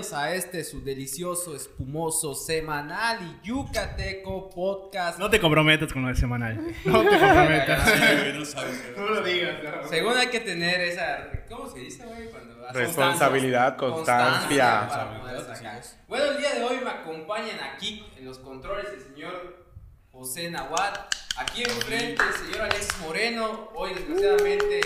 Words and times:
Bienvenidos 0.00 0.12
a 0.24 0.34
este 0.34 0.64
su 0.64 0.82
delicioso, 0.82 1.54
espumoso, 1.54 2.34
semanal 2.34 3.18
y 3.22 3.46
yucateco 3.46 4.48
podcast. 4.48 5.18
No 5.18 5.28
te 5.28 5.38
comprometas 5.38 5.92
con 5.92 6.00
lo 6.00 6.08
de 6.08 6.14
semanal. 6.14 6.56
No 6.86 7.02
te 7.02 7.10
comprometas. 7.10 8.34
no 8.34 8.44
sabes. 8.46 8.82
no 8.96 9.06
lo 9.08 9.22
digas. 9.22 9.56
Según 9.90 10.16
hay 10.16 10.28
que 10.28 10.40
tener 10.40 10.80
esa. 10.80 11.28
¿Cómo 11.50 11.68
se 11.70 11.80
dice, 11.80 12.02
güey? 12.06 12.30
Cuando 12.30 12.66
Responsabilidad, 12.72 13.76
constancia. 13.76 14.88
sacar. 14.88 15.82
Bueno, 16.08 16.24
el 16.32 16.38
día 16.38 16.54
de 16.54 16.64
hoy 16.64 16.78
me 16.82 16.90
acompañan 16.90 17.60
aquí 17.60 18.06
en 18.16 18.24
los 18.24 18.38
controles 18.38 18.86
el 18.94 19.02
señor 19.02 19.66
José 20.12 20.50
Nahuat. 20.50 20.96
Aquí 21.36 21.62
enfrente 21.62 22.22
el 22.26 22.46
señor 22.46 22.62
Alexis 22.62 22.98
Moreno. 23.00 23.68
Hoy, 23.74 23.92
desgraciadamente, 23.92 24.80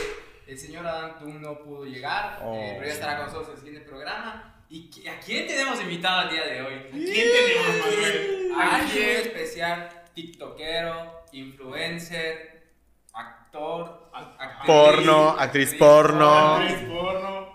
el 0.49 0.59
señor 0.59 0.85
Adán 0.85 1.21
Tum 1.21 1.41
no 1.41 1.57
pudo 1.61 1.85
llegar, 1.85 2.41
Oh. 2.43 2.57
eh, 2.57 2.73
pero 2.79 2.87
ya 2.89 2.93
estará 2.95 3.17
con 3.19 3.27
nosotros 3.27 3.51
en 3.51 3.55
el 3.55 3.61
siguiente 3.61 3.89
programa. 3.89 4.51
¿Y 4.71 5.07
a 5.07 5.21
quién 5.21 5.47
tenemos 5.47 5.81
invitado 5.81 6.23
el 6.23 6.31
día 6.31 6.47
de 6.47 6.63
hoy? 6.63 6.75
¿Quién 6.91 7.29
tenemos, 7.33 7.87
Manuel? 7.87 8.53
A 8.57 8.77
alguien 8.77 9.21
especial, 9.21 9.89
tiktokero, 10.15 11.25
influencer, 11.33 12.73
actor, 13.13 14.11
actriz, 14.13 14.67
Porno, 14.67 15.31
actriz 15.39 15.75
porno. 15.75 16.57
Actriz 16.57 16.89
porno. 16.89 17.55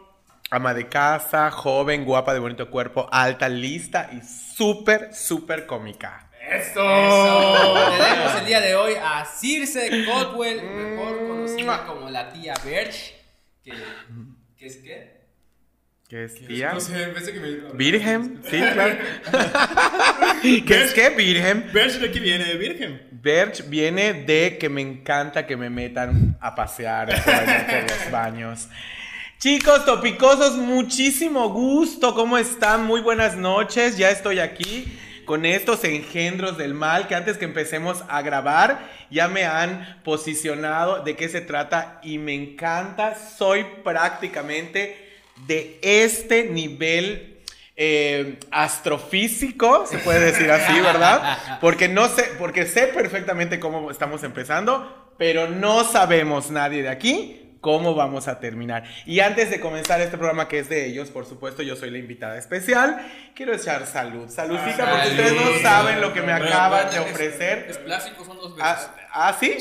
Ama 0.52 0.74
de 0.74 0.88
casa, 0.88 1.52
joven, 1.52 2.06
guapa, 2.06 2.34
de 2.34 2.40
bonito 2.40 2.70
cuerpo, 2.70 3.08
alta, 3.12 3.50
lista 3.50 4.10
y 4.14 4.22
súper, 4.22 5.14
súper 5.14 5.66
cómica. 5.66 6.30
¡Eso! 6.50 6.82
Eso. 6.82 7.92
Tenemos 7.98 8.36
el 8.40 8.46
día 8.46 8.62
de 8.62 8.76
hoy 8.76 8.94
a 8.96 9.26
Circe 9.26 10.06
Codwell, 10.06 10.64
mejor 10.64 11.28
conocida 11.28 11.86
como 11.86 12.10
la 12.10 12.32
tía 12.32 12.56
Birch, 12.64 13.14
que, 13.64 13.74
que 14.58 14.66
es 14.66 14.78
qué? 14.78 15.19
¿Qué 16.10 16.24
es 16.24 16.34
tía? 16.48 16.74
No 16.74 16.80
sé, 16.80 17.06
pensé 17.14 17.32
que 17.34 17.40
me. 17.40 17.50
Virgen, 17.74 18.42
sí, 18.50 18.58
claro. 18.58 18.98
¿Qué 20.42 20.84
es 20.84 20.92
qué? 20.96 21.12
Virgen. 21.12 21.70
¿Ves 21.72 22.02
de 22.02 22.12
qué 22.12 22.20
viene? 22.20 22.46
¿De 22.46 22.58
virgen? 22.58 23.08
Birch 23.12 23.70
viene 23.70 24.14
de 24.14 24.58
que 24.58 24.70
me 24.70 24.82
encanta 24.82 25.46
que 25.46 25.56
me 25.56 25.70
metan 25.70 26.36
a 26.42 26.56
pasear 26.56 27.10
por 27.24 27.92
los 27.92 28.12
baños. 28.12 28.70
Chicos 29.38 29.86
topicosos, 29.86 30.56
muchísimo 30.58 31.50
gusto. 31.50 32.16
¿Cómo 32.16 32.40
están? 32.40 32.88
Muy 32.88 33.02
buenas 33.02 33.38
noches. 33.38 33.96
Ya 33.96 34.10
estoy 34.10 34.40
aquí 34.40 34.92
con 35.26 35.46
estos 35.46 35.84
engendros 35.84 36.58
del 36.58 36.74
mal 36.74 37.08
que 37.08 37.14
antes 37.14 37.38
que 37.38 37.46
empecemos 37.46 38.04
a 38.10 38.24
grabar 38.24 38.80
ya 39.12 39.28
me 39.28 39.46
han 39.46 40.02
posicionado 40.04 41.04
de 41.04 41.16
qué 41.16 41.30
se 41.30 41.42
trata 41.42 42.00
y 42.02 42.18
me 42.18 42.34
encanta. 42.34 43.14
Soy 43.14 43.64
prácticamente 43.84 45.09
de 45.48 45.80
este 45.82 46.46
nivel 46.46 47.38
eh, 47.76 48.38
astrofísico, 48.52 49.86
se 49.88 50.00
puede 50.00 50.20
decir 50.32 50.52
así, 50.52 50.80
¿verdad? 50.82 51.60
Porque 51.62 51.88
no 51.88 52.08
sé, 52.08 52.24
porque 52.38 52.66
sé 52.66 52.88
perfectamente 52.88 53.60
cómo 53.60 53.92
estamos 53.92 54.24
empezando, 54.24 55.14
pero 55.18 55.48
no 55.48 55.84
sabemos 55.84 56.50
nadie 56.52 56.82
de 56.84 56.90
aquí 56.90 57.36
cómo 57.62 57.94
vamos 57.94 58.30
a 58.30 58.40
terminar. 58.40 58.86
Y 59.06 59.20
antes 59.20 59.50
de 59.50 59.60
comenzar 59.60 60.00
este 60.00 60.18
programa 60.18 60.48
que 60.48 60.60
es 60.60 60.70
de 60.70 60.86
ellos, 60.86 61.10
por 61.10 61.26
supuesto, 61.26 61.62
yo 61.62 61.76
soy 61.76 61.90
la 61.92 61.98
invitada 61.98 62.38
especial, 62.38 63.06
quiero 63.36 63.54
echar 63.54 63.86
salud. 63.86 64.30
Saludcita, 64.30 64.90
porque 64.90 65.08
Salud. 65.10 65.20
ustedes 65.20 65.34
no 65.34 65.62
saben 65.62 66.00
lo 66.02 66.14
que 66.14 66.22
me 66.22 66.32
acaban 66.32 66.90
de 66.90 67.00
ofrecer. 67.00 67.68
Es 67.70 67.78
plástico, 67.78 68.24
son 68.24 68.38
dos 68.38 68.56
veces. 68.56 68.64
¿Ah, 68.66 68.96
ah, 69.12 69.38
sí? 69.38 69.58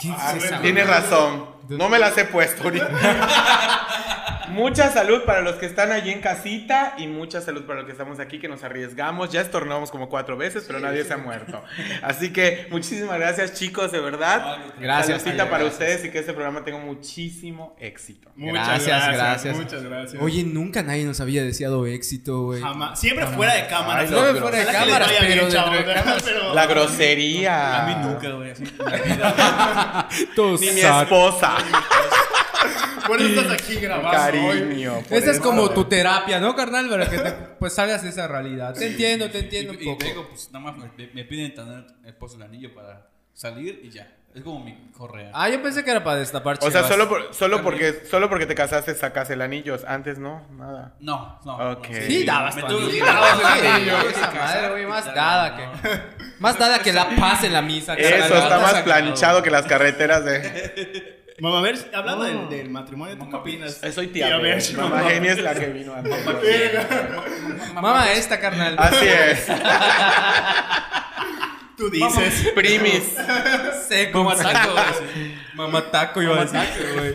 ¿Qué 0.00 0.08
Ah, 0.16 0.34
mamada? 0.40 0.84
razón. 0.84 1.59
No 1.78 1.88
me 1.88 1.98
las 1.98 2.16
he 2.18 2.24
puesto 2.24 2.64
ahorita. 2.64 2.88
mucha 4.50 4.90
salud 4.90 5.22
para 5.24 5.40
los 5.40 5.56
que 5.56 5.66
están 5.66 5.92
allí 5.92 6.10
en 6.10 6.20
casita 6.20 6.94
y 6.98 7.06
mucha 7.06 7.40
salud 7.40 7.64
para 7.64 7.80
los 7.80 7.86
que 7.86 7.92
estamos 7.92 8.20
aquí 8.20 8.38
que 8.38 8.48
nos 8.48 8.62
arriesgamos. 8.64 9.30
Ya 9.30 9.40
estornamos 9.40 9.90
como 9.90 10.08
cuatro 10.08 10.36
veces, 10.36 10.64
pero 10.66 10.80
nadie 10.80 11.04
se 11.04 11.14
ha 11.14 11.16
muerto. 11.18 11.62
Así 12.02 12.32
que 12.32 12.66
muchísimas 12.70 13.18
gracias, 13.18 13.54
chicos, 13.54 13.92
de 13.92 14.00
verdad. 14.00 14.58
Gracias, 14.78 15.22
Saludcita 15.22 15.44
para 15.50 15.64
gracias. 15.64 15.72
ustedes 15.72 16.04
y 16.04 16.10
que 16.10 16.18
este 16.18 16.32
programa 16.32 16.64
tenga 16.64 16.78
muchísimo 16.78 17.76
éxito. 17.78 18.30
Muchas 18.36 18.66
Gracias, 18.66 18.86
gracias, 18.86 19.16
gracias. 19.16 19.56
Muchas 19.56 19.82
gracias. 19.82 20.22
Oye, 20.22 20.44
nunca 20.44 20.82
nadie 20.82 21.04
nos 21.04 21.20
había 21.20 21.42
deseado 21.42 21.86
éxito, 21.86 22.42
güey. 22.42 22.60
Jamás. 22.60 22.98
Siempre 22.98 23.26
fuera 23.26 23.54
de 23.54 23.66
cámara. 23.66 24.04
No, 24.04 24.18
fuera 24.40 24.58
de 24.58 24.64
vaya 24.64 25.06
pero 25.20 25.48
pero- 26.24 26.54
La 26.54 26.66
grosería. 26.66 27.82
A 27.82 27.86
mí 27.86 27.94
nunca, 28.08 28.30
güey, 28.30 28.50
así. 28.50 28.64
en 28.78 28.90
la 28.90 28.96
vida. 28.96 30.08
Todos 30.34 30.60
Ni 30.60 30.70
mi 30.70 30.80
esposa. 30.80 31.56
Por 33.06 33.20
eso 33.20 33.40
estás 33.40 33.52
aquí 33.60 33.76
grabando. 33.76 34.10
Cariño. 34.10 35.02
Esa 35.10 35.30
es 35.32 35.40
como 35.40 35.70
tu 35.70 35.84
terapia, 35.86 36.38
¿no, 36.38 36.54
carnal? 36.54 36.88
Para 36.88 37.08
que 37.08 37.18
te, 37.18 37.30
pues 37.58 37.74
salgas 37.74 38.02
de 38.02 38.10
esa 38.10 38.28
realidad. 38.28 38.74
Te 38.74 38.86
entiendo, 38.88 39.30
te 39.30 39.40
entiendo 39.40 39.72
un 39.72 39.78
Y, 39.80 39.82
y 39.82 39.86
poco. 39.86 40.04
vengo, 40.04 40.28
pues 40.28 40.50
nada 40.52 40.64
más 40.72 40.76
me, 40.76 41.08
me 41.12 41.24
piden 41.24 41.54
tener 41.54 41.86
el 42.04 42.14
pozo 42.14 42.36
el 42.36 42.42
anillo 42.42 42.72
para 42.74 43.08
salir 43.34 43.80
y 43.82 43.90
ya. 43.90 44.16
Es 44.32 44.44
como 44.44 44.62
mi 44.64 44.92
correa. 44.96 45.32
Ah, 45.34 45.48
yo 45.48 45.60
pensé 45.60 45.82
que 45.82 45.90
era 45.90 46.04
para 46.04 46.18
destapar 46.20 46.56
O 46.60 46.70
sea, 46.70 46.84
solo, 46.84 47.08
por- 47.08 47.34
solo, 47.34 47.62
porque, 47.64 48.04
solo 48.08 48.28
porque 48.28 48.46
te 48.46 48.54
casaste 48.54 48.94
sacas 48.94 49.28
el 49.30 49.42
anillo. 49.42 49.76
Antes 49.88 50.20
no, 50.20 50.46
nada. 50.52 50.94
No, 51.00 51.40
no. 51.44 51.72
Ok. 51.72 51.88
no, 51.90 51.96
Sí, 52.06 52.24
dabas 52.24 52.54
tu 52.56 52.64
anillo. 52.66 53.04
dabas 53.06 53.40
el 53.56 53.60
Sí, 53.60 53.66
anillo, 53.66 54.00
esa 54.08 54.30
sí, 54.30 54.38
madre, 54.38 54.70
güey, 54.70 54.86
más 54.86 55.04
dada 55.12 55.56
que... 55.56 56.00
Más 56.38 56.56
dada 56.56 56.78
que 56.78 56.92
la 56.92 57.08
paz 57.16 57.42
en 57.42 57.52
la 57.54 57.60
misa. 57.60 57.94
Eso 57.94 58.36
está 58.36 58.60
más 58.60 58.74
planchado 58.82 59.42
que 59.42 59.50
las 59.50 59.66
carreteras 59.66 60.24
de... 60.24 61.16
Mamá, 61.40 61.58
a 61.58 61.62
ver, 61.62 61.90
hablando 61.94 62.24
del, 62.24 62.48
del 62.48 62.70
matrimonio, 62.70 63.16
¿tú 63.16 63.28
qué 63.28 63.36
opinas? 63.36 63.80
Soy 63.92 64.08
tía. 64.08 64.36
Mamá 64.36 64.48
mamá. 64.76 65.08
Genia 65.08 65.32
es 65.32 65.42
la 65.42 65.54
que 65.54 65.66
vino 65.66 65.94
antes. 65.94 66.14
Mamá 67.74 68.12
esta, 68.12 68.38
carnal. 68.38 68.76
Así 68.78 69.06
es. 69.06 69.46
Tú 71.76 71.88
dices. 71.88 72.52
Primis. 72.54 73.16
Seco. 73.88 74.24
Mamá 74.24 74.42
taco. 74.42 74.74
Mamá 75.54 75.90
taco 75.90 76.22
iba 76.22 76.40
a 76.40 76.44
decir, 76.44 76.60
güey. 76.94 77.12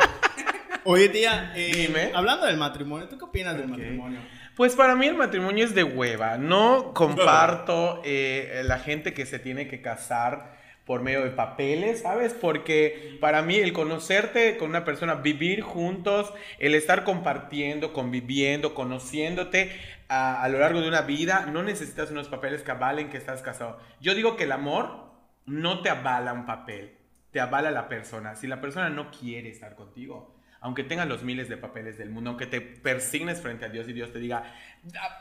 Oye, 0.86 1.10
tía, 1.10 1.52
eh, 1.56 1.88
Dime. 1.88 2.12
hablando 2.14 2.46
del 2.46 2.58
matrimonio, 2.58 3.08
¿tú 3.08 3.18
qué 3.18 3.26
opinas 3.26 3.58
del 3.58 3.68
matrimonio? 3.68 4.20
Pues 4.56 4.76
para 4.76 4.96
mí 4.96 5.08
el 5.08 5.16
matrimonio 5.16 5.66
es 5.66 5.76
de 5.76 5.84
hueva. 5.84 6.38
No 6.38 6.94
comparto 6.94 8.02
eh, 8.06 8.62
la 8.66 8.80
gente 8.80 9.14
que 9.14 9.26
se 9.26 9.40
tiene 9.40 9.68
que 9.68 9.82
casar 9.82 10.55
por 10.86 11.02
medio 11.02 11.24
de 11.24 11.32
papeles, 11.32 12.02
¿sabes? 12.02 12.34
Porque 12.34 13.18
para 13.20 13.42
mí 13.42 13.56
el 13.56 13.74
conocerte 13.74 14.58
con 14.58 14.70
una 14.70 14.86
persona, 14.86 15.16
vivir 15.16 15.62
juntos, 15.62 16.32
el 16.60 16.76
estar 16.76 17.04
compartiendo, 17.04 17.92
conviviendo, 17.92 18.76
conociéndote 18.76 19.72
a, 20.10 20.44
a 20.44 20.48
lo 20.50 20.60
largo 20.60 20.82
de 20.82 20.88
una 20.88 21.02
vida, 21.02 21.48
no 21.52 21.64
necesitas 21.64 22.12
unos 22.12 22.28
papeles 22.30 22.62
que 22.62 22.72
avalen 22.72 23.10
que 23.10 23.18
estás 23.18 23.42
casado. 23.42 23.80
Yo 24.00 24.14
digo 24.14 24.36
que 24.36 24.44
el 24.44 24.52
amor 24.52 25.06
no 25.48 25.82
te 25.82 25.90
avala 25.90 26.34
un 26.34 26.46
papel, 26.46 26.92
te 27.32 27.40
avala 27.40 27.72
la 27.72 27.88
persona. 27.90 28.36
Si 28.36 28.46
la 28.46 28.62
persona 28.62 28.90
no 28.90 29.10
quiere 29.10 29.50
estar 29.50 29.76
contigo, 29.76 30.36
aunque 30.62 30.84
tengas 30.84 31.08
los 31.08 31.22
miles 31.24 31.48
de 31.50 31.58
papeles 31.58 31.98
del 31.98 32.10
mundo, 32.10 32.32
aunque 32.32 32.48
te 32.48 32.60
persignes 32.62 33.42
frente 33.42 33.66
a 33.66 33.70
Dios 33.70 33.88
y 33.88 33.94
Dios 33.94 34.12
te 34.12 34.20
diga, 34.20 34.52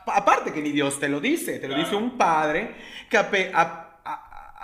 aparte 0.07 0.51
que 0.53 0.61
ni 0.61 0.71
Dios 0.71 0.99
te 0.99 1.09
lo 1.09 1.19
dice, 1.19 1.59
te 1.59 1.67
lo 1.67 1.75
dice 1.75 1.95
un 1.95 2.17
padre, 2.17 2.75
que 3.09 3.17
a, 3.17 3.29
a- 3.53 3.84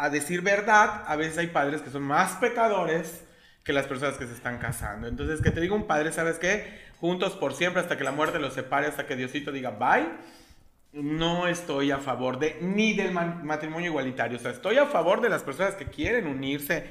a- 0.05 0.09
decir 0.09 0.41
verdad, 0.41 1.03
a 1.07 1.15
veces 1.15 1.37
hay 1.37 1.47
padres 1.47 1.81
que 1.81 1.89
son 1.89 2.03
más 2.03 2.33
pecadores 2.37 3.23
que 3.63 3.73
las 3.73 3.85
personas 3.85 4.17
que 4.17 4.25
se 4.27 4.33
están 4.33 4.57
casando. 4.57 5.07
Entonces, 5.07 5.41
que 5.41 5.51
te 5.51 5.61
diga 5.61 5.75
un 5.75 5.85
padre, 5.87 6.11
¿sabes 6.11 6.39
qué? 6.39 6.79
Juntos 6.99 7.33
por 7.33 7.53
siempre 7.53 7.81
hasta 7.81 7.97
que 7.97 8.03
la 8.03 8.11
muerte 8.11 8.39
los 8.39 8.53
separe, 8.53 8.87
hasta 8.87 9.05
que 9.05 9.15
Diosito 9.15 9.51
diga 9.51 9.71
bye. 9.71 10.07
No 10.93 11.47
estoy 11.47 11.91
a 11.91 11.99
favor 11.99 12.37
de 12.39 12.57
ni 12.61 12.93
del 12.93 13.11
ma- 13.11 13.39
matrimonio 13.43 13.91
igualitario. 13.91 14.37
O 14.37 14.41
sea, 14.41 14.51
estoy 14.51 14.77
a 14.77 14.87
favor 14.87 15.21
de 15.21 15.29
las 15.29 15.43
personas 15.43 15.75
que 15.75 15.85
quieren 15.85 16.27
unirse 16.27 16.85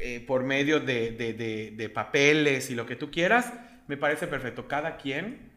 eh, 0.00 0.20
por 0.26 0.44
medio 0.44 0.80
de, 0.80 1.12
de- 1.12 1.32
de- 1.32 1.72
de 1.76 1.88
papeles 1.88 2.70
y 2.70 2.74
lo 2.74 2.84
que 2.86 2.94
tú 2.96 3.10
quieras. 3.10 3.52
Me 3.88 3.96
parece 3.96 4.26
perfecto. 4.26 4.68
Cada 4.68 4.96
quien 4.98 5.50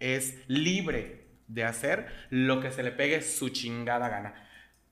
es 0.00 0.34
libre 0.48 1.24
de 1.46 1.64
hacer 1.64 2.06
lo 2.30 2.60
que 2.60 2.70
se 2.72 2.82
le 2.82 2.90
pegue 2.90 3.22
su 3.22 3.50
chingada 3.50 4.08
gana. 4.08 4.47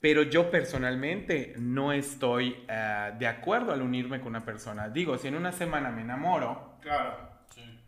Pero 0.06 0.22
yo 0.22 0.52
personalmente 0.52 1.54
no 1.58 1.90
estoy 1.90 2.56
eh, 2.68 3.12
de 3.18 3.26
acuerdo 3.26 3.72
al 3.72 3.82
unirme 3.82 4.20
con 4.20 4.28
una 4.28 4.44
persona. 4.44 4.88
Digo, 4.88 5.18
si 5.18 5.26
en 5.26 5.34
una 5.34 5.50
semana 5.50 5.90
me 5.90 6.02
enamoro, 6.02 6.78
Claro. 6.80 7.16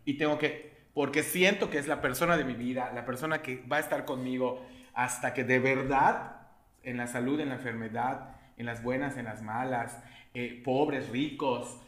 y 0.03 0.15
tengo 0.15 0.37
que, 0.37 0.89
porque 0.93 1.23
siento 1.23 1.69
que 1.69 1.77
es 1.77 1.87
la 1.87 2.01
persona 2.01 2.35
de 2.35 2.43
mi 2.43 2.55
vida, 2.55 2.91
la 2.93 3.05
persona 3.05 3.41
que 3.41 3.63
va 3.71 3.77
a 3.77 3.79
estar 3.79 4.03
conmigo 4.03 4.67
hasta 4.93 5.33
que 5.33 5.45
de 5.45 5.59
verdad, 5.59 6.41
en 6.83 6.97
la 6.97 7.07
salud, 7.07 7.39
en 7.39 7.47
la 7.47 7.55
enfermedad, 7.55 8.35
en 8.57 8.65
las 8.65 8.83
buenas, 8.83 9.15
en 9.15 9.23
las 9.23 9.41
malas, 9.41 10.03
eh, 10.33 10.61
pobres, 10.65 11.07
ricos, 11.11 11.79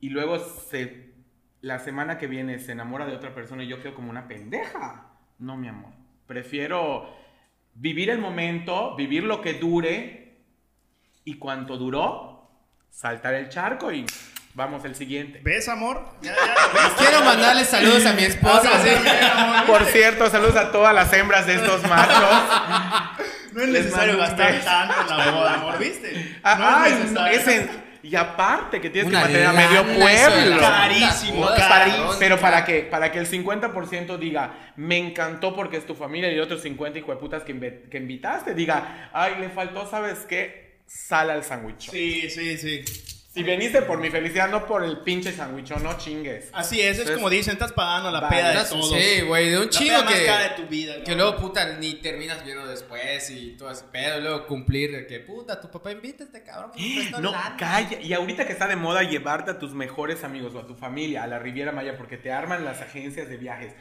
y 0.00 0.08
luego 0.08 0.40
se, 0.40 1.12
la 1.60 1.78
semana 1.78 2.18
que 2.18 2.26
viene 2.26 2.58
se 2.58 2.72
enamora 2.72 3.06
de 3.06 3.14
otra 3.14 3.36
persona 3.36 3.62
y 3.62 3.68
yo 3.68 3.80
quedo 3.80 3.94
como 3.94 4.10
una 4.10 4.26
pendeja. 4.26 5.12
No, 5.38 5.56
mi 5.56 5.68
amor. 5.68 5.92
Prefiero 6.26 7.16
vivir 7.80 8.10
el 8.10 8.18
momento, 8.18 8.94
vivir 8.96 9.22
lo 9.24 9.40
que 9.40 9.54
dure 9.54 10.36
y 11.24 11.38
cuanto 11.38 11.76
duró, 11.76 12.50
saltar 12.90 13.34
el 13.34 13.48
charco 13.48 13.92
y 13.92 14.04
Vamos, 14.54 14.84
el 14.84 14.96
siguiente. 14.96 15.40
¿Ves, 15.44 15.68
amor? 15.68 16.04
Ya, 16.20 16.34
ya. 16.34 16.94
Quiero 16.96 17.20
mandarle 17.22 17.64
saludos 17.64 18.04
a 18.06 18.12
mi 18.12 18.24
esposa. 18.24 18.68
¿sí? 18.82 18.90
Por 19.68 19.84
cierto, 19.84 20.28
saludos 20.30 20.56
a 20.56 20.72
todas 20.72 20.92
las 20.92 21.12
hembras 21.12 21.46
de 21.46 21.54
estos 21.56 21.80
machos. 21.84 22.42
No 23.52 23.62
es 23.62 23.68
necesario 23.68 24.16
gastar 24.18 24.58
tanto 24.64 24.94
en 25.00 25.16
la 25.16 25.30
boda, 25.30 25.54
amor, 25.54 25.78
¿viste? 25.78 26.40
Ah, 26.42 26.56
No 26.58 26.66
ay, 26.66 26.92
es 26.92 27.12
no, 27.12 27.22
necesario. 27.24 27.38
es 27.38 27.48
en- 27.70 27.87
Y 28.08 28.16
aparte 28.16 28.80
que 28.80 28.88
tienes 28.88 29.10
Una 29.10 29.26
que 29.26 29.34
mantener 29.34 29.46
a 29.48 29.52
medio 29.52 29.84
pueblo. 29.98 30.60
Carísimo, 30.60 31.46
cabrón, 31.54 32.16
pero 32.18 32.38
para 32.38 32.64
que, 32.64 32.80
para 32.80 33.12
que 33.12 33.18
el 33.18 33.26
50% 33.28 34.16
diga, 34.16 34.72
me 34.76 34.96
encantó 34.96 35.54
porque 35.54 35.76
es 35.76 35.84
tu 35.84 35.94
familia, 35.94 36.30
y 36.30 36.34
el 36.34 36.40
otro 36.40 36.56
50 36.56 36.98
hijo 36.98 37.10
de 37.12 37.18
putas 37.18 37.42
que, 37.42 37.84
que 37.90 37.98
invitaste, 37.98 38.54
diga, 38.54 39.10
ay, 39.12 39.34
le 39.40 39.50
faltó, 39.50 39.86
¿sabes 39.86 40.20
qué? 40.20 40.78
Sal 40.86 41.28
al 41.28 41.44
sándwich. 41.44 41.90
Sí, 41.90 42.30
sí, 42.30 42.56
sí. 42.56 43.17
Si 43.38 43.44
veniste 43.44 43.82
por 43.82 44.00
mi 44.00 44.10
felicidad, 44.10 44.48
no 44.48 44.66
por 44.66 44.82
el 44.82 44.98
pinche 44.98 45.30
sándwich, 45.30 45.70
no 45.70 45.96
chingues. 45.96 46.50
Así 46.52 46.80
es, 46.80 46.86
es 46.86 46.90
Entonces, 46.98 47.16
como 47.18 47.30
dicen, 47.30 47.52
estás 47.52 47.70
pagando 47.70 48.10
la 48.10 48.28
peda 48.28 48.64
de 48.64 48.68
todos. 48.68 48.90
Sí, 48.90 49.20
güey, 49.20 49.50
de 49.50 49.58
un 49.60 49.68
chingo 49.68 50.04
que. 50.06 50.26
cara 50.26 50.48
de 50.48 50.56
tu 50.56 50.66
vida. 50.66 51.04
Que 51.04 51.14
luego, 51.14 51.36
puta, 51.36 51.76
ni 51.78 51.94
terminas 51.94 52.44
viendo 52.44 52.66
después 52.66 53.30
y 53.30 53.50
todo 53.56 53.70
ese 53.70 53.84
pedo. 53.92 54.20
Luego 54.20 54.44
cumplir 54.48 54.90
de 54.90 55.06
que, 55.06 55.20
puta, 55.20 55.60
tu 55.60 55.70
papá 55.70 55.92
invita 55.92 56.24
a 56.24 56.26
este 56.26 56.42
cabrón. 56.42 56.72
No, 57.18 57.30
lana. 57.30 57.56
calla. 57.56 58.00
Y 58.00 58.12
ahorita 58.12 58.44
que 58.44 58.52
está 58.52 58.66
de 58.66 58.74
moda 58.74 59.04
llevarte 59.04 59.52
a 59.52 59.58
tus 59.60 59.72
mejores 59.72 60.24
amigos 60.24 60.54
o 60.56 60.58
a 60.58 60.66
tu 60.66 60.74
familia 60.74 61.22
a 61.22 61.28
la 61.28 61.38
Riviera 61.38 61.70
Maya 61.70 61.96
porque 61.96 62.16
te 62.16 62.32
arman 62.32 62.64
las 62.64 62.80
agencias 62.80 63.28
de 63.28 63.36
viajes. 63.36 63.72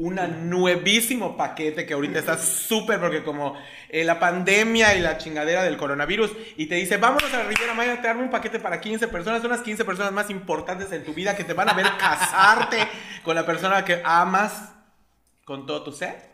Un 0.00 0.18
nuevísimo 0.48 1.36
paquete 1.36 1.84
que 1.84 1.92
ahorita 1.92 2.20
está 2.20 2.38
súper 2.38 2.98
porque 2.98 3.22
como 3.22 3.54
eh, 3.90 4.02
la 4.02 4.18
pandemia 4.18 4.94
y 4.94 5.00
la 5.00 5.18
chingadera 5.18 5.62
del 5.62 5.76
coronavirus 5.76 6.32
y 6.56 6.66
te 6.66 6.76
dice, 6.76 6.96
vámonos 6.96 7.34
a 7.34 7.38
la 7.38 7.44
Riviera 7.44 7.74
Maya, 7.74 8.00
te 8.00 8.08
armo 8.08 8.22
un 8.22 8.30
paquete 8.30 8.58
para 8.60 8.80
15 8.80 8.99
personas, 9.08 9.42
son 9.42 9.50
las 9.50 9.62
15 9.62 9.84
personas 9.84 10.12
más 10.12 10.30
importantes 10.30 10.90
en 10.92 11.04
tu 11.04 11.14
vida 11.14 11.36
que 11.36 11.44
te 11.44 11.52
van 11.52 11.68
a 11.68 11.74
ver 11.74 11.86
casarte 11.98 12.88
con 13.24 13.34
la 13.34 13.46
persona 13.46 13.84
que 13.84 14.02
amas 14.04 14.72
con 15.44 15.66
todo 15.66 15.82
tu 15.82 15.92
ser 15.92 16.30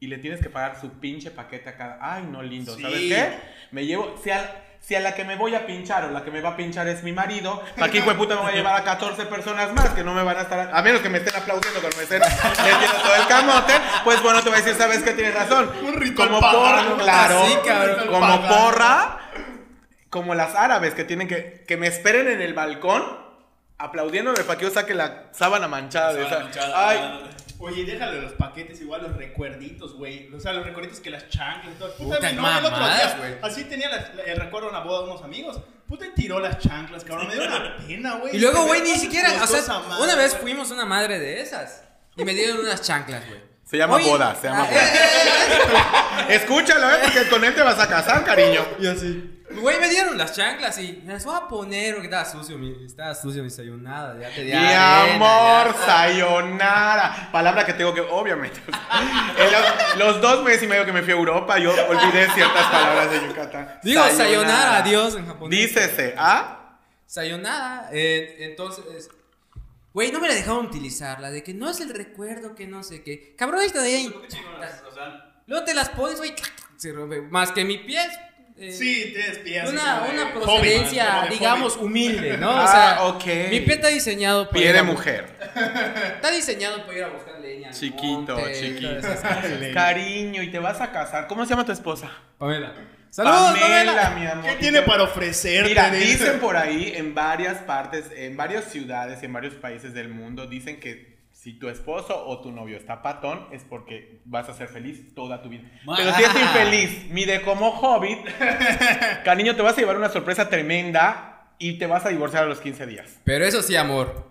y 0.00 0.06
le 0.06 0.18
tienes 0.18 0.40
que 0.40 0.48
pagar 0.48 0.80
su 0.80 0.98
pinche 0.98 1.30
paquete 1.30 1.68
a 1.68 1.76
cada. 1.76 1.98
Ay, 2.00 2.24
no, 2.28 2.42
lindo. 2.42 2.74
Sí. 2.74 2.82
¿Sabes 2.82 3.00
qué? 3.00 3.38
Me 3.70 3.84
llevo. 3.84 4.16
Si 4.22 4.30
a, 4.30 4.64
si 4.80 4.94
a 4.94 5.00
la 5.00 5.14
que 5.14 5.24
me 5.24 5.36
voy 5.36 5.54
a 5.54 5.66
pinchar 5.66 6.06
o 6.06 6.10
la 6.10 6.24
que 6.24 6.30
me 6.30 6.40
va 6.40 6.50
a 6.50 6.56
pinchar 6.56 6.88
es 6.88 7.02
mi 7.02 7.12
marido, 7.12 7.62
¿para 7.76 7.92
qué 7.92 7.98
hijo 7.98 8.08
de 8.08 8.16
puta 8.16 8.34
me 8.34 8.40
voy 8.40 8.52
a 8.52 8.54
llevar 8.54 8.80
a 8.80 8.84
14 8.84 9.26
personas 9.26 9.72
más 9.74 9.90
que 9.90 10.02
no 10.02 10.14
me 10.14 10.22
van 10.22 10.38
a 10.38 10.40
estar. 10.40 10.70
A 10.72 10.82
menos 10.82 11.02
que 11.02 11.10
me 11.10 11.18
estén 11.18 11.36
aplaudiendo 11.36 11.80
cuando 11.80 11.98
me 11.98 12.02
estén 12.04 12.20
metiendo 12.20 12.98
todo 13.02 13.14
el 13.14 13.26
camote, 13.26 13.74
pues 14.04 14.22
bueno, 14.22 14.42
te 14.42 14.48
voy 14.48 14.58
a 14.58 14.62
decir, 14.62 14.74
¿sabes 14.74 15.02
qué? 15.02 15.12
Tienes 15.12 15.34
razón. 15.34 15.70
Un 15.82 15.94
ritual 15.94 16.28
Como 16.28 16.40
porra, 16.40 16.84
claro. 16.98 17.42
Así, 17.42 17.54
cabrón. 17.66 18.00
Un 18.00 18.08
Como 18.08 18.48
porra, 18.48 19.18
como 20.10 20.34
las 20.34 20.54
árabes 20.54 20.94
que 20.94 21.04
tienen 21.04 21.26
que. 21.28 21.64
Que 21.66 21.76
me 21.76 21.86
esperen 21.86 22.28
en 22.28 22.42
el 22.42 22.52
balcón 22.54 23.02
aplaudiéndome 23.78 24.42
para 24.44 24.58
que 24.58 24.66
yo 24.66 24.70
saque 24.70 24.92
la 24.94 25.28
sábana 25.32 25.66
manchada 25.68 26.12
de 26.12 26.24
Sábana 26.24 26.36
esa. 26.36 26.44
manchada. 26.44 26.88
Ay, 26.88 27.30
Oye, 27.62 27.84
déjale 27.84 28.22
los 28.22 28.32
paquetes, 28.32 28.80
igual 28.80 29.02
los 29.02 29.16
recuerditos, 29.18 29.94
güey. 29.94 30.32
O 30.34 30.40
sea, 30.40 30.54
los 30.54 30.64
recuerditos 30.64 30.98
que 31.00 31.10
las 31.10 31.28
chanclas 31.28 31.74
y 31.74 31.78
todo. 31.78 31.92
Puta, 31.94 32.30
mi 32.30 32.36
novio 32.36 32.50
el 32.58 32.64
otro 32.64 32.70
mamadas, 32.70 33.16
día, 33.16 33.16
güey. 33.18 33.34
Así 33.42 33.64
tenía 33.64 33.90
la- 33.90 34.14
la- 34.14 34.22
el 34.22 34.36
recuerdo 34.40 34.68
de 34.70 34.76
una 34.76 34.84
boda 34.84 35.02
de 35.04 35.10
unos 35.10 35.22
amigos. 35.22 35.60
Puta, 35.86 36.06
y 36.06 36.10
tiró 36.14 36.40
las 36.40 36.58
chanclas, 36.58 37.04
cabrón. 37.04 37.28
Me 37.28 37.34
dio 37.34 37.44
una 37.44 37.76
pena, 37.86 38.14
güey. 38.14 38.34
Y 38.34 38.38
luego, 38.38 38.64
güey, 38.64 38.80
ni 38.80 38.94
siquiera. 38.96 39.28
O 39.30 39.32
costó 39.40 39.46
sea, 39.48 39.60
esa 39.60 39.78
madre, 39.80 40.04
una 40.04 40.14
vez 40.16 40.36
fuimos 40.38 40.70
una 40.70 40.86
madre 40.86 41.18
de 41.18 41.40
esas. 41.42 41.84
Y 42.16 42.24
me 42.24 42.32
dieron 42.32 42.60
unas 42.60 42.80
chanclas, 42.80 43.26
güey. 43.28 43.49
Se 43.70 43.76
llama 43.76 43.96
Oye, 43.96 44.04
boda, 44.08 44.34
se 44.34 44.48
llama 44.48 44.64
ah, 44.64 44.68
boda. 44.68 46.24
eh, 46.28 46.34
Escúchalo, 46.36 46.90
¿eh? 46.90 46.98
Porque 47.04 47.28
con 47.28 47.44
él 47.44 47.54
te 47.54 47.62
vas 47.62 47.78
a 47.78 47.88
casar, 47.88 48.24
cariño. 48.24 48.66
Y 48.80 48.86
así. 48.88 49.36
Güey, 49.52 49.78
me 49.80 49.88
dieron 49.88 50.16
las 50.18 50.32
chanclas 50.34 50.78
y 50.78 51.02
me 51.04 51.12
las 51.14 51.24
voy 51.24 51.36
a 51.36 51.46
poner 51.48 51.94
porque 51.94 52.06
estaba 52.06 52.24
sucio, 52.24 52.56
mi, 52.58 52.84
estaba 52.84 53.14
sucio 53.14 53.42
mi 53.42 53.48
desayunada. 53.48 54.18
Ya 54.20 54.28
te 54.34 54.42
di 54.44 54.52
Mi 54.52 54.56
arena, 54.56 55.14
amor, 55.14 55.74
ya. 55.74 55.86
sayonara. 55.86 57.28
Palabra 57.32 57.64
que 57.64 57.72
tengo 57.74 57.94
que, 57.94 58.00
obviamente. 58.00 58.60
En 59.38 59.52
los, 59.52 59.96
los 59.96 60.20
dos 60.20 60.42
meses 60.44 60.64
y 60.64 60.66
medio 60.66 60.84
que 60.84 60.92
me 60.92 61.02
fui 61.02 61.12
a 61.12 61.16
Europa, 61.16 61.58
yo 61.58 61.70
olvidé 61.88 62.28
ciertas 62.34 62.66
palabras 62.66 63.10
de 63.10 63.26
Yucatán. 63.26 63.78
Digo, 63.82 64.02
sayonara, 64.08 64.78
adiós 64.78 65.14
en 65.16 65.26
japonés. 65.26 65.58
Dícese, 65.58 66.14
¿ah? 66.18 66.76
Sayonara. 67.06 67.88
eh, 67.92 68.36
entonces, 68.40 68.84
güey, 69.92 70.12
no 70.12 70.20
me 70.20 70.28
la 70.28 70.34
dejaron 70.34 70.66
utilizar. 70.66 71.20
La 71.20 71.30
de 71.30 71.42
que 71.42 71.54
no 71.54 71.68
es 71.70 71.80
el 71.80 71.90
recuerdo, 71.94 72.54
que 72.54 72.66
no 72.66 72.82
sé 72.82 73.02
qué. 73.02 73.34
Cabrón, 73.36 73.62
esta 73.62 73.82
de 73.82 73.94
ahí. 73.96 74.06
O 74.14 74.30
sea, 74.94 75.42
Luego 75.46 75.64
te 75.64 75.74
las 75.74 75.88
pones, 75.90 76.18
güey. 76.18 76.34
Se 76.76 76.92
rompe. 76.92 77.20
Más 77.22 77.50
que 77.52 77.64
mi 77.64 77.78
pie. 77.78 77.98
eh, 78.56 78.72
Sí, 78.72 79.12
tienes 79.14 79.38
pies. 79.38 79.68
Una, 79.68 80.00
de 80.06 80.10
una 80.12 80.32
procedencia, 80.34 81.26
digamos, 81.30 81.76
humilde, 81.76 82.36
¿no? 82.36 82.50
Ah, 82.50 82.64
o 82.64 82.68
sea, 82.68 83.04
ok. 83.08 83.50
mi 83.50 83.60
pie 83.60 83.74
está 83.74 83.88
diseñado 83.88 84.48
para 84.48 84.60
Pie 84.60 84.72
de 84.72 84.78
a- 84.78 84.82
mujer. 84.84 85.38
Está 86.16 86.30
diseñado 86.30 86.84
para 86.86 86.98
ir 86.98 87.04
a 87.04 87.08
buscar 87.08 87.40
leña. 87.40 87.68
al 87.70 87.74
Chiquito, 87.74 88.36
monte, 88.36 88.60
chiquito. 88.60 89.08
Cariño, 89.74 90.42
y 90.42 90.50
te 90.50 90.58
vas 90.58 90.80
a 90.80 90.92
casar. 90.92 91.26
¿Cómo 91.26 91.44
se 91.44 91.50
llama 91.50 91.64
tu 91.64 91.72
esposa? 91.72 92.10
Pamela. 92.38 92.72
Saludos, 93.10 93.58
Pamela, 93.58 94.10
mi 94.10 94.26
amor. 94.26 94.44
¿Qué 94.50 94.56
tiene 94.56 94.82
para 94.82 95.02
ofrecerte? 95.02 95.68
Mira, 95.68 95.90
Dice. 95.90 96.06
dicen 96.24 96.40
por 96.40 96.56
ahí 96.56 96.92
en 96.94 97.14
varias 97.14 97.58
partes, 97.58 98.06
en 98.16 98.36
varias 98.36 98.64
ciudades 98.66 99.20
y 99.22 99.26
en 99.26 99.32
varios 99.32 99.54
países 99.54 99.92
del 99.94 100.08
mundo, 100.08 100.46
dicen 100.46 100.78
que 100.78 101.18
si 101.32 101.54
tu 101.58 101.68
esposo 101.68 102.26
o 102.26 102.40
tu 102.40 102.52
novio 102.52 102.76
está 102.76 103.02
patón 103.02 103.46
es 103.50 103.64
porque 103.64 104.20
vas 104.26 104.48
a 104.48 104.54
ser 104.54 104.68
feliz 104.68 105.14
toda 105.14 105.42
tu 105.42 105.48
vida. 105.48 105.64
Pero 105.96 106.14
si 106.14 106.22
es 106.22 106.34
infeliz, 106.34 107.10
mide 107.10 107.42
como 107.42 107.70
hobbit, 107.70 108.18
cariño, 109.24 109.56
te 109.56 109.62
vas 109.62 109.74
a 109.76 109.80
llevar 109.80 109.96
una 109.96 110.10
sorpresa 110.10 110.48
tremenda 110.48 111.48
y 111.58 111.78
te 111.78 111.86
vas 111.86 112.04
a 112.06 112.10
divorciar 112.10 112.44
a 112.44 112.46
los 112.46 112.60
15 112.60 112.86
días. 112.86 113.18
Pero 113.24 113.44
eso 113.44 113.62
sí, 113.62 113.74
amor. 113.74 114.30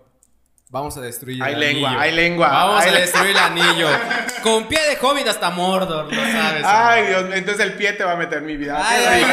Vamos 0.71 0.95
a 0.97 1.01
destruir 1.01 1.41
Hay 1.41 1.55
el 1.55 1.59
lengua, 1.59 1.89
anillo. 1.89 2.01
hay 2.03 2.11
lengua, 2.15 2.47
Vamos 2.49 2.83
hay 2.83 2.89
a 2.89 2.93
destruir 2.99 3.31
el 3.31 3.37
anillo. 3.37 3.87
Con 4.41 4.67
pie 4.67 4.79
de 4.89 4.97
hobbit 5.01 5.27
hasta 5.27 5.49
Mordor, 5.49 6.11
lo 6.13 6.21
sabes. 6.31 6.63
Ay, 6.65 6.99
amor. 7.13 7.25
Dios, 7.27 7.37
entonces 7.37 7.65
el 7.65 7.73
pie 7.73 7.93
te 7.93 8.03
va 8.03 8.13
a 8.13 8.15
meter 8.15 8.41
mi 8.41 8.57
vida. 8.57 8.81
Ay, 8.83 9.01
Qué 9.01 9.07
ay, 9.07 9.23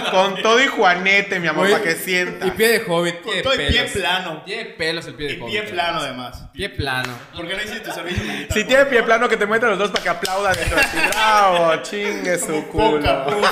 rico. 0.00 0.10
Con 0.10 0.42
todo 0.42 0.62
y 0.62 0.66
Juanete, 0.66 1.40
mi 1.40 1.48
amor, 1.48 1.70
para 1.70 1.82
que 1.82 1.94
sientas. 1.96 2.46
Y 2.48 2.50
pie 2.52 2.68
de 2.68 2.84
hobbit. 2.86 3.20
Con 3.22 3.42
todo 3.42 3.52
el 3.54 3.58
pie 3.66 3.78
pelos. 3.82 3.90
plano. 3.92 4.42
Tiene 4.44 4.64
pelos 4.66 5.06
el 5.06 5.14
pie 5.14 5.26
de 5.28 5.32
Y 5.34 5.40
hobbit. 5.40 5.50
pie 5.52 5.62
plano, 5.64 5.98
además. 6.00 6.42
Pie 6.52 6.68
plano. 6.70 7.12
¿Por 7.34 7.46
qué 7.48 7.54
no 7.54 7.62
hiciste 7.62 7.92
servicio 7.92 8.22
militar? 8.24 8.56
Si 8.56 8.64
tiene 8.64 8.84
pie 8.86 9.02
plano, 9.02 9.28
que 9.28 9.36
te 9.36 9.46
muestren 9.46 9.70
los 9.70 9.78
dos 9.78 9.90
para 9.90 10.02
que 10.02 10.08
aplaudan 10.08 10.54
dentro 10.54 10.76
de 10.76 10.82
ti. 10.84 10.98
Bravo, 11.12 11.76
chingue 11.82 12.38
su 12.38 12.64
Poca, 12.66 13.24
culo. 13.24 13.48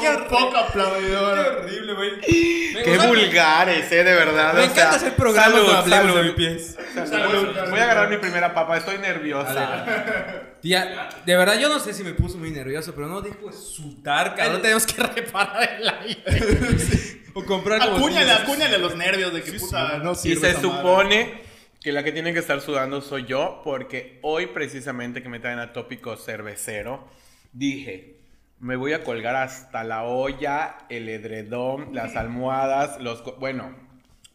Qué 0.00 0.18
poco 0.28 0.56
aplaudidor. 0.56 1.38
horrible, 1.62 1.92
güey. 1.94 2.20
Qué 2.20 2.98
vulgares, 3.06 3.90
eh, 3.92 4.02
de 4.04 4.14
verdad. 4.14 4.54
Me 4.54 4.60
o 4.60 4.64
encanta 4.64 4.82
sea, 4.82 4.90
hacer 4.96 5.14
programas 5.14 5.52
salud, 5.52 5.74
hablemos 5.74 6.02
salud. 6.06 6.16
de 6.16 6.22
mis 6.24 6.32
pies. 6.32 6.76
Salud. 7.08 7.48
Voy 7.70 7.78
a 7.78 7.82
agarrar 7.84 8.08
mi 8.10 8.16
primera 8.18 8.52
papa, 8.54 8.76
estoy 8.76 8.98
nerviosa. 9.02 10.54
Tía, 10.62 11.08
de 11.26 11.36
verdad 11.36 11.58
yo 11.58 11.68
no 11.68 11.78
sé 11.78 11.92
si 11.92 12.02
me 12.04 12.14
puso 12.14 12.38
muy 12.38 12.50
nervioso, 12.50 12.94
pero 12.94 13.08
no 13.08 13.20
dejo 13.20 13.48
de 13.48 13.52
sudar, 13.52 14.34
cabrón. 14.34 14.62
Tenemos 14.62 14.86
que 14.86 15.02
reparar 15.02 15.68
el 15.78 15.88
aire. 15.88 16.22
o 17.34 17.44
comprar 17.44 17.80
como 17.80 17.96
Acúñale, 17.96 18.32
acúñale 18.32 18.78
los 18.78 18.96
nervios 18.96 19.32
de 19.34 19.42
que 19.42 19.52
puta 19.52 19.98
no 19.98 20.12
Y 20.12 20.14
sirve 20.14 20.40
se 20.40 20.50
esa 20.50 20.62
madre. 20.62 20.78
supone 20.78 21.42
que 21.82 21.92
la 21.92 22.04
que 22.04 22.12
tiene 22.12 22.32
que 22.32 22.38
estar 22.38 22.60
sudando 22.60 23.00
soy 23.00 23.24
yo, 23.26 23.60
porque 23.64 24.18
hoy 24.22 24.46
precisamente 24.46 25.22
que 25.22 25.28
me 25.28 25.40
traen 25.40 25.58
a 25.58 25.72
tópico 25.72 26.16
cervecero, 26.16 27.08
dije, 27.52 28.20
me 28.60 28.76
voy 28.76 28.92
a 28.92 29.02
colgar 29.02 29.34
hasta 29.34 29.82
la 29.82 30.04
olla, 30.04 30.78
el 30.88 31.08
edredón, 31.08 31.92
las 31.92 32.14
almohadas, 32.14 33.00
los... 33.00 33.24
Bueno, 33.40 33.74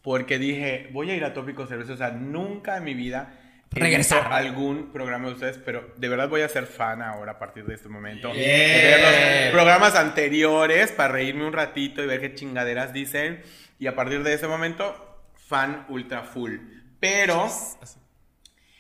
porque 0.02 0.38
dije, 0.40 0.90
voy 0.92 1.12
a 1.12 1.16
ir 1.16 1.24
a 1.24 1.34
tópico 1.34 1.66
cervecero, 1.68 1.94
o 1.94 1.98
sea, 1.98 2.12
nunca 2.12 2.78
en 2.78 2.84
mi 2.84 2.94
vida... 2.94 3.37
Regresar. 3.72 4.32
algún 4.32 4.92
programa 4.92 5.28
de 5.28 5.34
ustedes, 5.34 5.58
pero 5.58 5.94
de 5.98 6.10
verdad 6.10 6.30
voy 6.30 6.42
a 6.42 6.50
ser 6.50 6.66
fan 6.66 7.02
ahora 7.02 7.34
a 7.34 7.40
partir 7.40 7.66
de 7.66 7.76
este 7.76 7.90
momento. 7.90 8.32
Bien. 8.32 8.46
De 8.46 8.88
ver 8.88 9.44
los 9.46 9.54
programas 9.54 9.96
anteriores 9.96 10.92
para 10.92 11.14
reírme 11.14 11.46
un 11.46 11.54
ratito 11.54 12.04
y 12.04 12.08
ver 12.08 12.22
qué 12.22 12.34
chingaderas 12.34 12.94
dicen. 12.94 13.42
Y 13.80 13.88
a 13.88 13.96
partir 13.96 14.24
de 14.24 14.34
ese 14.34 14.48
momento, 14.48 15.22
fan 15.48 15.86
ultra 15.90 16.24
full. 16.24 16.58
Pero, 17.00 17.48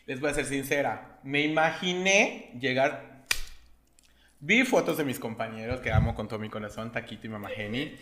les 0.05 0.19
voy 0.19 0.31
a 0.31 0.33
ser 0.33 0.45
sincera, 0.45 1.19
me 1.23 1.41
imaginé 1.41 2.51
llegar... 2.59 3.17
Vi 4.39 4.63
fotos 4.65 4.97
de 4.97 5.03
mis 5.03 5.19
compañeros 5.19 5.81
que 5.81 5.91
amo 5.91 6.13
con 6.13 6.27
todo 6.27 6.37
mi 6.37 6.49
corazón, 6.49 6.91
Taquito 6.91 7.25
y 7.25 7.29
Mamá 7.29 7.49
Jenny. 7.49 7.97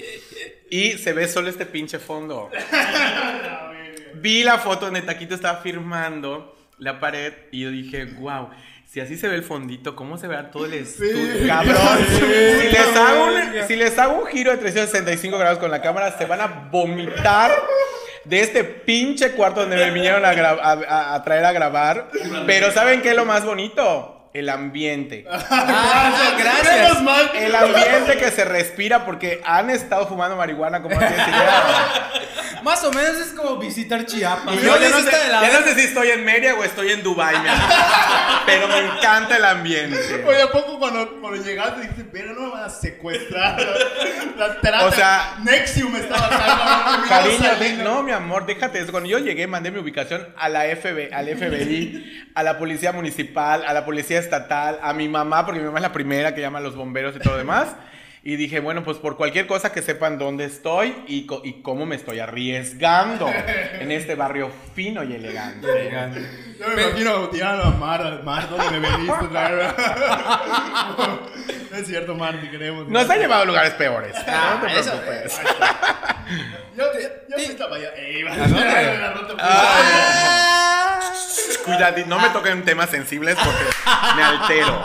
Y 0.70 0.92
se 0.94 1.14
ve 1.14 1.30
solo 1.30 1.50
este 1.50 1.66
pinche 1.66 1.98
fondo. 1.98 2.52
Vi 4.16 4.44
la 4.44 4.58
foto 4.58 4.86
donde 4.86 5.02
Taquito 5.02 5.36
estaba 5.36 5.62
firmando 5.62 6.55
la 6.78 7.00
pared 7.00 7.34
y 7.52 7.62
yo 7.62 7.72
dije, 7.72 8.06
wow, 8.20 8.50
si 8.86 9.00
así 9.00 9.18
se 9.18 9.28
ve 9.28 9.36
el 9.36 9.44
fondito, 9.44 9.96
¿cómo 9.96 10.18
se 10.18 10.28
verá 10.28 10.52
todo 10.52 10.66
el 10.66 10.74
estudio? 10.76 11.48
Cabrón, 11.48 11.78
si, 12.10 12.70
les 12.72 12.96
hago 12.96 13.26
un, 13.26 13.68
si 13.68 13.76
les 13.76 13.98
hago 14.00 14.20
un 14.22 14.26
giro 14.28 14.52
de 14.52 14.58
365 14.58 15.38
grados 15.38 15.60
con 15.60 15.72
la 15.72 15.82
cámara, 15.82 16.18
se 16.18 16.26
van 16.26 16.42
a 16.42 16.48
vomitar 16.72 17.52
de 18.26 18.40
este 18.42 18.64
pinche 18.64 19.32
cuarto 19.32 19.62
donde 19.62 19.76
me 19.78 19.92
vinieron 19.92 20.26
a, 20.26 20.34
gra- 20.34 20.60
a- 20.62 20.72
a- 20.88 21.16
a 21.16 21.24
traer 21.24 21.46
a 21.46 21.52
grabar. 21.52 22.10
Pero 22.46 22.72
¿saben 22.72 23.02
qué 23.02 23.10
es 23.10 23.16
lo 23.16 23.26
más 23.26 23.46
bonito? 23.46 24.15
El 24.36 24.50
ambiente. 24.50 25.26
Ah, 25.32 26.34
gracias. 26.38 27.02
Mal. 27.02 27.32
El 27.36 27.56
ambiente 27.56 28.18
que 28.18 28.32
se 28.32 28.44
respira 28.44 29.06
porque 29.06 29.42
han 29.46 29.70
estado 29.70 30.08
fumando 30.08 30.36
marihuana 30.36 30.82
como 30.82 31.00
antes 31.00 31.14
idea. 31.26 32.12
Más 32.64 32.84
o 32.84 32.92
menos 32.92 33.18
es 33.20 33.28
como 33.34 33.58
visitar 33.58 34.06
Chiapas. 34.08 34.56
Y 34.56 34.66
yo 34.66 34.76
ya 34.80 34.90
no, 34.90 34.98
sé, 34.98 35.04
Visita 35.04 35.24
de 35.24 35.32
la- 35.32 35.42
ya 35.42 35.60
no 35.60 35.66
sé 35.68 35.76
si 35.76 35.82
estoy 35.82 36.10
en 36.10 36.26
Mérida 36.26 36.56
o 36.56 36.64
estoy 36.64 36.92
en 36.94 37.04
Dubai, 37.04 37.36
pero 38.48 38.68
me 38.68 38.80
encanta 38.80 39.38
el 39.38 39.46
ambiente. 39.46 40.24
Oye, 40.26 40.42
¿a 40.42 40.50
poco 40.52 40.80
cuando, 40.80 41.22
cuando 41.22 41.44
llegaste 41.44 41.82
dijiste, 41.82 42.06
pero 42.12 42.34
no 42.34 42.42
me 42.42 42.50
van 42.54 42.64
a 42.64 42.70
secuestrar? 42.70 43.56
La 44.36 44.60
trata. 44.62 44.86
O 44.86 44.92
sea- 44.92 45.36
Nexium 45.44 45.96
estaba 45.96 46.26
acá. 46.26 46.98
no, 47.04 47.08
Cariño, 47.08 47.84
no, 47.84 48.02
mi 48.02 48.12
amor, 48.12 48.48
déjate 48.48 48.80
eso. 48.80 48.92
Cuando 48.92 49.10
yo 49.10 49.20
llegué, 49.20 49.46
mandé 49.46 49.70
mi 49.70 49.78
ubicación 49.80 50.28
a 50.36 50.50
la 50.50 50.64
FB, 50.64 51.14
al 51.14 51.28
FBI, 51.38 52.30
a 52.34 52.42
la 52.42 52.58
policía 52.58 52.92
municipal, 52.92 53.64
a 53.64 53.74
la 53.74 53.86
policía 53.86 54.18
estatal, 54.26 54.80
a 54.82 54.92
mi 54.94 55.08
mamá, 55.08 55.46
porque 55.46 55.60
mi 55.60 55.66
mamá 55.66 55.78
es 55.80 55.84
la 55.84 55.94
primera 55.94 56.36
que 56.36 56.42
llama 56.42 56.60
a 56.60 56.62
los 56.62 56.76
bomberos 56.76 57.16
y 57.16 57.20
todo 57.20 57.34
lo 57.34 57.38
demás. 57.40 57.76
Y 58.28 58.38
dije, 58.38 58.60
bueno, 58.60 58.84
pues 58.84 58.98
por 58.98 59.18
cualquier 59.18 59.46
cosa 59.46 59.72
que 59.72 59.84
sepan 59.84 60.18
dónde 60.18 60.46
estoy 60.46 60.96
y, 61.08 61.28
co- 61.28 61.42
y 61.46 61.62
cómo 61.62 61.86
me 61.86 61.96
estoy 61.96 62.18
arriesgando 62.18 63.30
en 63.80 63.92
este 63.92 64.16
barrio 64.16 64.50
fino 64.74 65.04
y 65.04 65.14
elegante. 65.14 65.68
Yo 66.60 66.68
me 66.76 66.82
imagino 66.88 67.30
tirando 67.30 67.62
a 67.66 67.70
Mar, 67.70 68.02
al 68.02 68.24
Mar, 68.24 68.50
¿dónde 68.50 68.80
me 68.80 68.90
veniste? 68.90 69.14
no 71.72 71.78
es 71.78 71.86
cierto, 71.88 72.16
Mar, 72.16 72.36
te 72.42 72.50
queremos. 72.50 72.88
Nos 72.88 73.08
ha 73.08 73.16
llevado 73.16 73.44
a 73.44 73.46
lugares 73.46 73.74
peores. 73.74 74.16
Ah, 74.28 74.60
no 74.60 74.68
te 74.68 74.74
preocupes. 74.82 75.40
Yo, 76.76 76.84
yo, 76.94 77.00
yo 77.30 77.46
fui 77.46 77.62
a 77.64 77.68
Bahía. 77.68 77.90
Ey, 77.96 78.24
va. 78.24 78.34
¿A 78.34 78.38
dónde? 78.38 78.98
La 78.98 79.12
ruta. 79.14 79.34
Cuidado, 81.64 81.98
no 82.08 82.20
me 82.20 82.30
toquen 82.30 82.64
temas 82.64 82.90
sensibles 82.90 83.36
porque 83.36 83.64
me 84.16 84.24
altero. 84.24 84.82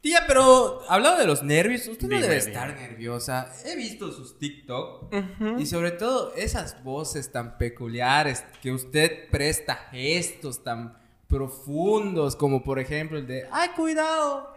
Tía, 0.00 0.24
pero 0.28 0.82
hablando 0.88 1.18
de 1.18 1.26
los 1.26 1.42
nervios, 1.42 1.86
usted 1.88 2.06
no 2.06 2.14
Dime, 2.16 2.22
debe 2.22 2.38
dime. 2.38 2.52
estar 2.52 2.74
nerviosa. 2.74 3.52
He 3.64 3.74
visto 3.76 4.12
sus 4.12 4.38
TikTok 4.38 5.12
y 5.58 5.66
sobre 5.66 5.90
todo 5.92 6.32
esas 6.36 6.82
voces 6.84 7.32
tan 7.32 7.58
peculiares 7.58 8.44
que 8.62 8.70
usted 8.72 9.28
presta 9.30 9.74
gestos 9.90 10.62
tan 10.62 10.96
profundos 11.28 12.36
como 12.36 12.62
por 12.62 12.78
ejemplo 12.78 13.18
el 13.18 13.26
de 13.26 13.48
¡Ay, 13.50 13.70
cuidado! 13.70 14.56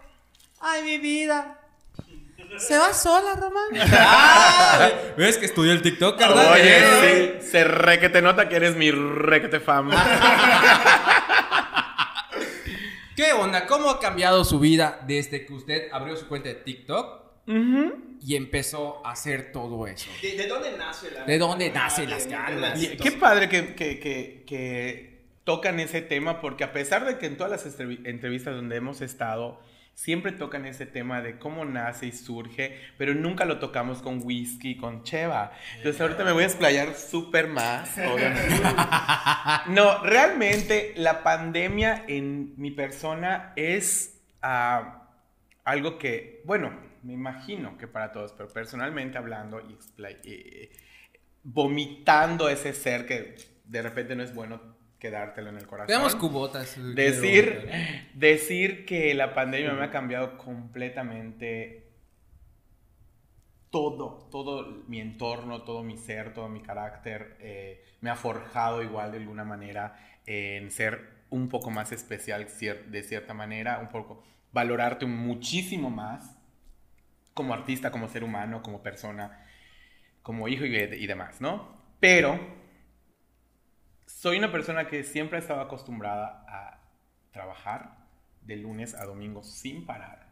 ¡Ay, 0.59 0.83
mi 0.83 0.97
vida! 0.99 1.59
¿Se 2.57 2.77
va 2.77 2.93
sola, 2.93 3.35
Román? 3.39 3.69
Ah, 3.93 4.89
¿Ves 5.17 5.37
que 5.37 5.45
estudió 5.45 5.71
el 5.71 5.81
TikTok, 5.81 6.17
carnal? 6.19 6.47
Oye, 6.53 7.39
sí, 7.41 7.47
se 7.51 7.63
re 7.63 7.99
que 7.99 8.09
te 8.09 8.21
nota 8.21 8.47
que 8.49 8.55
eres 8.55 8.75
mi 8.75 8.91
re 8.91 9.41
que 9.41 9.47
te 9.47 9.59
fam. 9.59 9.89
¿Qué 13.15 13.33
onda? 13.33 13.65
¿Cómo 13.67 13.89
ha 13.89 13.99
cambiado 13.99 14.43
su 14.43 14.59
vida 14.59 14.99
desde 15.05 15.45
que 15.45 15.53
usted 15.53 15.87
abrió 15.91 16.15
su 16.15 16.27
cuenta 16.27 16.49
de 16.49 16.55
TikTok 16.55 17.21
y 17.47 18.35
empezó 18.35 19.05
a 19.05 19.11
hacer 19.11 19.51
todo 19.51 19.85
eso? 19.87 20.09
¿De, 20.21 20.37
de 20.37 20.47
dónde 20.47 20.71
nace 20.77 21.11
la 21.11 21.25
¿De 21.25 21.37
dónde 21.37 21.69
nacen 21.71 22.09
las 22.09 22.27
ganas? 22.27 22.79
Qué 23.01 23.11
padre 23.13 23.49
que, 23.49 23.75
que- 23.75 23.99
que- 23.99 24.43
que 24.47 25.11
tocan 25.43 25.79
ese 25.79 26.01
tema, 26.01 26.39
porque 26.39 26.63
a 26.63 26.71
pesar 26.71 27.05
de 27.05 27.17
que 27.17 27.25
en 27.25 27.35
todas 27.37 27.51
las 27.51 27.65
entrevi- 27.79 28.05
entrevistas 28.07 28.55
donde 28.55 28.75
hemos 28.77 29.01
estado, 29.01 29.59
siempre 29.93 30.31
tocan 30.31 30.65
ese 30.65 30.85
tema 30.85 31.21
de 31.21 31.37
cómo 31.37 31.65
nace 31.65 32.07
y 32.07 32.11
surge, 32.11 32.77
pero 32.97 33.13
nunca 33.13 33.45
lo 33.45 33.59
tocamos 33.59 34.01
con 34.01 34.21
whisky, 34.23 34.77
con 34.77 35.03
cheva. 35.03 35.51
Entonces 35.77 36.01
ahorita 36.01 36.23
me 36.23 36.31
voy 36.31 36.43
a 36.43 36.47
explayar 36.47 36.95
súper 36.95 37.47
más, 37.47 37.97
obviamente. 37.97 38.61
No, 39.67 40.03
realmente 40.03 40.93
la 40.95 41.23
pandemia 41.23 42.05
en 42.07 42.53
mi 42.57 42.71
persona 42.71 43.53
es 43.55 44.21
ah, 44.41 45.09
algo 45.63 45.97
que, 45.97 46.41
bueno, 46.45 46.71
me 47.03 47.13
imagino 47.13 47.77
que 47.77 47.87
para 47.87 48.11
todos, 48.11 48.33
pero 48.33 48.49
personalmente 48.49 49.17
hablando 49.17 49.59
y 49.61 49.77
eh, 50.23 50.71
vomitando 51.43 52.49
ese 52.49 52.73
ser 52.73 53.05
que 53.05 53.35
de 53.65 53.81
repente 53.81 54.15
no 54.15 54.23
es 54.23 54.33
bueno 54.33 54.80
quedártelo 55.01 55.49
en 55.49 55.57
el 55.57 55.65
corazón. 55.67 55.87
Veamos 55.87 56.15
cubotas. 56.15 56.77
Decir, 56.95 57.69
decir 58.13 58.85
que 58.85 59.13
la 59.15 59.33
pandemia 59.33 59.73
me 59.73 59.83
ha 59.83 59.89
cambiado 59.89 60.37
completamente 60.37 61.87
todo, 63.71 64.27
todo 64.31 64.83
mi 64.87 64.99
entorno, 64.99 65.63
todo 65.63 65.81
mi 65.83 65.97
ser, 65.97 66.33
todo 66.33 66.49
mi 66.49 66.61
carácter, 66.61 67.37
eh, 67.39 67.83
me 68.01 68.09
ha 68.09 68.15
forjado 68.15 68.83
igual 68.83 69.11
de 69.11 69.17
alguna 69.17 69.43
manera 69.43 69.97
en 70.25 70.69
ser 70.71 71.21
un 71.29 71.49
poco 71.49 71.71
más 71.71 71.91
especial 71.91 72.47
cier- 72.47 72.85
de 72.85 73.01
cierta 73.03 73.33
manera, 73.33 73.79
un 73.79 73.87
poco 73.89 74.23
valorarte 74.51 75.05
muchísimo 75.05 75.89
más 75.89 76.37
como 77.33 77.53
artista, 77.53 77.89
como 77.91 78.07
ser 78.09 78.23
humano, 78.23 78.61
como 78.61 78.83
persona, 78.83 79.47
como 80.21 80.47
hijo 80.49 80.65
y, 80.65 80.75
y 80.75 81.07
demás, 81.07 81.39
¿no? 81.39 81.81
Pero 82.01 82.60
soy 84.21 84.37
una 84.37 84.51
persona 84.51 84.85
que 84.85 85.03
siempre 85.03 85.37
ha 85.37 85.41
estado 85.41 85.61
acostumbrada 85.61 86.45
a 86.47 86.79
trabajar 87.31 87.97
de 88.41 88.55
lunes 88.55 88.93
a 88.93 89.05
domingo 89.05 89.41
sin 89.41 89.87
parar, 89.87 90.27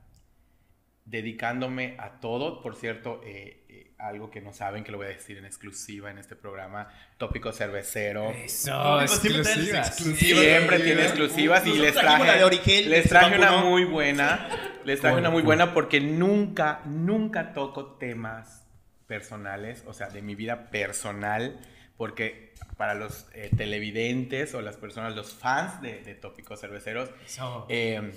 dedicándome 1.05 1.95
a 1.97 2.19
todo. 2.19 2.61
Por 2.61 2.75
cierto, 2.75 3.19
eh, 3.25 3.65
eh, 3.67 3.95
algo 3.97 4.29
que 4.29 4.41
no 4.41 4.53
saben, 4.53 4.83
que 4.83 4.91
lo 4.91 4.99
voy 4.99 5.07
a 5.07 5.09
decir 5.09 5.39
en 5.39 5.45
exclusiva 5.45 6.11
en 6.11 6.19
este 6.19 6.35
programa, 6.35 6.87
tópico 7.17 7.51
cervecero. 7.51 8.29
Eso, 8.29 9.07
Siempre 9.07 9.21
tienes 9.21 9.47
exclusivas. 9.47 9.87
exclusivas. 9.87 10.43
Siempre 10.43 10.79
tiene 10.81 11.01
exclusivas 11.05 11.65
y 11.65 11.79
les 11.79 11.95
traje, 11.95 12.43
Origel, 12.43 12.91
les 12.91 13.09
traje 13.09 13.37
una 13.37 13.63
muy 13.63 13.85
buena. 13.85 14.49
Les 14.85 15.01
traje 15.01 15.17
una 15.17 15.31
muy 15.31 15.41
buena 15.41 15.73
porque 15.73 15.99
nunca, 15.99 16.81
nunca 16.85 17.53
toco 17.53 17.97
temas 17.97 18.67
personales, 19.07 19.83
o 19.87 19.93
sea, 19.93 20.09
de 20.09 20.21
mi 20.21 20.35
vida 20.35 20.69
personal, 20.69 21.59
porque 21.99 22.53
para 22.77 22.93
los 22.95 23.27
eh, 23.33 23.51
televidentes 23.57 24.55
o 24.55 24.61
las 24.61 24.77
personas, 24.77 25.17
los 25.17 25.33
fans 25.33 25.81
de, 25.81 26.01
de 26.01 26.15
Tópicos 26.15 26.61
Cerveceros, 26.61 27.11
Eso. 27.25 27.65
eh, 27.67 28.13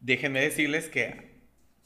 déjenme 0.00 0.42
decirles 0.42 0.90
que 0.90 1.32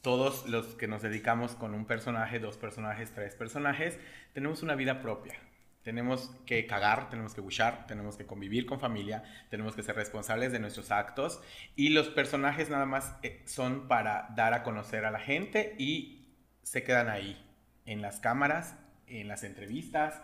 todos 0.03 0.49
los 0.49 0.75
que 0.75 0.89
nos 0.89 1.01
dedicamos 1.01 1.55
con 1.55 1.75
un 1.75 1.87
personaje, 1.87 2.41
dos 2.41 2.57
personajes, 2.57 3.13
tres 3.15 3.37
personajes, 3.37 4.01
tenemos 4.33 4.65
una 4.65 4.75
vida 4.75 5.01
propia. 5.01 5.39
Tenemos 5.85 6.33
que 6.45 6.67
cagar, 6.67 7.09
tenemos 7.09 7.35
que 7.35 7.41
buchar, 7.41 7.87
tenemos 7.87 8.17
que 8.17 8.27
convivir 8.27 8.67
con 8.67 8.81
familia, 8.81 9.23
tenemos 9.49 9.77
que 9.77 9.85
ser 9.85 9.95
responsables 9.95 10.51
de 10.51 10.59
nuestros 10.59 10.91
actos 10.91 11.41
y 11.77 11.91
los 11.91 12.09
personajes 12.09 12.69
nada 12.69 12.85
más 12.85 13.15
eh, 13.23 13.45
son 13.47 13.87
para 13.87 14.27
dar 14.35 14.55
a 14.55 14.65
conocer 14.65 15.05
a 15.05 15.13
la 15.13 15.21
gente 15.21 15.77
y 15.79 16.35
se 16.65 16.83
quedan 16.83 17.09
ahí, 17.09 17.41
en 17.87 18.03
las 18.03 18.19
cámaras, 18.19 18.75
en 19.07 19.29
las 19.29 19.45
entrevistas, 19.45 20.21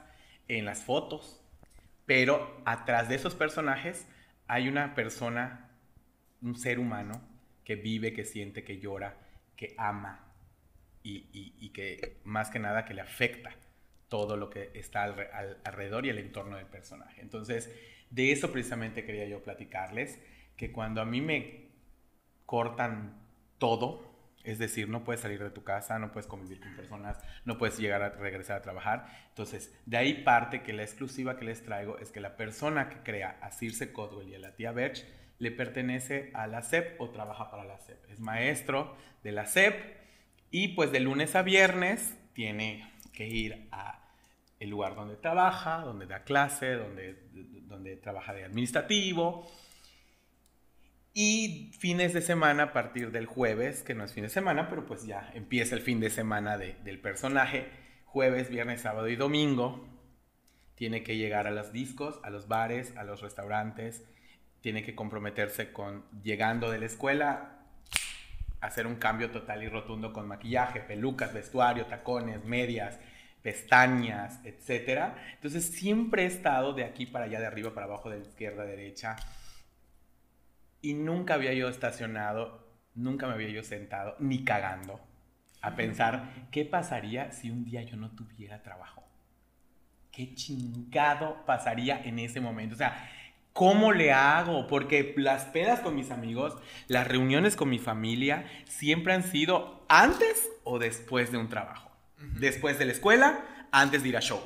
en 0.49 0.65
las 0.65 0.85
fotos. 0.85 1.41
Pero 2.07 2.63
atrás 2.67 3.09
de 3.09 3.17
esos 3.17 3.35
personajes 3.35 4.07
hay 4.47 4.69
una 4.69 4.95
persona, 4.95 5.71
un 6.43 6.57
ser 6.57 6.79
humano 6.79 7.21
que 7.65 7.77
vive, 7.77 8.13
que 8.13 8.25
siente, 8.25 8.65
que 8.65 8.79
llora, 8.79 9.17
que 9.57 9.75
ama 9.79 10.33
y, 11.03 11.71
que 11.71 12.21
más 12.25 12.51
que 12.51 12.59
nada 12.59 12.85
que 12.85 12.95
le 12.95 13.01
afecta 13.03 13.51
todo 14.09 14.37
lo 14.37 14.51
que 14.51 14.71
está 14.75 15.05
al- 15.05 15.59
alrededor 15.65 16.07
y 16.07 16.11
el 16.11 16.19
entorno 16.19 16.57
del 16.57 16.67
personaje. 16.67 17.21
Entonces, 17.21 17.71
de 18.11 18.33
eso 18.33 18.53
precisamente 18.53 19.05
quería 19.05 19.27
yo 19.27 19.43
platicarles, 19.43 20.21
que 20.57 20.73
cuando 20.73 21.01
a 21.01 21.05
mí 21.05 21.21
me 21.21 21.69
cortan 22.47 23.21
todo, 23.59 24.14
es 24.45 24.59
decir, 24.59 24.89
no 24.89 25.05
puedes 25.05 25.23
salir 25.23 25.43
de 25.43 25.51
tu 25.51 25.65
casa, 25.65 25.99
no 25.99 26.13
puedes 26.13 26.27
convivir 26.27 26.61
con 26.61 26.77
personas, 26.77 27.19
no 27.45 27.59
puedes 27.59 27.79
llegar 27.79 28.03
a 28.03 28.11
regresar 28.11 28.59
a 28.59 28.63
trabajar. 28.63 29.07
Entonces, 29.31 29.75
de 29.87 29.97
ahí 29.97 30.23
parte 30.23 30.63
que 30.63 30.73
la 30.73 30.83
exclusiva 30.83 31.37
que 31.37 31.47
les 31.47 31.63
traigo 31.63 31.99
es 31.99 32.13
que 32.13 32.21
la 32.21 32.37
persona 32.37 32.91
que 32.91 33.03
crea 33.03 33.39
a 33.41 33.51
Circe 33.51 33.93
Codwell 33.93 34.29
y 34.29 34.35
a 34.35 34.39
la 34.39 34.55
tía 34.55 34.73
Berch 34.73 35.05
le 35.39 35.51
pertenece 35.51 36.31
a 36.35 36.47
la 36.47 36.63
SEP 36.63 37.01
o 37.01 37.11
trabaja 37.11 37.51
para 37.51 37.65
la 37.65 37.79
SEP. 37.79 37.99
Es 38.11 38.21
maestro 38.21 38.97
de 39.23 39.33
la 39.33 39.47
SEP 39.47 39.75
y 40.51 40.69
pues 40.69 40.93
de 40.93 41.01
lunes 41.01 41.35
a 41.35 41.43
viernes 41.43 42.17
tiene 42.35 42.89
que 43.13 43.27
ir 43.27 43.69
a 43.73 44.01
el 44.61 44.71
lugar 44.71 44.95
donde 44.95 45.17
trabaja, 45.17 45.79
donde 45.79 46.07
da 46.07 46.25
clase, 46.25 46.73
donde, 46.75 47.29
donde 47.67 47.97
trabaja 47.97 48.33
de 48.33 48.45
administrativo. 48.45 49.51
Y 51.17 51.71
fines 51.79 52.13
de 52.13 52.21
semana 52.21 52.65
a 52.65 52.73
partir 52.73 53.13
del 53.13 53.27
jueves, 53.27 53.85
que 53.85 53.95
no 53.95 54.03
es 54.05 54.13
fin 54.13 54.25
de 54.25 54.29
semana, 54.31 54.69
pero 54.69 54.85
pues 54.85 55.07
ya 55.07 55.31
empieza 55.35 55.77
el 55.77 55.81
fin 55.81 56.01
de 56.01 56.11
semana 56.11 56.59
de- 56.59 56.75
del 56.83 57.01
personaje. 57.01 57.69
Jueves, 58.05 58.51
viernes, 58.51 58.81
sábado 58.81 59.09
y 59.09 59.15
domingo. 59.15 59.89
Tiene 60.75 61.05
que 61.05 61.17
llegar 61.17 61.47
a 61.47 61.53
los 61.53 61.73
discos, 61.73 62.19
a 62.25 62.31
los 62.31 62.49
bares, 62.49 62.97
a 62.97 63.05
los 63.05 63.23
restaurantes. 63.23 64.03
Tiene 64.61 64.83
que 64.83 64.97
comprometerse 64.97 65.73
con, 65.73 66.05
llegando 66.25 66.71
de 66.71 66.79
la 66.81 66.87
escuela, 66.87 67.61
hacer 68.61 68.87
un 68.89 68.97
cambio 68.97 69.31
total 69.31 69.63
y 69.63 69.69
rotundo 69.69 70.13
con 70.13 70.27
maquillaje, 70.27 70.81
pelucas, 70.81 71.33
vestuario, 71.33 71.87
tacones, 71.87 72.45
medias, 72.45 72.99
pestañas, 73.43 74.41
etc. 74.45 75.13
Entonces 75.35 75.65
siempre 75.67 76.25
he 76.25 76.27
estado 76.27 76.73
de 76.73 76.85
aquí 76.85 77.07
para 77.07 77.27
allá, 77.27 77.39
de 77.39 77.47
arriba 77.47 77.73
para 77.73 77.87
abajo, 77.87 78.11
de 78.11 78.19
izquierda 78.21 78.63
a 78.63 78.67
derecha. 78.67 79.17
Y 80.85 80.95
nunca 80.95 81.35
había 81.35 81.53
yo 81.55 81.69
estacionado, 81.69 82.67
nunca 82.95 83.27
me 83.27 83.35
había 83.35 83.49
yo 83.49 83.63
sentado, 83.63 84.17
ni 84.19 84.45
cagando, 84.45 85.01
a 85.63 85.75
pensar 85.77 86.49
qué 86.51 86.65
pasaría 86.65 87.33
si 87.33 87.51
un 87.51 87.65
día 87.65 87.83
yo 87.83 87.97
no 87.97 88.11
tuviera 88.11 88.63
trabajo. 88.63 89.05
¿qué 90.15 90.35
chingado 90.35 91.45
pasaría 91.45 92.01
en 92.05 92.19
ese 92.19 92.41
momento? 92.41 92.75
O 92.75 92.79
sea, 92.79 93.11
¿cómo 93.53 93.93
le 93.93 94.13
hago? 94.13 94.67
Porque 94.67 95.15
las 95.17 95.45
pedas 95.47 95.81
con 95.81 95.97
mis 95.97 96.11
amigos, 96.11 96.57
las 96.87 97.09
reuniones 97.09 97.57
con 97.57 97.69
mi 97.69 97.79
familia, 97.79 98.47
siempre 98.65 99.13
han 99.13 99.25
sido 99.25 99.85
antes 99.89 100.49
o 100.63 100.79
después 100.79 101.33
de 101.33 101.39
un 101.39 101.49
trabajo. 101.49 101.91
Después 102.39 102.79
de 102.79 102.87
la 102.87 102.93
escuela, 102.93 103.45
antes 103.73 104.03
de 104.03 104.11
ir 104.11 104.17
a 104.17 104.21
show. 104.21 104.41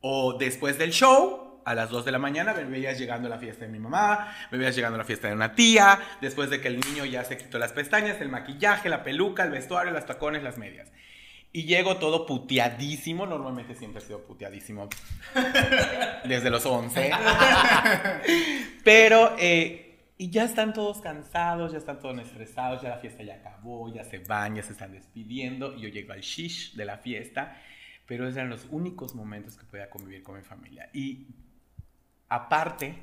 O 0.00 0.38
después 0.38 0.78
del 0.78 0.92
show, 0.92 1.41
a 1.64 1.74
las 1.74 1.90
2 1.90 2.04
de 2.04 2.12
la 2.12 2.18
mañana, 2.18 2.54
me 2.54 2.64
veías 2.64 2.98
llegando 2.98 3.28
a 3.28 3.30
la 3.30 3.38
fiesta 3.38 3.64
de 3.64 3.70
mi 3.70 3.78
mamá, 3.78 4.34
me 4.50 4.58
veías 4.58 4.74
llegando 4.74 4.96
a 4.96 4.98
la 4.98 5.04
fiesta 5.04 5.28
de 5.28 5.34
una 5.34 5.54
tía, 5.54 5.98
después 6.20 6.50
de 6.50 6.60
que 6.60 6.68
el 6.68 6.80
niño 6.80 7.04
ya 7.04 7.24
se 7.24 7.36
quitó 7.36 7.58
las 7.58 7.72
pestañas, 7.72 8.20
el 8.20 8.28
maquillaje, 8.28 8.88
la 8.88 9.02
peluca, 9.02 9.44
el 9.44 9.50
vestuario, 9.50 9.92
las 9.92 10.06
tacones, 10.06 10.42
las 10.42 10.58
medias. 10.58 10.90
Y 11.54 11.64
llego 11.64 11.98
todo 11.98 12.24
puteadísimo, 12.24 13.26
normalmente 13.26 13.74
siempre 13.74 14.02
he 14.02 14.06
sido 14.06 14.22
puteadísimo 14.22 14.88
desde 16.24 16.48
los 16.48 16.64
11. 16.64 17.10
Pero, 18.84 19.36
eh, 19.38 19.92
y 20.16 20.30
ya 20.30 20.44
están 20.44 20.72
todos 20.72 21.00
cansados, 21.00 21.72
ya 21.72 21.78
están 21.78 21.98
todos 21.98 22.18
estresados, 22.20 22.80
ya 22.80 22.88
la 22.88 22.98
fiesta 22.98 23.22
ya 23.22 23.34
acabó, 23.34 23.92
ya 23.92 24.04
se 24.04 24.18
van, 24.20 24.54
ya 24.54 24.62
se 24.62 24.72
están 24.72 24.92
despidiendo. 24.92 25.74
Y 25.74 25.82
yo 25.82 25.88
llego 25.88 26.14
al 26.14 26.20
shish 26.20 26.74
de 26.74 26.86
la 26.86 26.96
fiesta, 26.96 27.60
pero 28.06 28.24
esos 28.24 28.36
eran 28.36 28.48
los 28.48 28.66
únicos 28.70 29.14
momentos 29.14 29.56
que 29.56 29.66
podía 29.66 29.90
convivir 29.90 30.22
con 30.22 30.36
mi 30.36 30.42
familia. 30.42 30.88
Y 30.94 31.26
aparte, 32.32 32.94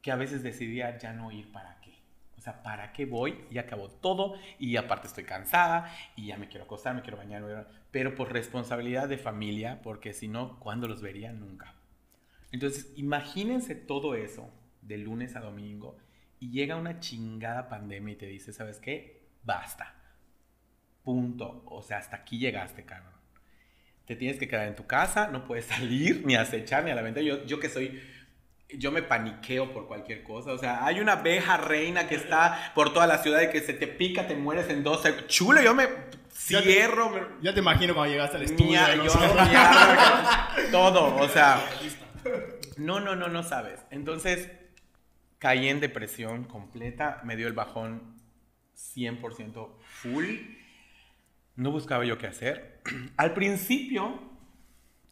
que 0.00 0.12
a 0.12 0.16
veces 0.16 0.44
decidía 0.44 0.96
ya 0.96 1.12
no 1.12 1.32
ir 1.32 1.50
para 1.50 1.80
qué. 1.80 1.98
O 2.36 2.40
sea, 2.40 2.62
¿para 2.62 2.92
qué 2.92 3.04
voy? 3.04 3.44
Y 3.50 3.58
acabó 3.58 3.88
todo 3.88 4.36
y 4.60 4.76
aparte 4.76 5.08
estoy 5.08 5.24
cansada 5.24 5.92
y 6.14 6.26
ya 6.26 6.36
me 6.36 6.48
quiero 6.48 6.66
acostar, 6.66 6.94
me 6.94 7.02
quiero 7.02 7.16
bañar, 7.16 7.68
pero 7.90 8.14
por 8.14 8.32
responsabilidad 8.32 9.08
de 9.08 9.18
familia, 9.18 9.82
porque 9.82 10.12
si 10.12 10.28
no, 10.28 10.60
¿cuándo 10.60 10.86
los 10.86 11.02
vería? 11.02 11.32
Nunca. 11.32 11.74
Entonces, 12.52 12.92
imagínense 12.94 13.74
todo 13.74 14.14
eso 14.14 14.52
de 14.80 14.98
lunes 14.98 15.34
a 15.34 15.40
domingo 15.40 15.98
y 16.38 16.52
llega 16.52 16.76
una 16.76 17.00
chingada 17.00 17.68
pandemia 17.68 18.14
y 18.14 18.18
te 18.18 18.26
dice, 18.26 18.52
¿sabes 18.52 18.78
qué? 18.78 19.26
Basta. 19.42 19.96
Punto. 21.02 21.64
O 21.66 21.82
sea, 21.82 21.98
hasta 21.98 22.18
aquí 22.18 22.38
llegaste, 22.38 22.84
cabrón. 22.84 23.17
Te 24.08 24.16
tienes 24.16 24.38
que 24.38 24.48
quedar 24.48 24.66
en 24.66 24.74
tu 24.74 24.86
casa, 24.86 25.28
no 25.28 25.44
puedes 25.44 25.66
salir 25.66 26.22
ni 26.26 26.34
acechar 26.34 26.82
ni 26.82 26.90
a 26.90 26.94
la 26.96 27.02
venta. 27.02 27.20
Yo, 27.20 27.44
yo 27.46 27.60
que 27.60 27.68
soy 27.68 28.02
yo 28.76 28.90
me 28.92 29.02
paniqueo 29.02 29.72
por 29.72 29.86
cualquier 29.86 30.22
cosa. 30.24 30.52
O 30.52 30.58
sea, 30.58 30.84
hay 30.84 31.00
una 31.00 31.12
abeja 31.12 31.56
reina 31.56 32.06
que 32.08 32.16
está 32.16 32.72
por 32.74 32.92
toda 32.92 33.06
la 33.06 33.18
ciudad 33.18 33.40
y 33.42 33.48
que 33.50 33.60
se 33.60 33.72
te 33.72 33.86
pica, 33.86 34.26
te 34.26 34.34
mueres 34.34 34.68
en 34.68 34.82
dos 34.82 35.02
segundos. 35.02 35.26
Chulo, 35.28 35.62
yo 35.62 35.74
me 35.74 35.84
Ya 36.48 36.62
te- 36.62 36.72
cierro. 36.72 37.28
Ya 37.40 37.54
te 37.54 37.60
imagino 37.60 37.94
cuando 37.94 38.12
llegaste 38.12 38.36
al 38.36 38.42
estudio. 38.42 38.66
Mia- 38.72 38.96
¿no? 38.96 39.04
yo 39.06 39.14
mierda, 39.14 40.48
todo, 40.70 41.16
o 41.16 41.28
sea, 41.28 41.62
no, 42.76 43.00
no, 43.00 43.16
no, 43.16 43.28
no 43.28 43.42
sabes. 43.42 43.80
Entonces, 43.90 44.50
caí 45.38 45.68
en 45.68 45.80
depresión 45.80 46.44
completa, 46.44 47.20
me 47.24 47.36
dio 47.36 47.46
el 47.46 47.54
bajón 47.54 48.16
100% 48.76 49.68
full, 50.02 50.26
no 51.56 51.70
buscaba 51.72 52.04
yo 52.04 52.18
qué 52.18 52.26
hacer. 52.26 52.77
Al 53.16 53.34
principio, 53.34 54.20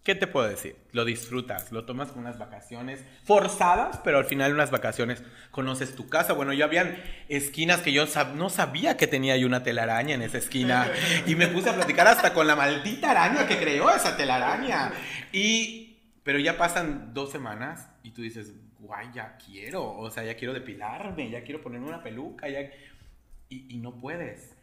¿qué 0.02 0.14
te 0.14 0.26
puedo 0.26 0.48
decir? 0.48 0.76
Lo 0.92 1.04
disfrutas, 1.04 1.72
lo 1.72 1.84
tomas 1.84 2.12
con 2.12 2.20
unas 2.20 2.38
vacaciones 2.38 3.04
forzadas, 3.24 4.00
pero 4.04 4.18
al 4.18 4.24
final 4.24 4.54
unas 4.54 4.70
vacaciones 4.70 5.22
conoces 5.50 5.94
tu 5.96 6.08
casa. 6.08 6.32
Bueno, 6.32 6.52
ya 6.52 6.66
habían 6.66 6.96
esquinas 7.28 7.80
que 7.80 7.92
yo 7.92 8.04
no 8.36 8.48
sabía 8.48 8.96
que 8.96 9.06
tenía 9.06 9.36
yo 9.36 9.46
una 9.46 9.62
telaraña 9.62 10.14
en 10.14 10.22
esa 10.22 10.38
esquina 10.38 10.90
y 11.26 11.34
me 11.34 11.48
puse 11.48 11.70
a 11.70 11.74
platicar 11.74 12.06
hasta 12.06 12.32
con 12.32 12.46
la 12.46 12.56
maldita 12.56 13.10
araña 13.10 13.46
que 13.46 13.58
creó 13.58 13.90
esa 13.90 14.16
telaraña. 14.16 14.92
Y, 15.32 15.98
pero 16.22 16.38
ya 16.38 16.56
pasan 16.56 17.12
dos 17.12 17.30
semanas 17.32 17.88
y 18.02 18.12
tú 18.12 18.22
dices, 18.22 18.54
guay, 18.78 19.08
ya 19.12 19.36
quiero, 19.36 19.96
o 19.96 20.10
sea, 20.10 20.22
ya 20.22 20.36
quiero 20.36 20.54
depilarme, 20.54 21.30
ya 21.30 21.42
quiero 21.42 21.60
ponerme 21.60 21.88
una 21.88 22.02
peluca, 22.02 22.48
ya... 22.48 22.60
Y, 23.48 23.74
y 23.74 23.78
no 23.78 23.94
puedes. 23.94 24.55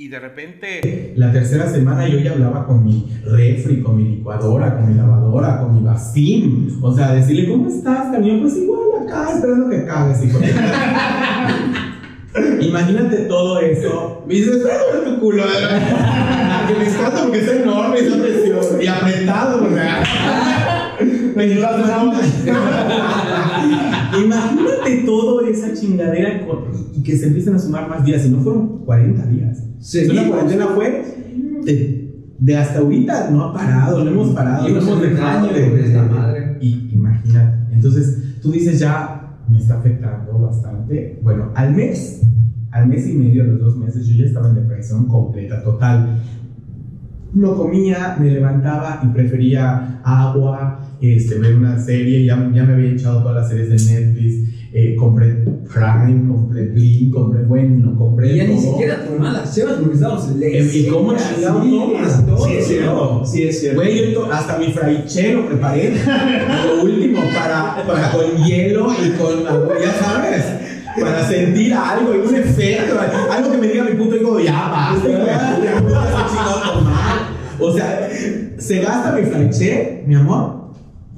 Y 0.00 0.06
de 0.06 0.20
repente 0.20 1.12
La 1.16 1.32
tercera 1.32 1.68
semana 1.68 2.06
yo 2.06 2.20
ya 2.20 2.30
hablaba 2.30 2.64
con 2.68 2.84
mi 2.84 3.12
refri, 3.24 3.82
con 3.82 3.96
mi 3.96 4.04
licuadora, 4.18 4.76
con 4.76 4.88
mi 4.88 4.94
lavadora, 4.94 5.60
con 5.60 5.74
mi 5.74 5.82
vacín. 5.82 6.78
O 6.80 6.94
sea, 6.94 7.14
decirle, 7.14 7.48
¿cómo 7.48 7.68
estás, 7.68 8.12
camión? 8.12 8.40
Pues 8.40 8.56
igual 8.58 9.02
acá, 9.02 9.32
esperando 9.34 9.68
que 9.68 9.84
cagues, 9.84 10.24
hijo. 10.24 10.38
Imagínate 12.60 13.16
todo 13.22 13.58
eso. 13.58 14.22
Me 14.28 14.34
dices, 14.34 14.58
por 14.92 15.04
tu 15.04 15.20
culo. 15.20 15.42
que 16.68 16.74
me 16.74 16.88
encanta 16.88 17.22
porque 17.24 17.38
es 17.40 17.48
enorme 17.48 17.98
esa 17.98 18.22
presión. 18.22 18.80
Y 18.80 18.86
apretado, 18.86 19.64
¿verdad? 19.64 20.04
Me 21.34 21.48
llevas 21.48 21.82
Imagínate 24.16 25.02
todo 25.04 25.40
esa 25.44 25.74
chingadera 25.74 26.46
y 26.94 27.02
que 27.02 27.16
se 27.16 27.26
empiezan 27.26 27.56
a 27.56 27.58
sumar 27.58 27.88
más 27.88 28.04
días. 28.04 28.24
Y 28.26 28.28
no 28.28 28.38
fueron 28.42 28.84
40 28.84 29.26
días. 29.26 29.67
Seguimos. 29.80 30.16
La 30.16 30.28
cuarentena 30.28 30.66
fue 30.74 31.04
de, 31.64 32.24
de 32.38 32.56
hasta 32.56 32.78
ahorita, 32.80 33.30
no 33.30 33.44
ha 33.44 33.52
parado, 33.52 34.04
no 34.04 34.10
hemos 34.10 34.28
parado, 34.30 34.68
Y 34.68 34.72
no 34.72 34.80
hemos 34.80 35.00
dejado 35.02 35.46
deja, 35.48 35.58
de, 35.58 35.68
güey, 35.70 35.84
esta 35.84 36.02
de- 36.04 36.08
madre. 36.10 36.58
Y 36.60 36.90
imagínate. 36.92 37.74
Entonces, 37.74 38.40
tú 38.42 38.50
dices 38.52 38.78
ya 38.78 39.36
me 39.48 39.58
está 39.58 39.78
afectando 39.78 40.38
bastante. 40.38 41.18
Bueno, 41.22 41.52
al 41.54 41.74
mes, 41.74 42.22
al 42.70 42.86
mes 42.88 43.08
y 43.08 43.12
medio, 43.14 43.42
a 43.44 43.46
los 43.46 43.60
dos 43.60 43.76
meses, 43.76 44.06
yo 44.06 44.16
ya 44.16 44.24
estaba 44.26 44.48
en 44.50 44.56
depresión 44.56 45.06
completa, 45.06 45.62
total. 45.62 46.20
No 47.34 47.54
comía, 47.56 48.16
me 48.18 48.30
levantaba 48.30 49.00
y 49.04 49.08
prefería 49.08 50.00
agua, 50.02 50.80
este, 51.00 51.38
ver 51.38 51.56
una 51.56 51.78
serie. 51.78 52.24
Ya, 52.24 52.36
ya 52.54 52.64
me 52.64 52.72
había 52.74 52.90
echado 52.92 53.20
todas 53.22 53.36
las 53.36 53.48
series 53.48 53.68
de 53.86 53.94
Netflix. 54.00 54.48
Eh, 54.70 54.94
compré 54.96 55.44
Prime, 55.72 56.28
compré 56.28 56.66
Blim, 56.66 57.10
compré 57.10 57.42
bueno, 57.44 57.96
compré. 57.96 58.32
Y 58.32 58.36
ya 58.36 58.44
ni 58.44 58.56
todo. 58.56 58.72
siquiera 58.72 59.04
tomaba 59.04 59.32
las 59.32 59.54
chevas 59.54 59.74
porque 59.78 59.94
estábamos 59.94 60.36
lejos. 60.36 60.74
¿Y 60.74 60.86
cómo 60.88 61.14
chingado 61.16 61.60
tomas? 61.62 62.26
todo. 62.26 62.44
Sí, 62.46 62.52
es 62.54 62.66
cierto. 62.66 63.22
Sí, 63.24 63.42
es 63.44 63.60
cierto. 63.60 63.80
Güey, 63.80 64.12
yo 64.12 64.30
hasta 64.32 64.58
mi 64.58 64.72
fraiche 64.72 65.32
lo 65.32 65.46
preparé. 65.46 65.94
lo 66.66 66.82
último, 66.84 67.20
para, 67.34 67.82
para 67.86 68.12
con 68.12 68.44
hielo 68.44 68.92
y 68.92 69.10
con 69.12 69.46
agua, 69.46 69.74
ya 69.80 69.92
sabes. 69.92 70.44
Para 71.00 71.24
sentir 71.28 71.72
algo 71.72 72.14
y 72.14 72.18
un 72.18 72.34
efecto. 72.34 72.98
Algo 73.30 73.52
que 73.52 73.58
me 73.58 73.68
diga 73.68 73.84
mi 73.84 73.92
puto 73.92 74.16
hijo, 74.16 74.40
ya 74.40 74.68
basta. 74.68 75.08
O 77.60 77.72
sea, 77.72 78.08
se 78.56 78.80
gasta 78.80 79.12
mi 79.12 79.22
fraiche, 79.22 80.04
mi 80.06 80.14
amor, 80.14 80.57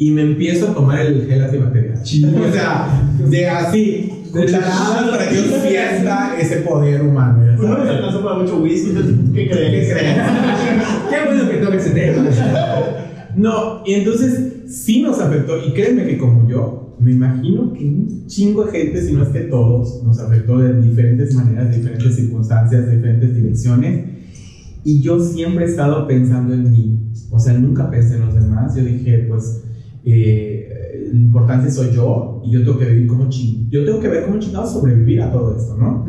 y 0.00 0.10
me 0.12 0.22
empiezo 0.22 0.70
a 0.70 0.74
tomar 0.74 0.98
el 1.00 1.26
gel 1.26 1.44
antibacterial. 1.44 1.98
O 2.48 2.52
sea, 2.52 3.02
de 3.28 3.48
así. 3.48 4.12
Cucharadas 4.32 5.10
para 5.10 5.28
que 5.28 5.34
yo 5.34 5.42
sienta 5.60 6.40
ese 6.40 6.56
poder 6.58 7.02
humano. 7.02 7.44
ya 7.44 7.52
No 7.56 7.62
sabes. 7.62 7.78
nos 7.78 7.88
alcanzó 7.88 8.24
para 8.24 8.38
mucho 8.38 8.62
whisky, 8.62 8.90
entonces, 8.90 9.14
¿qué 9.34 9.50
crees? 9.50 9.88
Qué 9.92 11.16
bueno 11.26 11.50
que 11.50 11.56
toque 11.56 11.76
ese 11.76 11.90
tema. 11.90 12.24
No, 13.36 13.82
y 13.84 13.94
entonces 13.94 14.52
sí 14.68 15.02
nos 15.02 15.20
afectó, 15.20 15.58
y 15.66 15.72
créeme 15.72 16.06
que 16.06 16.16
como 16.16 16.48
yo, 16.48 16.96
me 17.00 17.12
imagino 17.12 17.72
que 17.72 17.84
un 17.84 18.26
chingo 18.26 18.64
de 18.64 18.70
gente, 18.72 19.02
si 19.02 19.12
no 19.12 19.22
es 19.24 19.30
que 19.30 19.40
todos, 19.40 20.02
nos 20.04 20.18
afectó 20.20 20.58
de 20.58 20.80
diferentes 20.80 21.34
maneras, 21.34 21.70
de 21.70 21.76
diferentes 21.78 22.14
circunstancias, 22.14 22.86
de 22.86 22.96
diferentes 22.96 23.34
direcciones. 23.34 24.04
Y 24.84 25.02
yo 25.02 25.20
siempre 25.20 25.66
he 25.66 25.68
estado 25.68 26.06
pensando 26.06 26.54
en 26.54 26.70
mí, 26.70 27.00
o 27.30 27.38
sea, 27.38 27.52
nunca 27.54 27.90
pensé 27.90 28.14
en 28.14 28.26
los 28.26 28.34
demás. 28.34 28.76
Yo 28.76 28.84
dije, 28.84 29.26
pues, 29.28 29.64
eh, 30.04 31.08
lo 31.12 31.18
importante 31.18 31.70
soy 31.70 31.92
yo, 31.94 32.40
y 32.44 32.52
yo 32.52 32.60
tengo 32.64 32.78
que 32.78 32.86
vivir 32.86 33.06
como 33.08 33.28
ching, 33.28 33.68
yo 33.70 33.84
tengo 33.84 34.00
que 34.00 34.08
ver 34.08 34.24
cómo 34.24 34.38
chingados 34.38 34.72
sobrevivir 34.72 35.20
a 35.22 35.30
todo 35.30 35.56
esto, 35.56 35.76
¿no? 35.76 36.06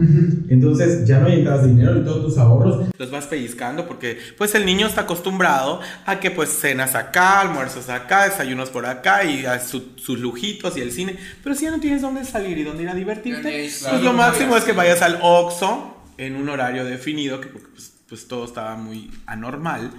Entonces 0.49 1.05
ya 1.05 1.19
no 1.19 1.27
hay 1.27 1.39
entradas 1.39 1.63
de 1.63 1.69
dinero 1.69 1.97
y 1.99 2.03
todos 2.03 2.25
tus 2.25 2.37
ahorros 2.37 2.87
los 2.97 3.11
vas 3.11 3.25
pellizcando 3.25 3.87
porque 3.87 4.17
pues 4.37 4.53
el 4.55 4.65
niño 4.65 4.87
está 4.87 5.01
acostumbrado 5.01 5.79
a 6.05 6.19
que 6.19 6.31
pues 6.31 6.49
cenas 6.49 6.95
acá, 6.95 7.41
almuerzos 7.41 7.89
acá, 7.89 8.25
desayunos 8.25 8.69
por 8.69 8.85
acá 8.85 9.23
y 9.23 9.45
a 9.45 9.59
su- 9.59 9.93
sus 9.95 10.19
lujitos 10.19 10.77
y 10.77 10.81
el 10.81 10.91
cine. 10.91 11.17
Pero 11.43 11.55
si 11.55 11.65
ya 11.65 11.71
no 11.71 11.79
tienes 11.79 12.01
dónde 12.01 12.23
salir 12.25 12.57
y 12.57 12.63
dónde 12.63 12.83
ir 12.83 12.89
a 12.89 12.95
divertirte, 12.95 13.41
pues 13.41 13.79
claro, 13.79 14.03
lo 14.03 14.13
máximo 14.13 14.55
es 14.55 14.63
que 14.63 14.73
vayas 14.73 15.01
al 15.01 15.19
Oxxo 15.21 15.95
en 16.17 16.35
un 16.35 16.47
horario 16.49 16.85
definido, 16.85 17.41
que 17.41 17.47
pues, 17.47 17.93
pues 18.07 18.27
todo 18.27 18.45
estaba 18.45 18.75
muy 18.77 19.09
anormal. 19.25 19.91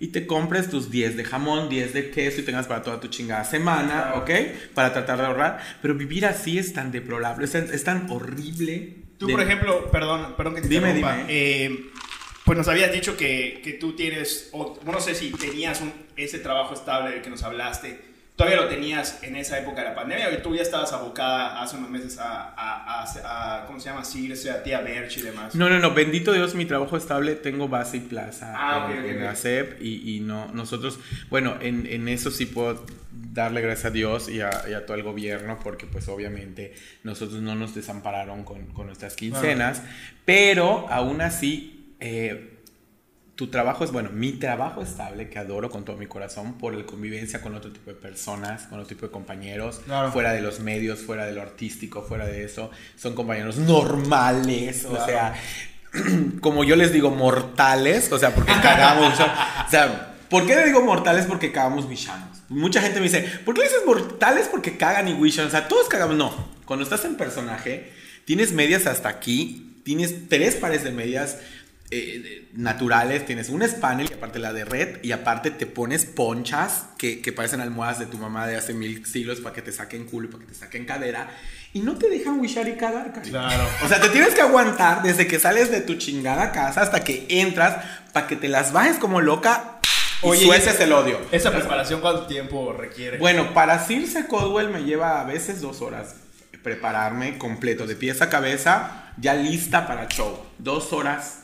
Y 0.00 0.08
te 0.08 0.26
compres 0.26 0.70
tus 0.70 0.90
10 0.90 1.16
de 1.18 1.24
jamón, 1.24 1.68
10 1.68 1.92
de 1.92 2.10
queso 2.10 2.40
y 2.40 2.44
tengas 2.44 2.66
para 2.66 2.82
toda 2.82 2.98
tu 3.00 3.08
chingada 3.08 3.44
semana, 3.44 4.14
¿ok? 4.16 4.30
Para 4.74 4.92
tratar 4.94 5.18
de 5.18 5.26
ahorrar. 5.26 5.60
Pero 5.82 5.94
vivir 5.94 6.24
así 6.26 6.58
es 6.58 6.72
tan 6.72 6.90
deplorable, 6.90 7.44
es 7.44 7.52
tan, 7.52 7.64
es 7.72 7.84
tan 7.84 8.10
horrible. 8.10 8.96
Tú, 9.18 9.26
de- 9.26 9.32
por 9.34 9.42
ejemplo, 9.42 9.90
perdón, 9.90 10.34
perdón 10.36 10.54
que 10.54 10.62
te 10.62 10.68
Dime, 10.68 10.88
interrumpa. 10.88 11.16
dime. 11.18 11.26
Eh, 11.28 11.90
pues 12.46 12.56
nos 12.56 12.66
habías 12.68 12.90
dicho 12.92 13.16
que, 13.16 13.60
que 13.62 13.74
tú 13.74 13.94
tienes, 13.94 14.48
o 14.52 14.80
no 14.86 15.00
sé 15.00 15.14
si 15.14 15.30
tenías 15.32 15.82
un, 15.82 15.92
ese 16.16 16.38
trabajo 16.38 16.72
estable 16.74 17.10
del 17.12 17.22
que 17.22 17.28
nos 17.30 17.42
hablaste. 17.42 18.09
Todavía 18.40 18.62
lo 18.62 18.68
tenías 18.68 19.22
en 19.22 19.36
esa 19.36 19.58
época 19.58 19.82
de 19.82 19.88
la 19.90 19.94
pandemia 19.94 20.32
y 20.32 20.42
tú 20.42 20.54
ya 20.56 20.62
estabas 20.62 20.92
abocada 20.94 21.60
hace 21.60 21.76
unos 21.76 21.90
meses 21.90 22.18
a, 22.18 22.54
a, 22.56 23.02
a, 23.04 23.58
a- 23.62 23.66
¿cómo 23.66 23.78
se 23.78 23.90
llama? 23.90 24.02
Seguirse 24.04 24.50
a 24.50 24.62
tía 24.62 24.80
Berch 24.80 25.18
y 25.18 25.22
demás. 25.22 25.54
No, 25.54 25.68
no, 25.68 25.78
no, 25.78 25.92
bendito 25.92 26.32
Dios, 26.32 26.54
mi 26.54 26.64
trabajo 26.64 26.96
estable, 26.96 27.34
tengo 27.34 27.68
base 27.68 27.98
y 27.98 28.00
plaza 28.00 28.54
Ah, 28.56 28.88
en, 28.90 28.98
ok, 28.98 29.04
ok, 29.04 29.10
en 29.10 29.16
ok. 29.18 29.22
la 29.24 29.36
SEP 29.36 29.82
y, 29.82 30.16
y 30.16 30.20
no, 30.20 30.46
nosotros, 30.54 30.98
bueno, 31.28 31.56
en, 31.60 31.86
en 31.86 32.08
eso 32.08 32.30
sí 32.30 32.46
puedo 32.46 32.84
darle 33.12 33.60
gracias 33.60 33.84
a 33.86 33.90
Dios 33.90 34.28
y 34.30 34.40
a, 34.40 34.50
y 34.68 34.86
todo 34.86 34.96
el 34.96 35.02
gobierno 35.02 35.58
porque 35.62 35.86
pues 35.86 36.08
obviamente 36.08 36.72
nosotros 37.04 37.40
no 37.42 37.54
nos 37.54 37.74
desampararon 37.74 38.44
con, 38.44 38.66
con 38.68 38.86
nuestras 38.86 39.16
quincenas, 39.16 39.82
pero 40.24 40.86
aún 40.88 41.20
así... 41.20 41.94
eh, 42.00 42.56
tu 43.40 43.46
trabajo 43.46 43.84
es, 43.84 43.90
bueno, 43.90 44.10
mi 44.12 44.32
trabajo 44.32 44.82
estable, 44.82 45.30
que 45.30 45.38
adoro 45.38 45.70
con 45.70 45.82
todo 45.82 45.96
mi 45.96 46.06
corazón, 46.06 46.58
por 46.58 46.74
la 46.74 46.84
convivencia 46.84 47.40
con 47.40 47.54
otro 47.54 47.72
tipo 47.72 47.88
de 47.88 47.96
personas, 47.96 48.64
con 48.64 48.78
otro 48.78 48.86
tipo 48.88 49.06
de 49.06 49.10
compañeros, 49.12 49.80
Claro. 49.86 50.12
fuera 50.12 50.34
de 50.34 50.42
los 50.42 50.60
medios, 50.60 50.98
fuera 50.98 51.24
de 51.24 51.32
lo 51.32 51.40
artístico, 51.40 52.02
fuera 52.02 52.26
de 52.26 52.44
eso. 52.44 52.70
Son 52.96 53.14
compañeros 53.14 53.56
normales, 53.56 54.84
o 54.84 55.06
sea, 55.06 55.32
como 56.42 56.64
yo 56.64 56.76
les 56.76 56.92
digo, 56.92 57.10
mortales, 57.12 58.12
o 58.12 58.18
sea, 58.18 58.34
porque 58.34 58.52
cagamos. 58.60 59.18
o 59.18 59.70
sea, 59.70 60.16
¿por 60.28 60.46
qué 60.46 60.56
le 60.56 60.66
digo 60.66 60.82
mortales? 60.82 61.24
Porque 61.24 61.50
cagamos 61.50 61.88
wishanos. 61.88 62.42
Mucha 62.50 62.82
gente 62.82 62.98
me 63.00 63.04
dice, 63.04 63.22
¿por 63.46 63.54
qué 63.54 63.62
le 63.62 63.68
dices 63.68 63.82
mortales? 63.86 64.48
Porque 64.48 64.76
cagan 64.76 65.08
y 65.08 65.14
wishan. 65.14 65.46
O 65.46 65.50
sea, 65.50 65.66
todos 65.66 65.88
cagamos. 65.88 66.14
No, 66.14 66.30
cuando 66.66 66.82
estás 66.84 67.06
en 67.06 67.16
personaje, 67.16 67.90
tienes 68.26 68.52
medias 68.52 68.86
hasta 68.86 69.08
aquí, 69.08 69.80
tienes 69.82 70.28
tres 70.28 70.56
pares 70.56 70.84
de 70.84 70.90
medias 70.90 71.38
eh, 71.90 72.48
naturales, 72.52 73.26
tienes 73.26 73.48
un 73.48 73.66
spanel 73.66 74.08
y 74.10 74.14
aparte 74.14 74.38
la 74.38 74.52
de 74.52 74.64
red 74.64 75.02
y 75.02 75.12
aparte 75.12 75.50
te 75.50 75.66
pones 75.66 76.06
ponchas 76.06 76.86
que, 76.98 77.20
que 77.20 77.32
parecen 77.32 77.60
almohadas 77.60 77.98
de 77.98 78.06
tu 78.06 78.18
mamá 78.18 78.46
de 78.46 78.56
hace 78.56 78.74
mil 78.74 79.04
siglos 79.06 79.40
para 79.40 79.54
que 79.54 79.62
te 79.62 79.72
saquen 79.72 80.06
culo 80.06 80.28
y 80.28 80.30
para 80.30 80.44
que 80.44 80.52
te 80.52 80.58
saquen 80.58 80.84
cadera 80.84 81.28
y 81.72 81.80
no 81.80 81.96
te 81.96 82.08
dejan 82.08 82.40
wishar 82.40 82.68
y 82.68 82.76
cagar, 82.76 83.12
cariño. 83.12 83.32
Claro. 83.32 83.64
O 83.84 83.88
sea, 83.88 84.00
te 84.00 84.08
tienes 84.08 84.34
que 84.34 84.40
aguantar 84.40 85.02
desde 85.02 85.26
que 85.26 85.38
sales 85.38 85.70
de 85.70 85.80
tu 85.80 85.94
chingada 85.96 86.52
casa 86.52 86.82
hasta 86.82 87.02
que 87.02 87.26
entras 87.28 87.84
para 88.12 88.26
que 88.26 88.36
te 88.36 88.48
las 88.48 88.72
bajes 88.72 88.96
como 88.98 89.20
loca 89.20 89.80
y 90.22 90.26
Oye, 90.26 90.46
sueltes 90.46 90.78
el 90.80 90.92
odio. 90.92 91.18
¿Esa 91.32 91.50
preparación 91.50 92.00
cuánto 92.00 92.26
tiempo 92.26 92.72
requiere? 92.72 93.18
Bueno, 93.18 93.54
para 93.54 93.78
Circe 93.84 94.26
Codwell 94.26 94.68
me 94.68 94.84
lleva 94.84 95.20
a 95.20 95.24
veces 95.24 95.60
dos 95.60 95.80
horas 95.80 96.14
prepararme 96.62 97.38
completo, 97.38 97.86
de 97.86 97.96
pies 97.96 98.20
a 98.22 98.28
cabeza, 98.28 99.12
ya 99.16 99.34
lista 99.34 99.86
para 99.86 100.08
show. 100.08 100.44
Dos 100.58 100.92
horas. 100.92 101.39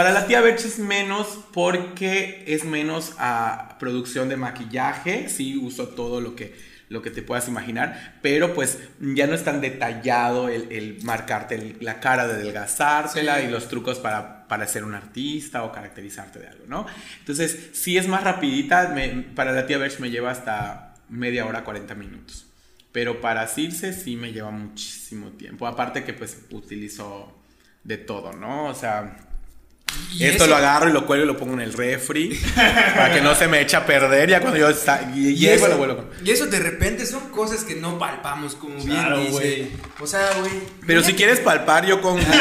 Para 0.00 0.12
la 0.12 0.26
tía 0.26 0.40
Berch 0.40 0.64
es 0.64 0.78
menos 0.78 1.40
porque 1.52 2.42
es 2.46 2.64
menos 2.64 3.12
a 3.18 3.76
producción 3.78 4.30
de 4.30 4.38
maquillaje. 4.38 5.28
Sí, 5.28 5.58
uso 5.58 5.88
todo 5.88 6.22
lo 6.22 6.34
que, 6.34 6.56
lo 6.88 7.02
que 7.02 7.10
te 7.10 7.20
puedas 7.20 7.48
imaginar, 7.48 8.14
pero 8.22 8.54
pues 8.54 8.78
ya 8.98 9.26
no 9.26 9.34
es 9.34 9.44
tan 9.44 9.60
detallado 9.60 10.48
el, 10.48 10.72
el 10.72 11.02
marcarte 11.02 11.56
el- 11.56 11.76
la 11.80 12.00
cara 12.00 12.26
de 12.26 12.32
adelgazártela 12.32 13.40
Sí. 13.40 13.44
y 13.44 13.50
los 13.50 13.68
trucos 13.68 13.98
para, 13.98 14.48
para 14.48 14.66
ser 14.66 14.84
un 14.84 14.94
artista 14.94 15.64
o 15.64 15.70
caracterizarte 15.70 16.38
de 16.38 16.48
algo, 16.48 16.64
¿no? 16.66 16.86
Entonces, 17.18 17.68
sí 17.74 17.98
es 17.98 18.08
más 18.08 18.24
rapidita. 18.24 18.88
me- 18.94 19.08
para 19.36 19.52
la 19.52 19.66
tía 19.66 19.76
Berch 19.76 19.98
me 20.00 20.08
lleva 20.08 20.30
hasta 20.30 20.94
media 21.10 21.44
hora, 21.44 21.62
40 21.62 21.94
minutos. 21.94 22.46
Pero 22.90 23.20
para 23.20 23.46
Circe 23.48 23.92
sí 23.92 24.16
me 24.16 24.32
lleva 24.32 24.50
muchísimo 24.50 25.28
tiempo. 25.32 25.66
Aparte 25.66 26.04
que 26.04 26.14
pues 26.14 26.38
utilizo 26.52 27.38
de 27.84 27.98
todo, 27.98 28.32
¿no? 28.32 28.64
O 28.64 28.74
sea, 28.74 29.26
Y 30.12 30.24
esto 30.24 30.44
eso- 30.44 30.50
lo 30.50 30.56
agarro 30.56 30.88
y 30.88 30.92
lo 30.92 31.06
cuelgo 31.06 31.24
y 31.24 31.26
lo 31.26 31.36
pongo 31.36 31.54
en 31.54 31.60
el 31.60 31.72
refri 31.72 32.38
para 32.54 33.12
que 33.12 33.20
no 33.20 33.34
se 33.34 33.48
me 33.48 33.60
eche 33.60 33.76
a 33.76 33.86
perder 33.86 34.28
ya 34.28 34.40
cuando 34.40 34.58
yo 34.58 34.68
está, 34.68 35.10
y, 35.14 35.46
eso, 35.46 35.68
lo 35.68 35.76
vuelvo 35.78 35.96
con- 35.96 36.10
y 36.24 36.30
eso 36.30 36.46
de 36.46 36.58
repente 36.58 37.06
son 37.06 37.30
cosas 37.30 37.64
que 37.64 37.74
no 37.76 37.98
palpamos, 37.98 38.54
como 38.54 38.82
Claro, 38.84 39.16
bien 39.16 39.28
dice. 39.32 39.38
güey. 39.38 39.70
O 40.00 40.06
sea, 40.06 40.28
güey. 40.40 40.52
Pero 40.86 41.02
si 41.02 41.14
quieres 41.14 41.40
palpar 41.40 41.86
yo 41.86 42.00
con 42.02 42.16
gusto, 42.16 42.32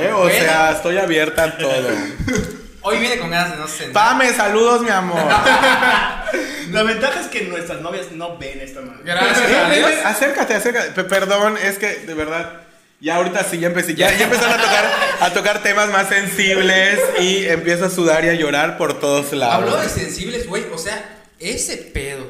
¿eh? 0.00 0.10
O 0.14 0.18
Bueno. 0.20 0.38
sea, 0.38 0.72
estoy 0.72 0.96
abierta 0.98 1.44
a 1.44 1.58
todo. 1.58 1.88
Hoy 2.80 2.98
viene 2.98 3.18
con 3.18 3.28
ganas 3.30 3.50
de 3.50 3.56
no 3.58 3.66
sentar. 3.68 3.92
Pame, 3.92 4.32
saludos, 4.32 4.80
mi 4.82 4.88
amor. 4.90 5.20
La 6.70 6.82
ventaja 6.84 7.20
es 7.20 7.26
que 7.26 7.42
nuestras 7.42 7.80
novias 7.80 8.12
no 8.12 8.38
ven 8.38 8.60
esta 8.60 8.80
madre. 8.80 9.00
Gracias 9.04 10.04
acércate, 10.04 10.54
acércate. 10.54 10.90
Pe- 10.92 11.04
Perdón, 11.04 11.56
es 11.62 11.78
que 11.78 11.86
de 12.06 12.14
verdad. 12.14 12.62
Ya 13.00 13.16
ahorita 13.16 13.44
sí, 13.44 13.58
ya 13.58 13.68
empecé, 13.68 13.94
ya, 13.94 14.12
ya 14.16 14.24
empezaron 14.24 14.58
a 14.58 14.62
tocar, 14.62 14.90
a 15.20 15.32
tocar 15.32 15.62
temas 15.62 15.88
más 15.90 16.08
sensibles 16.08 16.98
y 17.20 17.46
empiezo 17.46 17.84
a 17.84 17.90
sudar 17.90 18.24
y 18.24 18.28
a 18.28 18.34
llorar 18.34 18.76
por 18.76 18.98
todos 18.98 19.32
lados. 19.32 19.54
Habló 19.62 19.76
de 19.80 19.88
sensibles, 19.88 20.48
güey. 20.48 20.64
O 20.72 20.78
sea, 20.78 21.20
ese 21.38 21.76
pedo 21.76 22.28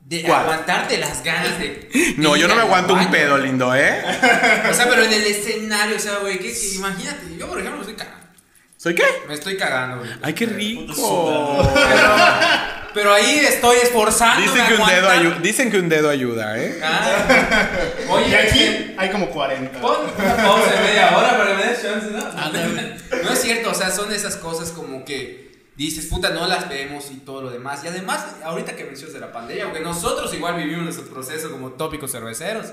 de 0.00 0.22
¿Cuál? 0.22 0.42
aguantarte 0.42 0.96
las 0.98 1.24
ganas 1.24 1.58
de. 1.58 1.88
No, 2.18 2.36
yo 2.36 2.46
no 2.46 2.54
me 2.54 2.62
aguanto 2.62 2.94
un 2.94 3.10
pedo, 3.10 3.36
lindo, 3.38 3.74
¿eh? 3.74 4.00
O 4.70 4.74
sea, 4.74 4.88
pero 4.88 5.02
en 5.04 5.12
el 5.12 5.24
escenario, 5.24 5.96
o 5.96 6.00
sea, 6.00 6.18
güey, 6.18 6.38
que, 6.38 6.52
que 6.52 6.74
imagínate, 6.76 7.36
yo 7.36 7.48
por 7.48 7.58
ejemplo 7.58 7.84
me 7.84 7.90
estoy 7.90 7.96
cagando. 7.96 8.26
¿Soy 8.76 8.94
qué? 8.94 9.04
Me 9.28 9.34
estoy 9.34 9.56
cagando, 9.56 9.98
güey. 9.98 10.10
Ay, 10.22 10.32
qué 10.34 10.46
rico. 10.46 10.94
Pero, 11.74 12.16
pero 12.94 13.12
ahí 13.12 13.38
estoy 13.40 13.76
esforzándome. 13.82 14.46
Dicen 14.50 14.66
que, 14.66 14.74
un 14.74 14.82
a 14.88 14.92
dedo 14.92 15.08
ayu- 15.10 15.40
dicen 15.40 15.70
que 15.70 15.78
un 15.78 15.88
dedo 15.88 16.08
ayuda, 16.10 16.58
¿eh? 16.58 16.80
Ah. 16.82 17.68
Y 18.06 18.10
Oye, 18.10 18.36
aquí 18.36 18.94
hay 18.96 19.10
como 19.10 19.28
40. 19.30 19.80
Pon 19.80 19.96
una 20.18 20.36
pausa 20.36 20.70
de 20.72 20.80
media 20.80 21.16
hora 21.16 21.36
para 21.38 21.50
que 21.50 21.56
me 21.64 21.70
des 21.70 21.82
chance, 21.82 22.06
¿no? 22.10 22.24
Ándale. 22.40 22.96
No 23.24 23.32
es 23.32 23.40
cierto, 23.40 23.70
o 23.70 23.74
sea, 23.74 23.90
son 23.90 24.12
esas 24.12 24.36
cosas 24.36 24.70
como 24.70 25.04
que 25.04 25.50
dices, 25.76 26.06
puta, 26.06 26.30
no 26.30 26.46
las 26.46 26.68
vemos 26.68 27.10
y 27.10 27.16
todo 27.18 27.42
lo 27.42 27.50
demás. 27.50 27.80
Y 27.84 27.88
además, 27.88 28.24
ahorita 28.44 28.76
que 28.76 28.84
mencionas 28.84 29.14
de 29.14 29.20
la 29.20 29.32
pandemia, 29.32 29.64
aunque 29.64 29.80
nosotros 29.80 30.32
igual 30.34 30.56
vivimos 30.56 30.84
nuestro 30.84 31.06
proceso 31.06 31.50
como 31.50 31.70
tópicos 31.70 32.12
cerveceros, 32.12 32.66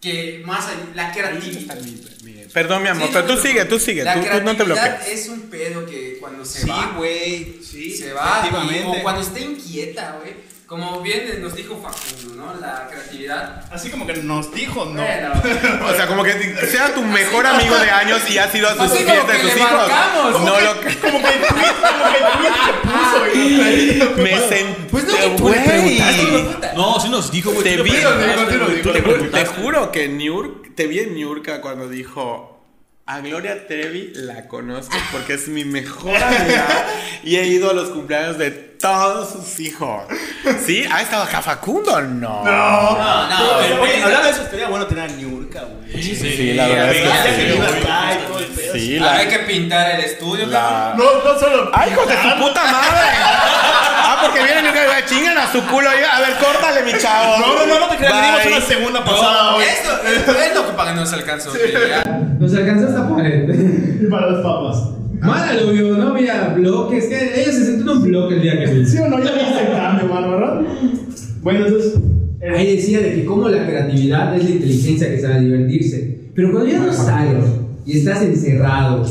que 0.00 0.42
más 0.44 0.66
allá, 0.66 0.78
la 0.94 1.12
creatividad. 1.12 1.78
Perdón, 2.52 2.82
mi 2.82 2.88
amor, 2.88 3.06
Sí, 3.08 3.10
pero 3.14 3.26
tú 3.26 3.36
sigue, 3.40 3.64
tú 3.66 3.78
sigue, 3.78 4.02
La 4.02 4.14
tú, 4.14 4.20
tú 4.22 4.42
no 4.42 4.56
te 4.56 4.64
bloquees. 4.64 5.08
es 5.08 5.28
un 5.28 5.42
pedo 5.42 5.86
que 5.86 6.16
cuando 6.18 6.44
se 6.44 6.62
Sí, 6.62 6.68
va, 6.68 6.94
güey. 6.96 7.58
Sí, 7.62 7.96
se 7.96 8.12
va, 8.12 8.48
o 8.86 9.02
cuando 9.02 9.20
está 9.20 9.38
inquieta, 9.38 10.18
güey. 10.20 10.34
Como 10.70 11.00
bien 11.00 11.42
nos 11.42 11.56
dijo 11.56 11.82
Facundo, 11.82 12.44
¿no? 12.44 12.60
La 12.60 12.86
creatividad. 12.88 13.64
Así 13.72 13.90
como 13.90 14.06
que 14.06 14.12
nos 14.22 14.54
dijo, 14.54 14.84
no. 14.84 15.02
Bueno, 15.02 15.32
O 15.90 15.94
sea, 15.96 16.06
como 16.06 16.22
que 16.22 16.32
sea 16.68 16.94
tu 16.94 17.02
mejor 17.02 17.44
amigo 17.44 17.76
de 17.76 17.90
años 17.90 18.20
y 18.30 18.38
has 18.38 18.54
ido 18.54 18.68
a 18.68 18.76
sus 18.76 18.96
fiestas 18.96 19.26
de 19.26 19.40
sus 19.40 19.56
hijos. 19.56 19.72
marcamos. 19.72 20.40
No 20.44 20.60
lo 20.60 20.74
Como 21.00 21.18
que 21.22 21.34
el 21.34 21.40
tweet, 21.40 21.74
como 21.82 22.12
que 22.12 22.18
el 22.18 22.24
tweet 22.38 22.54
se 22.66 22.72
puso 22.86 23.34
y 23.34 24.22
me 24.22 24.48
sentí. 24.48 24.82
Pues 24.92 25.04
no, 25.06 25.38
güey. 25.38 26.00
No, 26.76 27.00
sí 27.00 27.08
nos 27.08 27.32
dijo, 27.32 27.50
güey. 27.50 27.64
Te 27.64 27.82
vi, 27.82 27.90
güey, 27.90 29.30
Te, 29.32 29.46
juro 29.46 29.90
que 29.90 30.06
Niur, 30.06 30.62
te 30.76 30.86
vi 30.86 31.00
en 31.00 31.16
Niurka 31.16 31.60
cuando 31.62 31.88
dijo. 31.88 32.59
A 33.12 33.18
Gloria 33.22 33.66
Trevi 33.66 34.12
la 34.14 34.46
conozco 34.46 34.96
porque 35.10 35.34
es 35.34 35.48
mi 35.48 35.64
mejor 35.64 36.14
amiga 36.16 36.86
y 37.24 37.36
he 37.38 37.46
ido 37.48 37.68
a 37.70 37.74
los 37.74 37.88
cumpleaños 37.88 38.38
de 38.38 38.52
todos 38.52 39.30
sus 39.32 39.58
hijos. 39.58 40.04
¿Sí? 40.64 40.84
¿Ha 40.88 41.02
estado 41.02 41.24
acá 41.24 41.42
Facundo? 41.42 42.00
No. 42.02 42.44
No, 42.44 42.96
No, 42.96 43.26
no, 43.28 43.36
Pero, 43.62 43.82
oye, 43.82 43.94
güey. 43.94 44.02
hablando 44.02 44.26
de 44.28 44.30
eso, 44.32 44.42
estaría 44.42 44.68
bueno 44.68 44.86
tener 44.86 45.10
a 45.10 45.12
Niurka, 45.12 45.62
güey. 45.64 46.02
Sí, 46.02 46.52
la 46.54 46.68
verdad 46.68 46.94
es 46.94 47.02
que 47.02 47.52
sí. 48.70 48.78
Sí, 48.78 48.98
Ah, 48.98 49.00
la, 49.02 49.12
Hay 49.16 49.26
que 49.28 49.38
pintar 49.40 49.90
el 49.96 50.00
estudio, 50.04 50.46
la- 50.46 50.94
No, 50.96 51.24
no 51.24 51.38
solo. 51.40 51.68
¡Ay, 51.74 51.90
hijos 51.90 52.06
de 52.08 52.14
su 52.14 52.38
puta 52.38 52.62
madre! 52.64 53.08
Porque 54.22 54.40
vienen 54.44 54.64
y 54.66 54.68
me 54.68 55.06
chingan 55.06 55.38
a 55.38 55.50
su 55.52 55.60
culo. 55.66 55.88
A 55.88 56.20
ver, 56.20 56.36
córtale, 56.38 56.82
mi 56.84 56.98
chavo. 56.98 57.38
No, 57.38 57.54
no, 57.54 57.66
no, 57.66 57.80
no 57.80 57.88
te 57.88 57.96
creas, 57.96 58.14
le 58.14 58.20
dimos 58.48 58.58
una 58.58 58.66
segunda 58.66 59.04
pasada 59.04 59.54
hoy. 59.56 59.64
Esto, 59.64 59.90
esto 60.06 60.32
es 60.32 60.54
lo 60.54 60.66
que 60.66 60.72
para 60.72 60.92
que 60.92 61.00
nos 61.00 61.12
alcanzó. 61.12 61.50
Nos 62.38 62.54
alcanzó 62.54 62.88
esta 62.88 63.08
pared. 63.08 64.00
Y 64.02 64.06
para 64.10 64.30
los 64.30 64.42
papas. 64.42 64.90
Mala, 65.20 65.52
lo 65.54 65.66
vio, 65.72 65.96
no 65.98 66.08
había 66.14 66.48
bloques. 66.56 67.06
Que 67.06 67.42
ellos 67.42 67.54
se 67.54 67.64
sentó 67.66 67.92
en 67.92 67.98
un 67.98 68.02
bloque 68.04 68.34
el 68.36 68.42
día 68.42 68.58
que 68.58 68.66
vi. 68.66 68.86
¿Sí 68.86 68.98
o 68.98 69.08
no? 69.08 69.18
Ya 69.22 69.32
viste 69.32 69.66
el 69.66 69.72
cambio, 69.76 70.06
mano, 70.06 70.30
¿verdad? 70.30 70.60
Bueno, 71.42 71.66
entonces. 71.66 71.94
eh, 72.40 72.52
Ahí 72.56 72.76
decía 72.76 73.00
de 73.00 73.14
que 73.14 73.24
como 73.26 73.48
la 73.48 73.66
creatividad 73.66 74.34
es 74.36 74.44
la 74.44 74.50
inteligencia 74.50 75.10
que 75.10 75.20
sabe 75.20 75.40
divertirse. 75.40 76.30
Pero 76.34 76.52
cuando 76.52 76.70
ya 76.70 76.78
no 76.78 76.92
sales 76.92 77.44
y 77.84 77.98
estás 77.98 78.22
encerrado, 78.22 79.04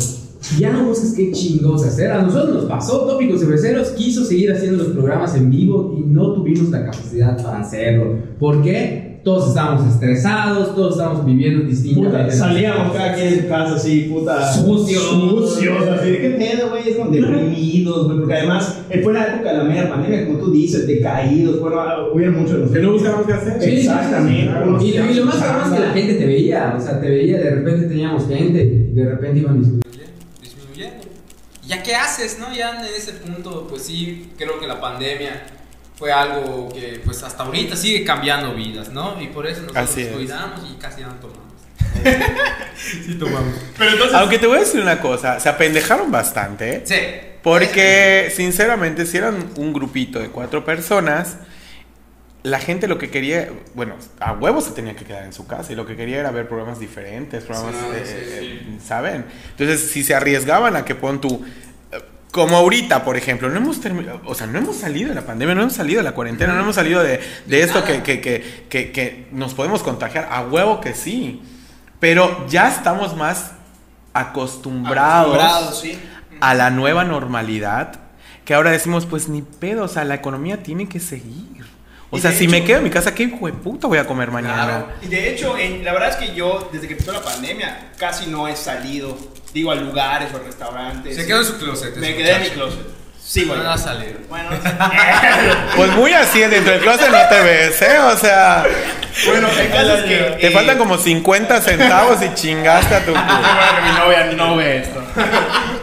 ya 0.57 0.71
no 0.71 0.85
buscas 0.85 1.13
qué 1.13 1.31
chingos 1.31 1.85
hacer. 1.85 2.11
A 2.11 2.21
nosotros 2.23 2.55
nos 2.55 2.65
pasó, 2.65 3.05
Tópicos 3.05 3.41
Cerveceros 3.41 3.89
quiso 3.89 4.23
seguir 4.23 4.51
haciendo 4.51 4.83
los 4.83 4.93
programas 4.93 5.35
en 5.35 5.49
vivo 5.49 5.95
y 5.97 6.01
no 6.01 6.33
tuvimos 6.33 6.69
la 6.69 6.85
capacidad 6.85 7.41
para 7.41 7.59
hacerlo. 7.59 8.15
¿Por 8.39 8.61
qué? 8.61 9.09
Todos 9.23 9.49
estábamos 9.49 9.93
estresados, 9.93 10.73
todos 10.73 10.93
estábamos 10.93 11.25
viviendo 11.25 11.65
distintas 11.65 12.05
Puta, 12.05 12.31
salíamos 12.31 12.93
cada 12.93 13.13
quien 13.15 13.27
en 13.27 13.41
su 13.41 13.47
casa 13.49 13.75
así, 13.75 14.01
puta. 14.09 14.53
Sucios. 14.53 15.03
Sucios, 15.03 15.87
así. 15.89 16.11
¿De 16.11 16.17
qué 16.19 16.29
pedo, 16.29 16.69
güey? 16.69 16.89
Es 16.89 16.95
como 16.95 17.11
deprimidos, 17.11 18.05
güey. 18.05 18.19
Porque 18.19 18.33
además, 18.35 18.81
eh, 18.89 19.01
fue 19.03 19.11
la 19.11 19.27
época 19.27 19.51
de 19.51 19.57
la 19.57 19.63
media 19.65 19.89
pandemia, 19.89 20.25
como 20.25 20.39
tú 20.39 20.51
dices, 20.51 20.87
decaídos. 20.87 21.59
Bueno, 21.59 21.77
hubieron 22.13 22.37
muchos 22.37 22.53
de 22.53 22.59
los. 22.59 22.71
Que 22.71 22.79
no 22.79 22.93
buscábamos 22.93 23.27
qué 23.27 23.33
hacer. 23.33 23.61
Sí, 23.61 23.69
Exactamente. 23.71 24.51
Y, 24.81 24.87
y 24.87 25.13
lo 25.15 25.25
más 25.25 25.35
cabrón 25.35 25.67
es 25.67 25.79
que 25.79 25.85
la 25.85 25.91
gente 25.91 26.13
te 26.13 26.25
veía, 26.25 26.75
o 26.77 26.81
sea, 26.81 27.01
te 27.01 27.09
veía, 27.09 27.39
de 27.39 27.55
repente 27.55 27.87
teníamos 27.87 28.25
gente, 28.25 28.89
y 28.89 28.95
de 28.95 29.09
repente 29.09 29.39
iban 29.41 29.59
discutiendo. 29.59 29.88
¿Ya 31.69 31.83
qué 31.83 31.95
haces, 31.95 32.39
no? 32.39 32.51
Ya 32.51 32.79
en 32.79 32.93
ese 32.93 33.13
punto, 33.13 33.67
pues 33.67 33.83
sí, 33.83 34.31
creo 34.39 34.59
que 34.59 34.65
la 34.65 34.81
pandemia 34.81 35.45
fue 35.95 36.11
algo 36.11 36.67
que 36.73 36.99
pues 37.05 37.21
hasta 37.21 37.43
ahorita 37.43 37.75
sigue 37.75 38.03
cambiando 38.03 38.55
vidas, 38.55 38.89
¿no? 38.89 39.21
Y 39.21 39.27
por 39.27 39.45
eso 39.45 39.61
nosotros 39.61 39.89
Así 39.89 40.01
nos 40.01 40.09
es. 40.09 40.15
cuidamos 40.15 40.61
y 40.67 40.79
casi 40.79 41.01
no 41.01 41.13
tomamos. 41.15 41.43
sí 43.05 43.13
tomamos. 43.19 43.53
Pero 43.77 43.91
entonces. 43.91 44.15
Aunque 44.15 44.39
te 44.39 44.47
voy 44.47 44.57
a 44.57 44.59
decir 44.61 44.81
una 44.81 44.99
cosa, 44.99 45.39
se 45.39 45.47
apendejaron 45.47 46.11
bastante, 46.11 46.77
¿eh? 46.77 46.81
Sí. 46.85 46.95
Porque, 47.43 48.33
sinceramente, 48.35 49.05
si 49.05 49.17
eran 49.17 49.51
un 49.55 49.71
grupito 49.71 50.19
de 50.19 50.29
cuatro 50.29 50.65
personas, 50.65 51.37
la 52.43 52.59
gente 52.59 52.87
lo 52.87 52.97
que 52.97 53.09
quería, 53.09 53.49
bueno, 53.75 53.95
a 54.19 54.31
huevos 54.31 54.63
se 54.63 54.71
tenía 54.71 54.95
que 54.95 55.03
quedar 55.03 55.25
en 55.25 55.33
su 55.33 55.45
casa 55.45 55.73
y 55.73 55.75
lo 55.75 55.85
que 55.85 55.95
quería 55.95 56.19
era 56.19 56.31
ver 56.31 56.47
programas 56.47 56.79
diferentes, 56.79 57.43
programas, 57.43 57.75
Sí, 57.75 57.85
eh, 57.93 58.03
sí, 58.05 58.15
eh, 58.15 58.79
¿saben? 58.85 59.25
Entonces, 59.51 59.91
si 59.91 60.03
se 60.03 60.15
arriesgaban 60.15 60.75
a 60.77 60.85
que 60.85 60.95
pon 60.95 61.19
tu... 61.19 61.43
eh, 61.91 61.99
Como 62.31 62.55
ahorita, 62.55 63.03
por 63.03 63.17
ejemplo, 63.17 63.49
no 63.49 63.57
hemos 63.57 63.81
terminado, 63.81 64.21
o 64.25 64.35
sea, 64.35 64.47
no 64.47 64.57
hemos 64.57 64.77
salido 64.77 65.09
de 65.09 65.15
la 65.15 65.25
pandemia, 65.25 65.53
no 65.53 65.61
hemos 65.63 65.73
salido 65.73 65.99
de 65.99 66.03
la 66.03 66.13
cuarentena, 66.13 66.53
no 66.53 66.61
hemos 66.61 66.75
salido 66.75 67.03
de, 67.03 67.19
de 67.45 67.61
esto 67.61 67.83
que, 67.83 68.03
que, 68.03 68.21
que, 68.21 68.91
que, 68.91 69.27
nos 69.33 69.53
podemos 69.53 69.83
contagiar, 69.83 70.29
a 70.31 70.41
huevo 70.41 70.79
que 70.79 70.93
sí, 70.93 71.41
pero 71.99 72.47
ya 72.47 72.69
estamos 72.69 73.17
más 73.17 73.51
acostumbrados, 74.13 75.35
Acostumbrados, 75.35 75.81
sí. 75.81 75.99
a 76.39 76.53
la 76.55 76.69
nueva 76.69 77.03
normalidad, 77.03 77.99
que 78.45 78.53
ahora 78.53 78.71
decimos, 78.71 79.05
pues 79.05 79.27
ni 79.27 79.41
pedo, 79.41 79.83
o 79.83 79.87
sea, 79.89 80.05
la 80.05 80.15
economía 80.15 80.63
tiene 80.63 80.87
que 80.87 80.99
seguir. 81.01 81.58
O 82.11 82.17
Y 82.17 82.21
sea, 82.21 82.31
si 82.31 82.47
me 82.47 82.57
hecho- 82.57 82.65
quedo 82.67 82.77
en 82.79 82.83
mi 82.85 82.89
casa, 82.89 83.13
¿qué 83.13 83.23
hijo 83.23 83.45
de 83.45 83.53
puta 83.53 83.87
voy 83.87 83.99
a 83.99 84.05
comer 84.07 84.31
mañana? 84.31 84.63
Claro. 84.65 84.87
Y 85.03 85.07
de 85.07 85.29
hecho, 85.29 85.57
en- 85.57 85.85
la 85.85 85.93
verdad 85.93 86.09
es 86.09 86.15
que 86.15 86.33
yo, 86.33 86.69
desde 86.73 86.87
que 86.87 86.93
empezó 86.93 87.11
la 87.11 87.21
pandemia, 87.21 87.89
casi 87.97 88.25
no 88.27 88.47
he 88.47 88.55
salido, 88.55 89.15
digo, 89.53 89.71
a 89.71 89.75
lugares 89.75 90.29
o 90.33 90.39
restaurantes. 90.43 91.15
Se 91.15 91.27
quedó 91.27 91.39
en 91.39 91.45
su 91.45 91.57
closet. 91.59 91.95
Me 91.97 92.15
quedé 92.15 92.31
en 92.35 92.41
mi 92.41 92.49
closet. 92.49 92.79
Sí, 93.23 93.45
Bueno, 93.45 93.61
güey. 93.61 93.63
no 93.63 93.69
va 93.69 93.75
a 93.75 93.77
salir. 93.77 94.25
Bueno, 94.27 94.49
Pues 95.75 95.91
muy 95.91 96.13
así, 96.13 96.39
dentro 96.39 96.71
del 96.73 96.81
closet 96.81 97.09
no 97.11 97.27
te 97.29 97.41
ves, 97.41 97.79
¿eh? 97.83 97.99
O 97.99 98.17
sea, 98.17 98.65
bueno, 99.27 99.47
el 99.59 99.69
caso 99.69 99.93
es 99.97 100.03
que. 100.05 100.17
te 100.41 100.47
eh, 100.47 100.51
faltan 100.51 100.77
como 100.79 100.97
50 100.97 101.61
centavos 101.61 102.19
y 102.23 102.33
chingaste 102.33 102.95
a 102.95 103.05
tu... 103.05 103.11
Bueno 103.13 103.75
que 103.75 103.91
mi 103.91 103.97
novia 103.99 104.25
no 104.35 104.55
ve 104.55 104.77
esto. 104.79 105.03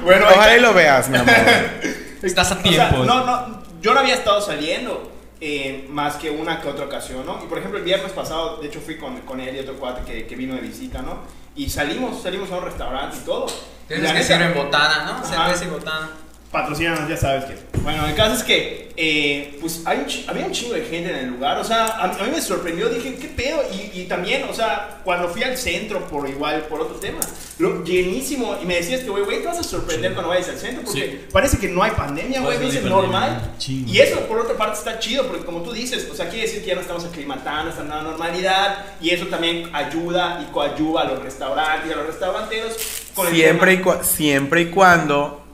bueno, 0.02 0.26
Ojalá 0.28 0.56
y 0.56 0.60
lo 0.60 0.74
veas, 0.74 1.08
mi 1.08 1.18
amor. 1.18 1.34
Estás 2.22 2.50
a 2.50 2.54
O 2.54 2.62
sea, 2.62 2.62
tiempo. 2.88 3.04
no, 3.04 3.24
no, 3.24 3.62
yo 3.80 3.94
no 3.94 4.00
había 4.00 4.14
estado 4.14 4.40
saliendo 4.40 5.12
eh, 5.48 5.86
más 5.88 6.16
que 6.16 6.28
una 6.28 6.60
que 6.60 6.68
otra 6.68 6.86
ocasión, 6.86 7.24
¿no? 7.24 7.40
Y 7.40 7.46
por 7.46 7.58
ejemplo, 7.58 7.78
el 7.78 7.84
viernes 7.84 8.10
pasado, 8.10 8.56
de 8.56 8.66
hecho, 8.66 8.80
fui 8.80 8.96
con, 8.96 9.20
con 9.20 9.40
él 9.40 9.54
y 9.54 9.60
otro 9.60 9.74
cuate 9.74 10.02
que, 10.04 10.26
que 10.26 10.34
vino 10.34 10.56
de 10.56 10.60
visita, 10.60 11.02
¿no? 11.02 11.18
Y 11.54 11.70
salimos, 11.70 12.20
salimos 12.20 12.50
a 12.50 12.56
un 12.56 12.64
restaurante 12.64 13.18
y 13.18 13.24
todo. 13.24 13.46
Y 13.46 13.86
Tienes 13.88 14.12
la 14.12 14.18
que 14.18 14.24
sirven 14.24 14.54
botana, 14.54 15.04
¿no? 15.04 15.24
Cerveza 15.24 15.64
y 15.64 15.68
botana. 15.68 16.10
Patrocínanos, 16.56 17.06
ya 17.06 17.18
sabes 17.18 17.44
que. 17.44 17.54
Bueno, 17.82 18.06
el 18.06 18.14
caso 18.14 18.34
es 18.34 18.42
que, 18.42 18.90
eh, 18.96 19.58
pues, 19.60 19.82
hay 19.84 19.98
un 19.98 20.06
había 20.30 20.46
un 20.46 20.52
chingo 20.52 20.72
de 20.72 20.86
gente 20.86 21.10
en 21.10 21.16
el 21.16 21.26
lugar. 21.32 21.58
O 21.58 21.64
sea, 21.64 21.84
a, 21.84 22.04
a 22.04 22.24
mí 22.24 22.30
me 22.32 22.40
sorprendió. 22.40 22.88
Dije, 22.88 23.14
¿qué 23.16 23.28
pedo? 23.28 23.60
Y, 23.74 24.00
y 24.00 24.04
también, 24.06 24.44
o 24.48 24.54
sea, 24.54 25.02
cuando 25.04 25.28
fui 25.28 25.42
al 25.42 25.58
centro, 25.58 26.08
por 26.08 26.26
igual, 26.26 26.62
por 26.62 26.80
otro 26.80 26.96
tema, 26.96 27.18
lo, 27.58 27.84
llenísimo. 27.84 28.56
Y 28.62 28.64
me 28.64 28.76
decías 28.76 29.02
que, 29.02 29.10
güey, 29.10 29.24
güey, 29.24 29.40
te 29.42 29.48
vas 29.48 29.58
a 29.58 29.62
sorprender 29.62 30.14
cuando 30.14 30.30
vayas 30.30 30.48
al 30.48 30.56
centro. 30.56 30.82
Porque 30.82 31.26
parece 31.30 31.58
que 31.58 31.68
no 31.68 31.82
hay 31.82 31.90
pandemia, 31.90 32.40
güey. 32.40 32.56
Me 32.56 32.64
pandemia, 32.64 32.90
normal. 32.90 33.54
chingo. 33.58 33.92
Y 33.92 33.98
eso, 33.98 34.20
por 34.20 34.40
otra 34.40 34.56
parte, 34.56 34.78
está 34.78 34.98
chido. 34.98 35.26
Porque, 35.26 35.44
como 35.44 35.60
tú 35.60 35.72
dices, 35.72 36.08
o 36.10 36.14
sea, 36.14 36.30
quiere 36.30 36.46
decir 36.46 36.62
que 36.62 36.68
ya 36.68 36.74
no 36.74 36.80
estamos 36.80 37.04
aclimatando 37.04 37.68
esta 37.68 37.84
nueva 37.84 38.02
normalidad. 38.02 38.78
Y 39.02 39.10
eso 39.10 39.26
también 39.26 39.68
ayuda 39.74 40.42
y 40.42 40.50
coayuda 40.52 41.02
a 41.02 41.04
los 41.04 41.22
restaurantes 41.22 41.90
y 41.90 41.92
a 41.92 41.96
los 41.96 42.06
restauranteros. 42.06 42.76
con 43.14 43.26
el 43.26 43.34
Siempre 43.34 43.74
y, 43.74 43.82
siempre 44.02 44.60
y 44.62 44.66
cuando 44.70 45.45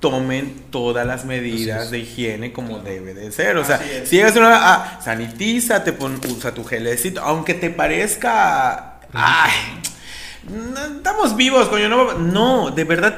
tomen 0.00 0.64
todas 0.70 1.06
las 1.06 1.24
medidas 1.24 1.90
de 1.90 1.98
higiene 2.00 2.52
como 2.52 2.78
debe 2.78 3.14
de 3.14 3.30
ser. 3.32 3.56
O 3.58 3.64
sea, 3.64 3.76
es. 3.76 4.08
si 4.08 4.16
llegas 4.16 4.34
a 4.36 4.40
una... 4.40 4.58
Ah, 4.74 5.00
sanitízate, 5.04 5.92
pon, 5.92 6.20
usa 6.28 6.52
tu 6.52 6.64
gelecito, 6.64 7.20
aunque 7.20 7.54
te 7.54 7.70
parezca... 7.70 8.94
Ay, 9.12 9.52
estamos 10.96 11.36
vivos, 11.36 11.68
coño. 11.68 11.88
No, 11.88 12.14
no 12.14 12.70
de 12.70 12.84
verdad, 12.84 13.16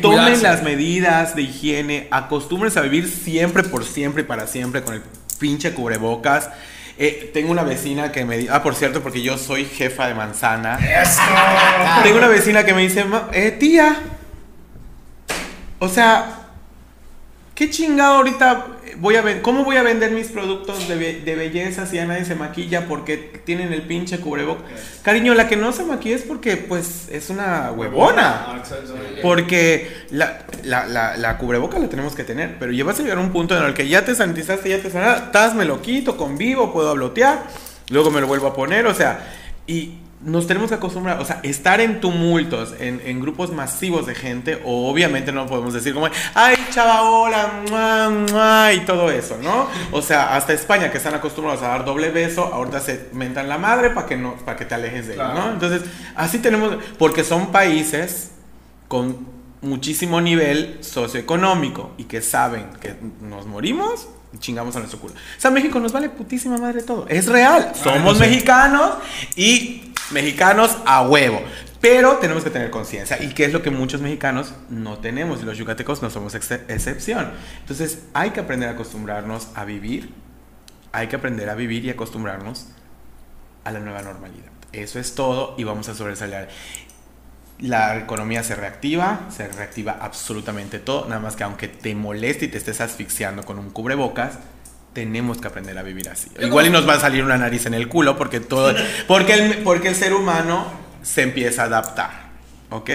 cuidarse. 0.20 0.42
las 0.42 0.62
medidas 0.62 1.34
de 1.34 1.42
higiene, 1.42 2.08
acostúmbrense 2.10 2.78
a 2.78 2.82
vivir 2.82 3.08
siempre, 3.08 3.62
por 3.62 3.84
siempre 3.84 4.22
y 4.22 4.26
para 4.26 4.46
siempre 4.46 4.82
con 4.82 4.94
el 4.94 5.02
pinche 5.38 5.72
cubrebocas. 5.72 6.50
Eh, 6.98 7.30
tengo 7.32 7.50
una 7.50 7.62
vecina 7.62 8.12
que 8.12 8.24
me 8.26 8.36
dice, 8.36 8.50
ah, 8.52 8.62
por 8.62 8.74
cierto, 8.74 9.02
porque 9.02 9.22
yo 9.22 9.38
soy 9.38 9.64
jefa 9.64 10.08
de 10.08 10.14
manzana. 10.14 10.78
Tengo 12.02 12.18
una 12.18 12.28
vecina 12.28 12.64
que 12.64 12.74
me 12.74 12.82
dice, 12.82 13.04
"Ma- 13.04 13.28
eh, 13.32 13.50
tía, 13.58 13.96
o 15.84 15.88
sea, 15.88 16.38
¿qué 17.54 17.68
chingado 17.70 18.14
ahorita 18.16 18.66
voy 18.98 19.16
a 19.16 19.22
ven- 19.22 19.40
¿Cómo 19.40 19.64
voy 19.64 19.76
a 19.76 19.82
vender 19.82 20.10
mis 20.12 20.28
productos 20.28 20.86
de, 20.88 20.96
be- 20.96 21.20
de 21.20 21.34
belleza 21.34 21.86
si 21.86 21.96
ya 21.96 22.04
nadie 22.06 22.24
se 22.24 22.34
maquilla 22.34 22.86
porque 22.86 23.16
tienen 23.44 23.72
el 23.72 23.82
pinche 23.82 24.18
cubrebocas? 24.20 24.64
Cariño, 25.02 25.34
la 25.34 25.48
que 25.48 25.56
no 25.56 25.72
se 25.72 25.84
maquilla 25.84 26.14
es 26.16 26.22
porque, 26.22 26.56
pues, 26.56 27.08
es 27.10 27.30
una 27.30 27.72
huevona. 27.72 28.44
Ah. 28.46 28.62
Porque 29.22 29.90
la, 30.10 30.44
la, 30.62 30.86
la, 30.86 31.16
la 31.16 31.38
cubreboca 31.38 31.78
la 31.78 31.88
tenemos 31.88 32.14
que 32.14 32.22
tener, 32.24 32.58
pero 32.58 32.70
ya 32.72 32.84
vas 32.84 32.98
a 33.00 33.02
llegar 33.02 33.18
a 33.18 33.20
un 33.20 33.32
punto 33.32 33.56
en 33.58 33.64
el 33.64 33.74
que 33.74 33.88
ya 33.88 34.04
te 34.04 34.14
sanitizaste, 34.14 34.68
ya 34.68 34.80
te 34.80 34.90
sanaste, 34.90 35.54
me 35.56 35.64
lo 35.64 35.82
quito, 35.82 36.16
convivo, 36.16 36.72
puedo 36.72 36.94
blotear, 36.94 37.42
luego 37.90 38.10
me 38.10 38.20
lo 38.20 38.26
vuelvo 38.28 38.46
a 38.48 38.54
poner, 38.54 38.86
o 38.86 38.94
sea, 38.94 39.18
y 39.66 39.94
nos 40.24 40.46
tenemos 40.46 40.68
que 40.68 40.76
acostumbrar, 40.76 41.20
o 41.20 41.24
sea, 41.24 41.40
estar 41.42 41.80
en 41.80 42.00
tumultos, 42.00 42.74
en, 42.78 43.00
en 43.04 43.20
grupos 43.20 43.52
masivos 43.52 44.06
de 44.06 44.14
gente, 44.14 44.60
o 44.64 44.88
obviamente 44.88 45.32
no 45.32 45.46
podemos 45.46 45.72
decir 45.74 45.92
como, 45.94 46.06
ay, 46.34 46.56
chava, 46.70 47.02
hola, 47.02 47.62
mua, 47.68 48.08
mua", 48.10 48.72
y 48.72 48.80
todo 48.80 49.10
eso, 49.10 49.36
¿no? 49.42 49.66
O 49.90 50.00
sea, 50.00 50.36
hasta 50.36 50.52
España, 50.52 50.90
que 50.92 50.98
están 50.98 51.14
acostumbrados 51.14 51.62
a 51.62 51.68
dar 51.68 51.84
doble 51.84 52.10
beso, 52.10 52.44
ahorita 52.44 52.80
se 52.80 53.08
mentan 53.12 53.48
la 53.48 53.58
madre 53.58 53.90
para 53.90 54.06
que, 54.06 54.16
no, 54.16 54.34
para 54.36 54.56
que 54.56 54.64
te 54.64 54.74
alejes 54.74 55.08
de 55.08 55.14
Claro. 55.14 55.32
él, 55.32 55.38
¿no? 55.38 55.52
Entonces, 55.52 55.82
así 56.14 56.38
tenemos, 56.38 56.76
porque 56.98 57.24
son 57.24 57.50
países 57.50 58.30
con 58.88 59.26
muchísimo 59.60 60.20
nivel 60.20 60.78
socioeconómico 60.82 61.92
y 61.98 62.04
que 62.04 62.20
saben 62.20 62.66
que 62.80 62.94
nos 63.22 63.46
morimos 63.46 64.08
y 64.34 64.38
chingamos 64.38 64.74
a 64.76 64.78
nuestro 64.80 64.98
culo. 64.98 65.14
O 65.14 65.40
sea, 65.40 65.50
México 65.50 65.78
nos 65.78 65.92
vale 65.92 66.08
putísima 66.08 66.58
madre 66.58 66.82
todo. 66.82 67.06
Es 67.08 67.26
real. 67.26 67.72
Somos 67.80 68.18
mexicanos 68.18 68.92
y 69.36 69.91
mexicanos 70.12 70.76
a 70.86 71.02
huevo. 71.02 71.42
Pero 71.80 72.18
tenemos 72.18 72.44
que 72.44 72.50
tener 72.50 72.70
conciencia. 72.70 73.20
¿Y 73.22 73.34
qué 73.34 73.44
es 73.44 73.52
lo 73.52 73.60
que 73.60 73.70
muchos 73.70 74.00
mexicanos 74.00 74.54
no 74.70 74.98
tenemos? 74.98 75.42
Y 75.42 75.44
los 75.44 75.58
yucatecos 75.58 76.00
no 76.00 76.10
somos 76.10 76.34
ex- 76.36 76.50
excepción. 76.68 77.32
Entonces, 77.60 78.04
hay 78.14 78.30
que 78.30 78.40
aprender 78.40 78.68
a 78.68 78.72
acostumbrarnos 78.72 79.48
a 79.56 79.64
vivir. 79.64 80.14
Hay 80.92 81.08
que 81.08 81.16
aprender 81.16 81.50
a 81.50 81.54
vivir 81.56 81.84
y 81.84 81.90
acostumbrarnos 81.90 82.68
a 83.64 83.72
la 83.72 83.80
nueva 83.80 84.02
normalidad. 84.02 84.52
Eso 84.72 84.98
es 85.00 85.14
todo 85.14 85.54
y 85.58 85.64
vamos 85.64 85.88
a 85.88 85.94
sobresalir. 85.94 86.48
La 87.58 87.96
economía 87.96 88.42
se 88.42 88.54
reactiva, 88.54 89.20
se 89.30 89.46
reactiva 89.48 89.98
absolutamente 90.00 90.78
todo, 90.78 91.06
nada 91.08 91.20
más 91.20 91.36
que 91.36 91.44
aunque 91.44 91.68
te 91.68 91.94
moleste 91.94 92.46
y 92.46 92.48
te 92.48 92.58
estés 92.58 92.80
asfixiando 92.80 93.44
con 93.44 93.58
un 93.58 93.70
cubrebocas, 93.70 94.38
tenemos 94.92 95.38
que 95.38 95.48
aprender 95.48 95.76
a 95.78 95.82
vivir 95.82 96.08
así. 96.08 96.30
Igual 96.40 96.66
y 96.66 96.70
nos 96.70 96.88
va 96.88 96.94
a 96.94 97.00
salir 97.00 97.24
una 97.24 97.36
nariz 97.38 97.66
en 97.66 97.74
el 97.74 97.88
culo 97.88 98.16
porque 98.16 98.40
todo 98.40 98.74
porque 99.06 99.34
el, 99.34 99.58
porque 99.58 99.88
el 99.88 99.94
ser 99.96 100.12
humano 100.14 100.66
se 101.02 101.22
empieza 101.22 101.62
a 101.62 101.66
adaptar, 101.66 102.10
¿ok? 102.70 102.90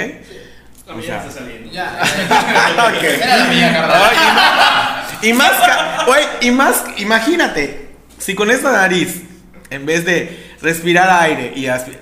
A 0.90 0.94
mí 0.94 1.00
O 1.00 1.02
ya 1.02 1.06
sea, 1.06 1.18
está 1.28 1.32
saliendo. 1.40 1.72
Ya. 1.72 2.00
Ok. 2.98 3.04
Era 3.04 3.38
la 3.38 3.46
mía, 3.46 3.74
carnal. 3.74 4.02
Ay, 4.12 5.30
y 5.30 5.34
más- 5.34 6.06
güey, 6.06 6.26
y 6.42 6.52
más, 6.52 6.84
imagínate, 6.98 7.90
si 8.20 8.36
con 8.36 8.50
esta 8.52 8.72
nariz, 8.72 9.24
en 9.70 9.86
vez 9.86 10.06
de 10.06 10.56
respirar 10.62 11.10
aire 11.24 11.52
y 11.56 11.64
aspi- 11.66 11.98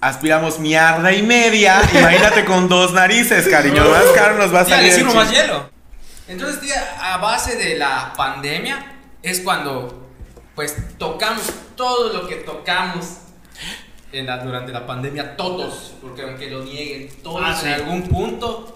aspiramos 0.00 0.58
mierda 0.60 1.12
y 1.12 1.22
media, 1.22 1.82
imagínate 1.94 2.44
con 2.44 2.68
dos 2.68 2.92
narices, 2.94 3.46
cariño, 3.48 3.84
más 3.90 4.04
caro 4.14 4.38
nos 4.38 4.54
va 4.54 4.60
a 4.60 4.64
salir. 4.64 4.84
le 4.84 4.88
el 4.90 4.94
sirvo 4.94 5.14
más 5.14 5.30
hielo. 5.30 5.70
Entonces, 6.28 6.60
tía, 6.60 6.96
a 7.00 7.18
base 7.18 7.56
de 7.56 7.76
la 7.76 8.12
pandemia 8.16 8.92
es 9.22 9.40
cuando 9.40 10.02
pues 10.54 10.74
tocamos 10.98 11.44
todo 11.76 12.12
lo 12.12 12.26
que 12.28 12.36
tocamos 12.36 13.04
en 14.12 14.26
la- 14.26 14.38
durante 14.38 14.72
la 14.72 14.86
pandemia, 14.86 15.36
todos, 15.36 15.94
porque 16.00 16.22
aunque 16.22 16.48
lo 16.50 16.64
nieguen, 16.64 17.10
todos 17.22 17.42
Ah, 17.44 17.54
sí. 17.54 17.66
en 17.66 17.74
algún 17.74 18.02
punto 18.04 18.72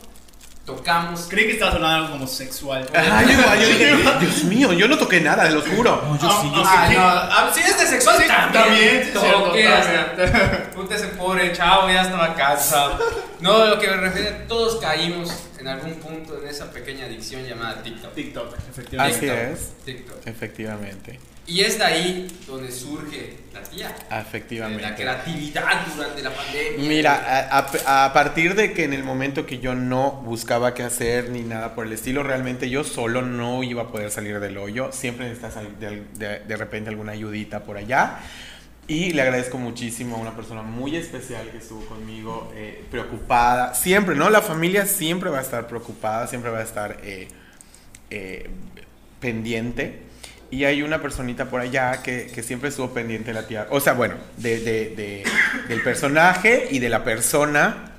tocamos. 0.67 1.27
Creí 1.29 1.47
que 1.47 1.53
estabas 1.55 1.77
hablando 1.77 1.97
algo 1.97 2.11
como 2.13 2.27
sexual. 2.27 2.87
Ay, 2.95 3.27
yo, 3.29 3.61
yo 3.63 3.67
dije, 3.69 3.97
Dios 4.21 4.45
mío, 4.45 4.73
yo 4.75 4.87
no 4.89 4.99
toqué 4.99 5.21
nada, 5.21 5.45
te 5.45 5.51
lo 5.53 5.63
juro. 5.63 6.03
No, 6.07 6.19
yo 6.21 6.31
sí, 6.43 6.51
yo 6.55 6.63
Ah, 6.65 6.87
sí. 6.89 6.95
no, 6.95 7.03
ah, 7.03 7.51
si 7.55 7.61
es 7.61 7.79
de 7.79 7.87
sexual, 7.87 8.19
también, 8.27 8.53
también, 8.53 9.05
sí, 9.05 9.19
cierto, 9.19 9.53
hasta- 9.79 10.71
Puta 10.73 10.95
ese 10.95 11.07
pobre 11.09 11.53
chavo, 11.53 11.89
ya 11.89 12.03
estaba 12.03 12.35
cansado. 12.35 12.99
No, 13.41 13.65
lo 13.67 13.79
que 13.79 13.89
me 13.89 13.97
refiero, 13.97 14.37
todos 14.47 14.77
caímos 14.81 15.31
en 15.61 15.69
algún 15.69 15.95
punto 15.97 16.41
en 16.43 16.49
esa 16.49 16.71
pequeña 16.73 17.05
adicción 17.07 17.45
llamada 17.45 17.83
TikTok. 17.83 18.15
TikTok, 18.15 18.55
efectivamente. 18.71 19.31
Así 19.31 19.53
es, 19.53 19.73
TikTok. 19.85 20.27
efectivamente. 20.27 21.21
Y 21.47 21.63
es 21.63 21.79
de 21.79 21.85
ahí 21.85 22.29
donde 22.47 22.71
surge 22.71 23.39
la 23.53 23.61
tía. 23.63 23.93
Efectivamente. 24.13 24.83
La 24.83 24.95
creatividad 24.95 25.85
durante 25.97 26.23
la 26.23 26.31
pandemia. 26.33 26.89
Mira, 26.89 27.49
a, 27.51 27.59
a- 27.59 28.05
a 28.05 28.13
partir 28.13 28.55
de 28.55 28.73
que 28.73 28.85
en 28.85 28.93
el 28.93 29.03
momento 29.03 29.47
que 29.47 29.59
yo 29.59 29.75
no 29.75 30.13
buscaba 30.25 30.75
qué 30.75 30.85
hacer 30.85 31.31
ni 31.31 31.41
nada 31.41 31.75
por 31.75 31.87
el 31.87 31.93
estilo, 31.93 32.23
realmente 32.23 32.71
yo 32.71 32.85
solo 32.85 33.23
no 33.23 33.65
iba 33.65 33.83
a 33.83 33.89
poder 33.89 34.13
salir 34.13 34.39
del 34.39 34.59
hoyo. 34.59 34.93
Siempre 34.93 35.25
necesitas 35.25 35.55
sal- 35.55 35.79
de, 35.81 36.05
de- 36.15 36.39
de 36.41 36.57
repente 36.57 36.89
alguna 36.91 37.13
ayudita 37.13 37.65
por 37.65 37.77
allá. 37.79 38.21
Y 38.91 39.13
le 39.13 39.23
agradezco 39.23 39.57
muchísimo 39.57 40.17
a 40.17 40.19
una 40.19 40.35
persona 40.35 40.63
muy 40.63 40.97
especial 40.97 41.49
que 41.53 41.59
estuvo 41.59 41.85
conmigo, 41.87 42.51
eh, 42.57 42.83
preocupada. 42.91 43.73
Siempre, 43.73 44.17
¿no? 44.17 44.29
La 44.31 44.43
familia 44.43 44.85
siempre 44.85 45.31
va 45.31 45.39
a 45.39 45.43
estar 45.43 45.69
preocupada, 45.69 46.27
siempre 46.27 46.51
va 46.51 46.59
a 46.59 46.63
estar 46.65 46.99
eh, 47.05 47.29
eh, 48.11 48.51
pendiente. 49.21 50.01
Y 50.51 50.65
hay 50.65 50.83
una 50.83 51.01
personita 51.01 51.49
por 51.49 51.61
allá 51.61 52.03
que, 52.03 52.27
que 52.35 52.43
siempre 52.43 52.71
estuvo 52.71 52.91
pendiente 52.93 53.29
de 53.33 53.35
la 53.41 53.47
tía. 53.47 53.69
O 53.71 53.79
sea, 53.79 53.93
bueno, 53.93 54.17
de, 54.39 54.59
de- 54.59 54.89
de- 54.97 55.25
del 55.69 55.83
personaje 55.85 56.67
y 56.73 56.81
de 56.81 56.89
la 56.89 57.05
persona. 57.05 57.93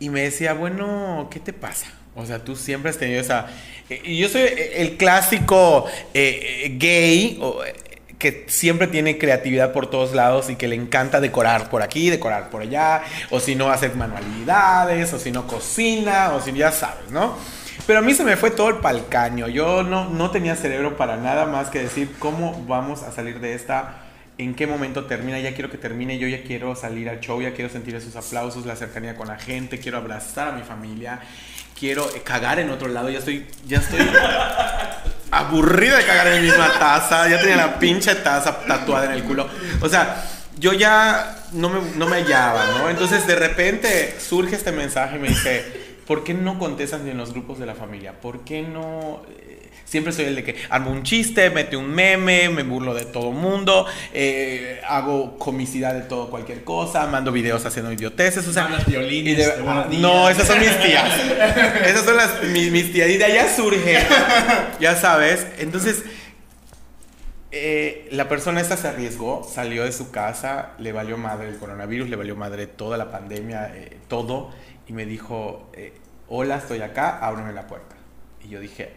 Y 0.00 0.08
me 0.08 0.22
decía, 0.22 0.54
bueno, 0.54 1.28
¿qué 1.30 1.38
te 1.38 1.52
pasa? 1.52 1.86
O 2.16 2.26
sea, 2.26 2.42
tú 2.42 2.56
siempre 2.56 2.90
has 2.90 2.98
tenido 2.98 3.20
esa... 3.20 3.46
yo 4.04 4.28
soy 4.28 4.42
el 4.74 4.96
clásico 4.96 5.86
gay 6.12 7.38
que 8.18 8.44
siempre 8.48 8.88
tiene 8.88 9.16
creatividad 9.16 9.72
por 9.72 9.88
todos 9.88 10.12
lados 10.12 10.50
y 10.50 10.56
que 10.56 10.68
le 10.68 10.74
encanta 10.74 11.20
decorar 11.20 11.70
por 11.70 11.82
aquí, 11.82 12.10
decorar 12.10 12.50
por 12.50 12.62
allá, 12.62 13.02
o 13.30 13.40
si 13.40 13.54
no 13.54 13.70
hacer 13.70 13.94
manualidades, 13.94 15.12
o 15.12 15.18
si 15.18 15.30
no 15.30 15.46
cocina, 15.46 16.32
o 16.34 16.40
si 16.40 16.52
ya 16.52 16.72
sabes, 16.72 17.10
¿no? 17.10 17.36
Pero 17.86 18.00
a 18.00 18.02
mí 18.02 18.12
se 18.12 18.24
me 18.24 18.36
fue 18.36 18.50
todo 18.50 18.68
el 18.68 18.76
palcaño. 18.76 19.48
Yo 19.48 19.82
no, 19.82 20.10
no 20.10 20.30
tenía 20.30 20.56
cerebro 20.56 20.96
para 20.96 21.16
nada 21.16 21.46
más 21.46 21.70
que 21.70 21.78
decir 21.78 22.16
cómo 22.18 22.64
vamos 22.66 23.02
a 23.02 23.12
salir 23.12 23.40
de 23.40 23.54
esta, 23.54 24.02
en 24.36 24.54
qué 24.54 24.66
momento 24.66 25.06
termina. 25.06 25.38
Ya 25.38 25.54
quiero 25.54 25.70
que 25.70 25.78
termine, 25.78 26.18
yo 26.18 26.28
ya 26.28 26.42
quiero 26.42 26.74
salir 26.76 27.08
al 27.08 27.20
show, 27.20 27.40
ya 27.40 27.54
quiero 27.54 27.70
sentir 27.70 27.94
esos 27.94 28.14
aplausos, 28.16 28.66
la 28.66 28.76
cercanía 28.76 29.16
con 29.16 29.28
la 29.28 29.38
gente, 29.38 29.78
quiero 29.78 29.98
abrazar 29.98 30.48
a 30.48 30.52
mi 30.52 30.62
familia, 30.62 31.20
quiero 31.78 32.08
cagar 32.24 32.58
en 32.58 32.70
otro 32.70 32.88
lado. 32.88 33.10
Ya 33.10 33.18
estoy, 33.18 33.46
ya 33.66 33.78
estoy 33.78 34.00
aburrida 35.30 35.98
de 35.98 36.04
cagar 36.04 36.28
en 36.28 36.42
mi 36.42 36.48
misma 36.48 36.72
taza. 36.78 37.28
Ya 37.28 37.40
tenía 37.40 37.56
la 37.56 37.78
pinche 37.78 38.14
taza 38.16 38.60
tatuada 38.66 39.06
en 39.06 39.12
el 39.12 39.24
culo. 39.24 39.48
O 39.80 39.88
sea, 39.88 40.24
yo 40.58 40.72
ya 40.72 41.44
no 41.52 41.68
me, 41.68 41.80
no 41.96 42.06
me 42.06 42.16
hallaba, 42.22 42.64
¿no? 42.78 42.90
Entonces 42.90 43.26
de 43.26 43.36
repente 43.36 44.16
surge 44.18 44.56
este 44.56 44.72
mensaje 44.72 45.16
y 45.16 45.18
me 45.20 45.28
dice, 45.28 45.64
¿por 46.06 46.24
qué 46.24 46.34
no 46.34 46.58
contestas 46.58 47.00
ni 47.02 47.10
en 47.10 47.18
los 47.18 47.32
grupos 47.32 47.58
de 47.58 47.66
la 47.66 47.74
familia? 47.74 48.20
¿Por 48.20 48.44
qué 48.44 48.62
no...? 48.62 49.22
Siempre 49.88 50.12
soy 50.12 50.26
el 50.26 50.34
de 50.36 50.44
que 50.44 50.54
armo 50.68 50.90
un 50.90 51.02
chiste, 51.02 51.48
mete 51.48 51.76
un 51.76 51.88
meme, 51.90 52.50
me 52.50 52.62
burlo 52.62 52.92
de 52.94 53.06
todo 53.06 53.32
mundo, 53.32 53.86
eh, 54.12 54.82
hago 54.86 55.38
comicidad 55.38 55.94
de 55.94 56.02
todo, 56.02 56.28
cualquier 56.28 56.62
cosa, 56.62 57.06
mando 57.06 57.32
videos 57.32 57.64
haciendo 57.64 57.90
idioteces, 57.90 58.46
o 58.46 58.52
sea... 58.52 58.64
Mandas 58.64 58.86
violines 58.86 59.32
y 59.32 59.36
de- 59.36 59.98
no, 59.98 60.28
esas 60.28 60.46
son 60.46 60.60
mis 60.60 60.78
tías. 60.80 61.10
Esas 61.86 62.04
son 62.04 62.16
las, 62.16 62.42
mis, 62.44 62.70
mis 62.70 62.92
tías. 62.92 63.08
Y 63.08 63.16
de 63.16 63.24
allá 63.24 63.48
surge, 63.54 63.98
ya 64.78 64.94
sabes. 64.94 65.46
Entonces, 65.58 66.02
eh, 67.50 68.08
la 68.12 68.28
persona 68.28 68.60
esta 68.60 68.76
se 68.76 68.88
arriesgó, 68.88 69.42
salió 69.50 69.84
de 69.84 69.92
su 69.92 70.10
casa, 70.10 70.72
le 70.78 70.92
valió 70.92 71.16
madre 71.16 71.48
el 71.48 71.56
coronavirus, 71.56 72.10
le 72.10 72.16
valió 72.16 72.36
madre 72.36 72.66
toda 72.66 72.98
la 72.98 73.10
pandemia, 73.10 73.72
eh, 73.74 73.96
todo, 74.08 74.50
y 74.86 74.92
me 74.92 75.06
dijo, 75.06 75.70
eh, 75.74 75.94
hola, 76.28 76.56
estoy 76.56 76.82
acá, 76.82 77.18
ábreme 77.20 77.52
la 77.54 77.66
puerta. 77.66 77.96
Y 78.44 78.48
yo 78.50 78.60
dije, 78.60 78.92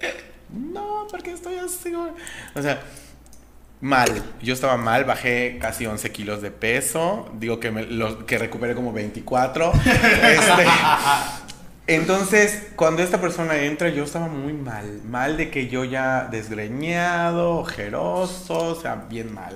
no, 0.53 1.07
¿por 1.09 1.21
qué 1.23 1.31
estoy 1.31 1.55
así? 1.55 1.93
O 2.55 2.61
sea, 2.61 2.81
mal, 3.79 4.23
yo 4.41 4.53
estaba 4.53 4.77
mal, 4.77 5.05
bajé 5.05 5.57
casi 5.59 5.85
11 5.85 6.11
kilos 6.11 6.41
de 6.41 6.51
peso, 6.51 7.29
digo 7.39 7.59
que, 7.59 7.71
me, 7.71 7.83
lo- 7.83 8.25
que 8.25 8.37
recuperé 8.37 8.75
como 8.75 8.93
24. 8.93 9.71
Este, 9.83 10.65
entonces, 11.87 12.67
cuando 12.75 13.01
esta 13.03 13.19
persona 13.19 13.57
entra, 13.57 13.89
yo 13.89 14.03
estaba 14.05 14.27
muy 14.27 14.53
mal. 14.53 15.01
Mal 15.03 15.35
de 15.35 15.49
que 15.49 15.67
yo 15.67 15.83
ya 15.83 16.27
desgreñado, 16.31 17.57
ojeroso, 17.57 18.57
o 18.57 18.75
sea, 18.79 18.95
bien 19.09 19.33
mal. 19.33 19.55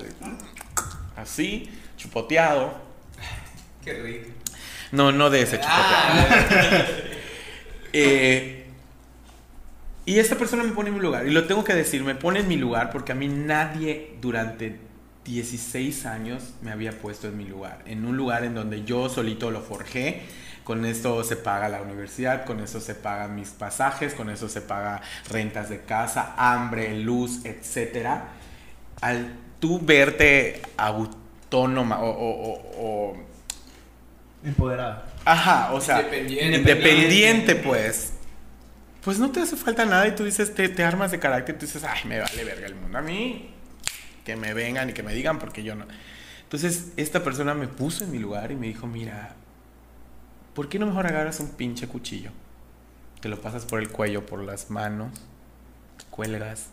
Así, 1.16 1.70
chupoteado. 1.98 2.74
Qué 3.86 3.94
rico. 3.94 4.28
No, 4.92 5.12
no 5.12 5.30
de 5.30 5.44
ese 5.44 5.60
chupoteado. 5.60 6.86
Eh, 7.98 8.55
y 10.06 10.20
esta 10.20 10.36
persona 10.36 10.64
me 10.64 10.72
pone 10.72 10.90
en 10.90 10.96
mi 10.96 11.02
lugar. 11.02 11.26
Y 11.28 11.32
lo 11.32 11.46
tengo 11.46 11.64
que 11.64 11.74
decir, 11.74 12.04
me 12.04 12.16
pone 12.16 12.40
en 12.42 12.48
mi 12.48 12.58
lugar 12.58 12.92
porque 12.92 13.12
a 13.12 13.16
mí 13.16 13.28
nadie 13.28 14.16
durante 14.22 14.80
16 15.26 16.06
años 16.06 16.54
me 16.62 16.72
había 16.72 16.92
puesto 17.00 17.28
en 17.28 17.38
mi 17.38 17.46
lugar. 17.46 17.82
En 17.88 18.06
un 18.06 18.16
lugar 18.16 18.44
en 18.44 18.54
donde 18.54 18.84
yo 18.84 19.10
solito 19.10 19.50
lo 19.52 19.62
forjé. 19.62 20.22
Con 20.64 20.84
esto 20.86 21.24
se 21.24 21.36
paga 21.36 21.70
la 21.70 21.82
universidad, 21.82 22.44
con 22.46 22.60
eso 22.60 22.80
se 22.80 22.96
pagan 22.96 23.36
mis 23.36 23.50
pasajes, 23.50 24.14
con 24.16 24.30
eso 24.32 24.50
se 24.50 24.62
paga 24.62 25.02
rentas 25.30 25.70
de 25.70 25.82
casa, 25.82 26.34
hambre, 26.38 26.98
luz, 27.00 27.46
etc. 27.46 28.08
Al 29.02 29.28
tú 29.60 29.80
verte 29.80 30.62
autónoma 30.78 32.00
o- 32.02 32.10
o- 32.10 32.54
o- 32.54 32.72
o 33.12 33.18
Empoderada. 34.44 35.06
Ajá, 35.24 35.74
o 35.74 35.82
sea, 35.82 36.02
Independiente. 36.02 36.58
independiente, 36.58 37.56
pues. 37.56 38.14
Pues 39.06 39.20
no 39.20 39.32
te 39.32 39.40
hace 39.40 39.56
falta 39.56 39.86
nada 39.86 40.08
y 40.08 40.16
tú 40.16 40.26
dices, 40.26 40.56
te, 40.56 40.68
te 40.68 40.84
armas 40.84 41.12
de 41.12 41.20
carácter, 41.20 41.60
tú 41.60 41.68
dices, 41.68 41.84
ay, 41.84 42.00
me 42.06 42.20
vale 42.20 42.44
verga 42.44 42.66
el 42.66 42.74
mundo. 42.74 42.98
A 42.98 43.04
mí, 43.04 43.52
que 44.24 44.36
me 44.36 44.56
vengan 44.56 44.90
y 44.90 44.94
que 44.94 45.04
me 45.04 45.14
digan 45.14 45.38
porque 45.38 45.64
yo 45.64 45.76
no. 45.76 45.86
Entonces, 46.42 46.88
esta 46.98 47.24
persona 47.24 47.54
me 47.54 47.68
puso 47.68 48.04
en 48.04 48.12
mi 48.12 48.18
lugar 48.18 48.52
y 48.52 48.56
me 48.56 48.66
dijo, 48.66 48.88
mira, 48.88 49.36
¿por 50.56 50.70
qué 50.70 50.80
no 50.80 50.88
mejor 50.88 51.06
agarras 51.06 51.40
un 51.40 51.50
pinche 51.50 51.88
cuchillo? 51.88 52.32
Te 53.22 53.30
lo 53.30 53.40
pasas 53.40 53.66
por 53.66 53.80
el 53.80 53.90
cuello, 53.90 54.26
por 54.26 54.44
las 54.44 54.72
manos, 54.72 55.22
cuelgas. 56.10 56.70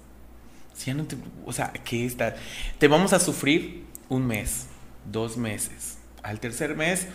Si 0.73 0.95
no 0.95 1.05
te, 1.05 1.19
o 1.45 1.53
sea, 1.53 1.71
¿qué 1.85 2.07
está? 2.07 2.35
Te 2.79 2.89
vamos 2.89 3.13
a 3.13 3.21
sufrir 3.21 3.85
un 4.09 4.27
mes, 4.27 4.69
dos 5.05 5.37
meses. 5.37 5.99
Al 6.23 6.41
tercer 6.41 6.77
mes 6.77 7.09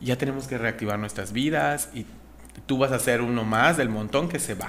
ya 0.00 0.16
tenemos 0.16 0.46
que 0.46 0.58
reactivar 0.58 0.96
nuestras 0.96 1.32
vidas 1.32 1.88
y 1.92 2.06
tú 2.66 2.78
vas 2.78 2.92
a 2.92 2.98
ser 2.98 3.20
uno 3.20 3.44
más 3.44 3.76
del 3.76 3.88
montón 3.88 4.28
que 4.28 4.38
se 4.38 4.54
va. 4.54 4.68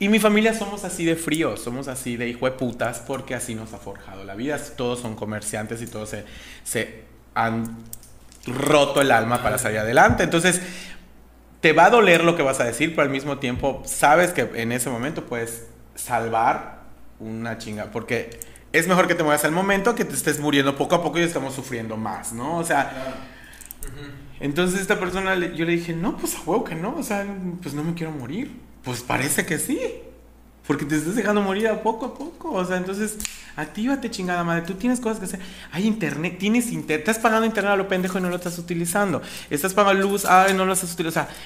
Y 0.00 0.08
mi 0.08 0.20
familia 0.20 0.54
somos 0.54 0.84
así 0.84 1.04
de 1.04 1.16
fríos, 1.16 1.60
somos 1.60 1.88
así 1.88 2.16
de 2.16 2.28
hijo 2.28 2.46
de 2.46 2.52
putas 2.52 3.02
porque 3.04 3.34
así 3.34 3.54
nos 3.54 3.72
ha 3.72 3.78
forjado 3.78 4.22
la 4.24 4.36
vida. 4.36 4.56
Todos 4.76 5.00
son 5.00 5.16
comerciantes 5.16 5.82
y 5.82 5.86
todos 5.88 6.14
se, 6.62 7.04
han 7.34 7.78
roto 8.46 9.00
el 9.00 9.10
alma 9.10 9.42
para 9.42 9.58
salir 9.58 9.78
adelante. 9.78 10.22
Entonces, 10.22 10.62
te 11.60 11.72
va 11.72 11.86
a 11.86 11.90
doler 11.90 12.22
lo 12.22 12.36
que 12.36 12.42
vas 12.42 12.60
a 12.60 12.64
decir, 12.64 12.90
pero 12.90 13.02
al 13.02 13.10
mismo 13.10 13.38
tiempo 13.38 13.82
sabes 13.84 14.32
que 14.32 14.48
en 14.54 14.70
ese 14.70 14.88
momento 14.88 15.26
puedes 15.26 15.66
salvar 15.96 16.82
una 17.18 17.58
chinga. 17.58 17.86
Porque 17.86 18.38
es 18.72 18.86
mejor 18.86 19.08
que 19.08 19.16
te 19.16 19.24
mueras 19.24 19.44
al 19.44 19.52
momento 19.52 19.96
que 19.96 20.04
te 20.04 20.14
estés 20.14 20.38
muriendo 20.38 20.76
poco 20.76 20.94
a 20.94 21.02
poco 21.02 21.18
y 21.18 21.22
estamos 21.22 21.54
sufriendo 21.54 21.96
más, 21.96 22.32
¿no? 22.32 22.58
O 22.58 22.64
sea, 22.64 23.16
entonces 24.40 24.80
esta 24.80 25.00
persona, 25.00 25.34
yo 25.34 25.64
le 25.64 25.72
dije, 25.72 25.92
no, 25.92 26.16
pues 26.16 26.36
a 26.36 26.42
huevo 26.42 26.64
que 26.64 26.74
no, 26.74 26.96
o 26.96 27.02
sea, 27.02 27.26
pues 27.62 27.74
no 27.74 27.82
me 27.84 27.94
quiero 27.94 28.12
morir. 28.12 28.50
Pues 28.82 29.02
parece 29.02 29.44
que 29.44 29.58
sí. 29.58 29.80
Porque 30.66 30.84
te 30.84 30.96
estás 30.96 31.16
dejando 31.16 31.40
morir 31.40 31.66
a 31.68 31.82
poco 31.82 32.06
a 32.06 32.14
poco. 32.14 32.52
O 32.52 32.64
sea, 32.64 32.76
entonces, 32.76 33.16
actívate, 33.56 34.10
chingada 34.10 34.44
madre. 34.44 34.62
Tú 34.62 34.74
tienes 34.74 35.00
cosas 35.00 35.18
que 35.18 35.24
hacer. 35.24 35.40
Hay 35.72 35.86
internet, 35.86 36.36
tienes 36.38 36.70
internet. 36.70 37.08
Estás 37.08 37.18
pagando 37.18 37.46
internet 37.46 37.72
a 37.72 37.76
lo 37.76 37.88
pendejo 37.88 38.18
y 38.18 38.20
no 38.20 38.28
lo 38.28 38.36
estás 38.36 38.58
utilizando. 38.58 39.22
Estás 39.48 39.72
pagando 39.72 40.06
luz, 40.06 40.26
ay, 40.26 40.54
no 40.54 40.66
lo 40.66 40.74
estás 40.74 40.92
utilizando. 40.92 41.22
O 41.22 41.26
sea, 41.26 41.36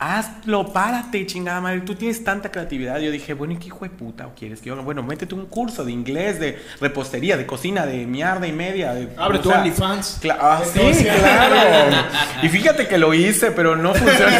hazlo, 0.00 0.72
párate, 0.72 1.26
chingada 1.26 1.60
madre. 1.60 1.80
Tú 1.80 1.94
tienes 1.94 2.22
tanta 2.22 2.50
creatividad. 2.50 2.98
Yo 3.00 3.10
dije, 3.10 3.34
bueno, 3.34 3.54
¿y 3.54 3.56
qué 3.56 3.66
hijo 3.66 3.80
de 3.84 3.90
puta 3.90 4.28
quieres 4.38 4.60
que 4.60 4.66
yo? 4.68 4.76
Bueno, 4.82 5.02
métete 5.02 5.34
un 5.34 5.46
curso 5.46 5.84
de 5.84 5.92
inglés, 5.92 6.38
de 6.38 6.62
repostería, 6.80 7.36
de 7.36 7.46
cocina, 7.46 7.84
de 7.86 8.06
mierda 8.06 8.46
y 8.46 8.52
media. 8.52 8.94
de- 8.94 9.08
Abre 9.16 9.38
tu 9.40 9.50
OnlyFans. 9.50 10.20
Cla- 10.22 10.36
ah, 10.40 10.62
sí, 10.72 11.04
claro. 11.04 11.96
Y 12.42 12.48
fíjate 12.48 12.86
que 12.86 12.98
lo 12.98 13.12
hice, 13.14 13.50
pero 13.50 13.74
no 13.76 13.94
funcionó. 13.94 14.36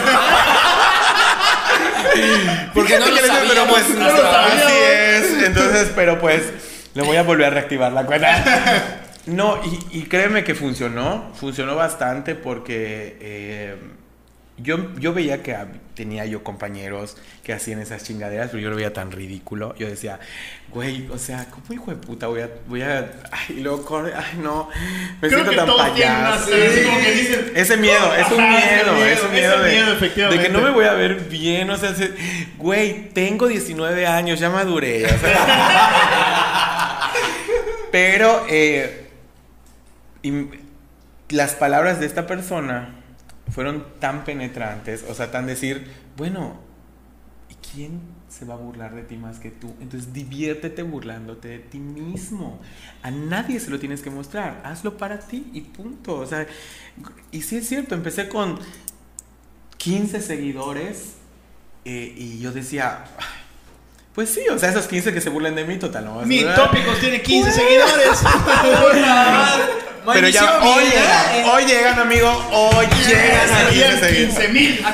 Porque 2.75 2.99
no 2.99 3.07
Fíjate 3.07 3.11
lo 3.11 3.27
hice, 3.27 3.49
pero 3.49 3.67
pues 3.67 3.89
no 3.91 4.05
lo 4.05 4.17
sabíamos. 4.17 4.63
así 4.65 4.73
es. 4.73 5.43
Entonces, 5.47 5.93
pero 5.95 6.19
pues 6.21 6.43
le 6.95 7.03
voy 7.03 7.17
a 7.17 7.23
volver 7.23 7.47
a 7.47 7.51
reactivar 7.51 7.93
la 7.93 8.05
cuenta. 8.07 9.05
No, 9.27 9.61
y, 9.93 9.99
y 9.99 10.03
créeme 10.05 10.43
que 10.45 10.55
funcionó, 10.55 11.33
funcionó 11.35 11.75
bastante 11.77 12.35
porque 12.35 13.19
eh, 13.21 13.77
yo, 14.63 14.95
yo 14.99 15.13
veía 15.13 15.43
que 15.43 15.57
tenía 15.95 16.25
yo 16.27 16.43
compañeros 16.45 17.17
que 17.43 17.53
hacían 17.53 17.81
esas 17.81 18.05
chingaderas, 18.05 18.49
pero 18.51 18.61
yo 18.63 18.71
lo 18.71 18.77
veía 18.77 18.93
tan 18.93 19.11
ridículo. 19.13 19.75
Yo 19.77 19.89
decía, 19.89 20.19
güey, 20.73 21.09
o 21.11 21.19
sea, 21.19 21.47
¿cómo 21.51 21.65
hijo 21.73 21.91
de 21.91 21.97
puta 21.97 22.27
voy 22.27 22.41
a, 22.43 22.51
voy 22.67 22.83
a, 22.83 23.11
ay, 23.33 23.57
y 23.59 23.61
luego 23.61 23.85
corre, 23.85 24.13
ay, 24.15 24.39
no, 24.43 24.69
me 25.21 25.29
Creo 25.29 25.41
siento 25.41 25.51
que 25.51 25.57
tan 25.57 25.67
todos 25.67 25.95
tienen 25.95 26.17
una 26.17 26.31
payaso. 26.31 26.51
así 26.55 26.85
como 26.85 26.99
que 27.01 27.13
dicen, 27.13 27.53
Ese 27.55 27.77
miedo, 27.77 28.15
es 28.15 28.31
un 28.31 28.37
miedo, 28.49 29.05
es 29.07 29.23
un 29.25 29.33
miedo, 29.33 29.55
ese 29.55 29.65
de, 29.65 29.71
miedo, 29.71 29.87
de 29.91 29.93
efectivamente. 29.97 30.43
que 30.45 30.49
no 30.51 30.61
me 30.61 30.71
voy 30.71 30.85
a 30.87 30.93
ver 30.95 31.15
bien, 31.29 31.71
o 31.71 31.77
sea, 31.77 31.95
se- 31.95 32.13
güey, 32.59 33.11
tengo 33.11 33.47
19 33.49 34.07
años, 34.07 34.39
ya 34.41 34.51
maduré, 34.51 35.07
o 35.07 35.19
sea, 35.19 37.11
Pero 37.91 38.45
eh, 38.51 39.07
y 40.23 40.33
las 41.31 41.55
palabras 41.55 42.01
de 42.01 42.07
esta 42.07 42.27
persona 42.27 42.95
fueron 43.51 43.87
tan 43.99 44.25
penetrantes, 44.25 45.05
o 45.09 45.15
sea, 45.15 45.31
tan 45.31 45.47
decir, 45.47 45.91
bueno, 46.17 46.59
¿y 47.51 47.55
quién 47.55 48.01
se 48.29 48.45
va 48.45 48.55
a 48.55 48.57
burlar 48.59 48.95
de 48.95 49.03
ti 49.03 49.17
más 49.17 49.39
que 49.39 49.51
tú? 49.51 49.75
Entonces 49.81 50.13
diviértete 50.13 50.83
burlándote 50.83 51.49
de 51.49 51.59
ti 51.59 51.79
mismo. 51.79 52.61
A 53.03 53.11
nadie 53.11 53.61
se 53.61 53.71
lo 53.71 53.79
tienes 53.79 54.03
que 54.03 54.11
mostrar, 54.11 54.61
hazlo 54.65 54.97
para 54.97 55.19
ti 55.19 55.49
y 55.53 55.63
punto. 55.63 56.17
O 56.17 56.27
sea, 56.27 56.47
y 57.31 57.43
sí 57.43 57.57
es 57.57 57.69
cierto, 57.69 57.95
empecé 57.95 58.29
con 58.29 58.59
15 59.79 60.21
seguidores 60.21 61.15
eh, 61.85 62.13
y 62.17 62.39
yo 62.41 62.53
decía, 62.53 63.05
"Ay, 63.19 63.25
pues 64.15 64.31
sí, 64.31 64.41
o 64.51 64.59
sea, 64.59 64.71
esos 64.71 64.89
15 64.89 65.13
que 65.15 65.21
se 65.21 65.31
burlen 65.31 65.55
de 65.55 65.65
mí, 65.65 65.79
total, 65.79 66.05
no. 66.05 66.21
Mi 66.23 66.43
tópicos 66.43 66.99
tiene 66.99 67.23
15 67.23 67.53
seguidores. 67.53 68.19
Pero 70.13 70.29
ya 70.29 70.61
hoy 70.61 70.85
llegan, 70.85 71.51
hoy 71.51 71.65
llegan, 71.65 71.99
amigo, 71.99 72.49
hoy 72.53 72.87
llegan 73.07 73.51
a 73.53 73.69
15 73.69 73.99
seguidores. 73.99 74.35
15 74.35 74.49
mil. 74.49 74.85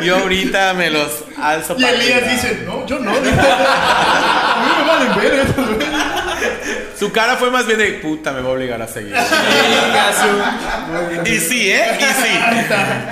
Yo 0.00 0.16
ahorita 0.16 0.74
me 0.74 0.90
los 0.90 1.24
alzo 1.42 1.74
Y 1.76 1.84
Elías 1.84 2.30
dice, 2.30 2.62
no, 2.64 2.86
yo 2.86 2.98
no. 3.00 3.10
A 3.16 3.20
mí 4.60 4.70
me 4.78 4.88
valen 4.88 5.16
ver. 5.16 5.46
Su 6.98 7.12
cara 7.12 7.36
fue 7.36 7.50
más 7.50 7.66
bien 7.66 7.78
de 7.78 7.92
puta, 7.94 8.32
me 8.32 8.40
va 8.40 8.48
a 8.48 8.52
obligar 8.52 8.82
a 8.82 8.88
seguir. 8.88 9.14
Y 11.24 11.38
sí, 11.38 11.70
¿eh? 11.70 11.98
Y 11.98 12.04
sí. 12.04 12.28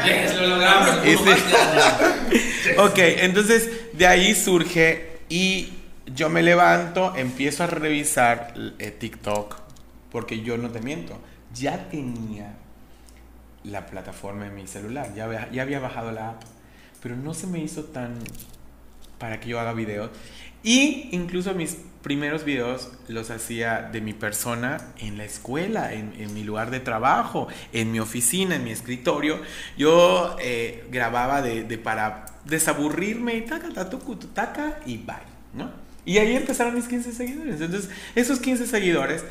Yes, 0.04 0.34
lo 0.36 0.46
logramos. 0.48 0.90
Ok, 2.78 2.98
entonces 2.98 3.70
de 3.92 4.06
ahí 4.06 4.34
surge 4.34 5.18
y 5.28 5.75
yo 6.06 6.30
me 6.30 6.42
levanto, 6.42 7.14
empiezo 7.16 7.64
a 7.64 7.66
revisar 7.66 8.54
eh, 8.78 8.90
TikTok, 8.90 9.56
porque 10.10 10.40
yo 10.40 10.56
no 10.56 10.70
te 10.70 10.80
miento, 10.80 11.18
ya 11.54 11.88
tenía 11.88 12.54
la 13.64 13.86
plataforma 13.86 14.46
en 14.46 14.54
mi 14.54 14.66
celular, 14.66 15.12
ya 15.14 15.24
había, 15.24 15.50
ya 15.50 15.62
había 15.62 15.80
bajado 15.80 16.12
la 16.12 16.30
app, 16.30 16.42
pero 17.02 17.16
no 17.16 17.34
se 17.34 17.46
me 17.46 17.58
hizo 17.58 17.84
tan 17.84 18.18
para 19.18 19.40
que 19.40 19.48
yo 19.48 19.60
haga 19.60 19.72
videos. 19.72 20.10
Y 20.62 21.08
incluso 21.12 21.54
mis 21.54 21.78
primeros 22.02 22.44
videos 22.44 22.90
los 23.08 23.30
hacía 23.30 23.82
de 23.82 24.00
mi 24.00 24.12
persona 24.12 24.78
en 24.98 25.16
la 25.16 25.24
escuela, 25.24 25.92
en, 25.92 26.12
en 26.18 26.34
mi 26.34 26.42
lugar 26.42 26.70
de 26.70 26.80
trabajo, 26.80 27.48
en 27.72 27.92
mi 27.92 28.00
oficina, 28.00 28.56
en 28.56 28.64
mi 28.64 28.70
escritorio. 28.70 29.40
Yo 29.78 30.36
eh, 30.40 30.86
grababa 30.90 31.40
de, 31.40 31.78
para 31.78 32.26
desaburrirme 32.44 33.36
y 33.36 33.42
taca, 33.42 33.68
tatucu, 33.70 34.16
taca 34.16 34.80
y 34.86 34.98
bye, 34.98 35.16
¿no? 35.54 35.85
Y 36.06 36.18
ahí 36.18 36.36
empezaron 36.36 36.74
mis 36.74 36.88
15 36.88 37.12
seguidores. 37.12 37.60
Entonces, 37.60 37.90
esos 38.14 38.40
15 38.40 38.66
seguidores, 38.66 39.24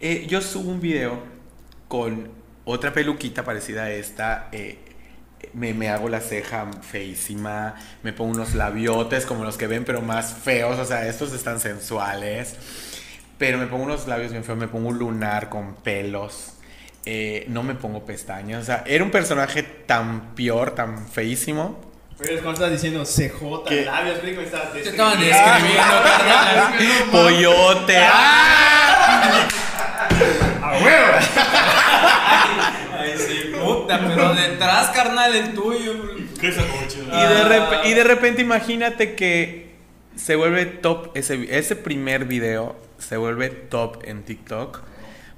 eh, 0.00 0.26
yo 0.28 0.40
subo 0.40 0.70
un 0.70 0.80
video 0.80 1.22
con 1.88 2.30
otra 2.64 2.92
peluquita 2.94 3.44
parecida 3.44 3.84
a 3.84 3.92
esta. 3.92 4.48
eh, 4.52 4.78
me, 5.54 5.74
me 5.74 5.88
hago 5.88 6.08
la 6.08 6.20
ceja 6.20 6.70
feísima, 6.82 7.74
me 8.02 8.12
pongo 8.12 8.32
unos 8.32 8.54
labiotes 8.54 9.26
como 9.26 9.44
los 9.44 9.56
que 9.56 9.66
ven, 9.66 9.84
pero 9.84 10.02
más 10.02 10.34
feos, 10.34 10.78
o 10.78 10.84
sea, 10.84 11.08
estos 11.08 11.32
están 11.32 11.60
sensuales. 11.60 12.56
Pero 13.38 13.58
me 13.58 13.66
pongo 13.66 13.84
unos 13.84 14.06
labios 14.06 14.32
bien 14.32 14.44
feos, 14.44 14.58
me 14.58 14.68
pongo 14.68 14.88
un 14.90 14.98
lunar 14.98 15.48
con 15.48 15.76
pelos, 15.76 16.54
eh, 17.06 17.46
no 17.48 17.62
me 17.62 17.74
pongo 17.74 18.04
pestañas, 18.04 18.62
o 18.62 18.66
sea, 18.66 18.84
era 18.86 19.02
un 19.02 19.10
personaje 19.10 19.62
tan 19.62 20.34
peor, 20.34 20.74
tan 20.74 21.08
feísimo. 21.08 21.89
Pero 22.20 22.34
es 22.34 22.42
cuando 22.42 22.64
estás 22.64 22.70
diciendo 22.72 23.02
CJ, 23.04 23.84
labios, 23.84 24.18
creí 24.18 24.32
que 24.34 24.40
me 24.40 24.44
estabas 24.44 24.72
Te 24.72 24.80
estaban 24.80 25.18
describiendo. 25.20 25.80
carnal. 26.04 27.10
Pollote. 27.10 27.96
¡ah! 27.98 29.48
¡A 30.62 30.72
huevo! 30.72 31.12
Ay, 32.98 33.12
sí, 33.16 33.52
puta, 33.58 33.98
pero 34.06 34.34
detrás, 34.34 34.90
carnal, 34.90 35.34
el 35.34 35.54
tuyo. 35.54 35.94
Y 36.42 36.46
de, 36.46 37.44
rep- 37.44 37.84
y 37.86 37.94
de 37.94 38.04
repente 38.04 38.42
imagínate 38.42 39.14
que 39.14 39.70
se 40.16 40.36
vuelve 40.36 40.66
top, 40.66 41.10
ese, 41.14 41.46
ese 41.58 41.76
primer 41.76 42.26
video 42.26 42.76
se 42.98 43.16
vuelve 43.16 43.48
top 43.48 44.02
en 44.04 44.22
TikTok 44.24 44.80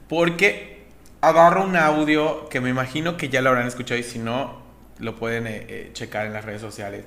porque 0.08 0.82
agarro 1.20 1.62
un 1.64 1.76
audio 1.76 2.48
que 2.48 2.60
me 2.60 2.70
imagino 2.70 3.16
que 3.16 3.28
ya 3.28 3.40
lo 3.40 3.50
habrán 3.50 3.66
escuchado 3.68 3.98
y 4.00 4.02
si 4.02 4.18
no, 4.18 4.61
lo 5.02 5.16
pueden 5.16 5.46
eh, 5.46 5.66
eh, 5.68 5.90
checar 5.92 6.26
en 6.26 6.32
las 6.32 6.44
redes 6.44 6.60
sociales. 6.60 7.04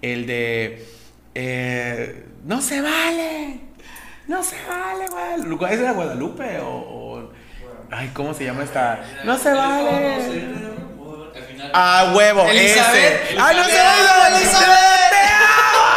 El 0.00 0.26
de... 0.26 0.86
eh, 1.34 2.24
no 2.44 2.62
se 2.62 2.80
vale. 2.80 3.60
No 4.28 4.42
se 4.42 4.56
vale, 4.66 5.06
güey. 5.08 5.72
¿Es 5.72 5.78
de 5.78 5.84
la 5.84 5.92
Guadalupe 5.92 6.58
o, 6.60 6.68
o- 6.68 7.32
Ay, 7.90 8.10
¿cómo 8.14 8.32
se 8.32 8.44
llama 8.44 8.62
esta? 8.64 9.04
No 9.24 9.36
se 9.38 9.52
vale. 9.52 10.24
Ah, 11.74 12.12
huevo, 12.16 12.42
Elizabeth, 12.48 13.22
ese. 13.30 13.36
¡Ay, 13.40 13.56
no 13.56 13.64
se 13.64 13.78
vale! 13.78 14.36
Elizabeth. 14.36 14.72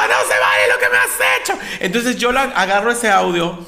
¡No 0.09 0.29
se 0.29 0.39
vale 0.39 0.67
lo 0.71 0.79
que 0.79 0.89
me 0.89 0.97
has 0.97 1.39
hecho! 1.41 1.59
Entonces 1.79 2.17
yo 2.17 2.31
la- 2.31 2.43
agarro 2.43 2.91
ese 2.91 3.09
audio 3.09 3.65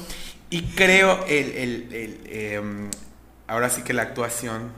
y 0.50 0.62
creo 0.74 1.24
el, 1.26 1.50
el- 1.52 1.94
el, 1.94 2.20
em, 2.30 2.90
ahora 3.46 3.70
sí 3.70 3.82
que 3.82 3.92
la 3.92 4.02
actuación 4.02 4.72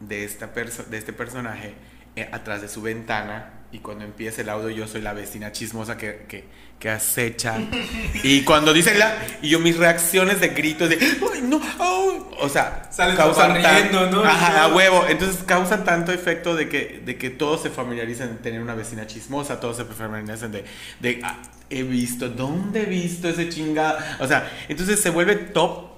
de, 0.00 0.24
esta 0.24 0.52
perso- 0.54 0.84
de 0.86 0.98
este 0.98 1.12
personaje 1.12 1.74
atrás 2.22 2.62
de 2.62 2.68
su 2.68 2.82
ventana 2.82 3.52
y 3.72 3.78
cuando 3.80 4.04
empieza 4.04 4.40
el 4.42 4.48
audio 4.48 4.70
yo 4.70 4.86
soy 4.86 5.02
la 5.02 5.12
vecina 5.12 5.52
chismosa 5.52 5.96
que, 5.98 6.24
que, 6.28 6.44
que 6.78 6.88
acecha 6.88 7.56
y 8.22 8.42
cuando 8.42 8.72
dicen 8.72 8.98
la 8.98 9.14
y 9.42 9.48
yo 9.50 9.58
mis 9.58 9.76
reacciones 9.76 10.40
de 10.40 10.48
gritos 10.48 10.88
de 10.88 10.98
¡ay 11.00 11.42
no! 11.42 11.60
au", 11.78 12.28
o 12.38 12.48
sea 12.48 12.88
Sales 12.92 13.16
causan 13.16 13.48
papá 13.54 13.62
tan- 13.62 13.82
riendo, 13.82 14.10
¿no? 14.10 14.24
Ajá, 14.24 14.62
a 14.64 14.68
huevo 14.74 15.04
entonces 15.08 15.42
causan 15.44 15.84
tanto 15.84 16.12
efecto 16.12 16.54
de 16.54 16.68
que, 16.68 17.02
de 17.04 17.18
que 17.18 17.28
todos 17.30 17.62
se 17.62 17.70
familiarizan 17.70 18.28
en 18.30 18.38
tener 18.38 18.60
una 18.62 18.74
vecina 18.74 19.06
chismosa 19.06 19.58
todos 19.60 19.76
se 19.76 19.84
familiarizan 19.84 20.52
de, 20.52 20.64
de 21.00 21.20
"Ah, 21.24 21.42
he 21.68 21.82
visto 21.82 22.28
¿dónde 22.28 22.82
he 22.82 22.86
visto 22.86 23.28
ese 23.28 23.48
chingado? 23.48 23.98
o 24.20 24.26
sea 24.28 24.50
entonces 24.68 25.00
se 25.02 25.10
vuelve 25.10 25.34
top 25.34 25.90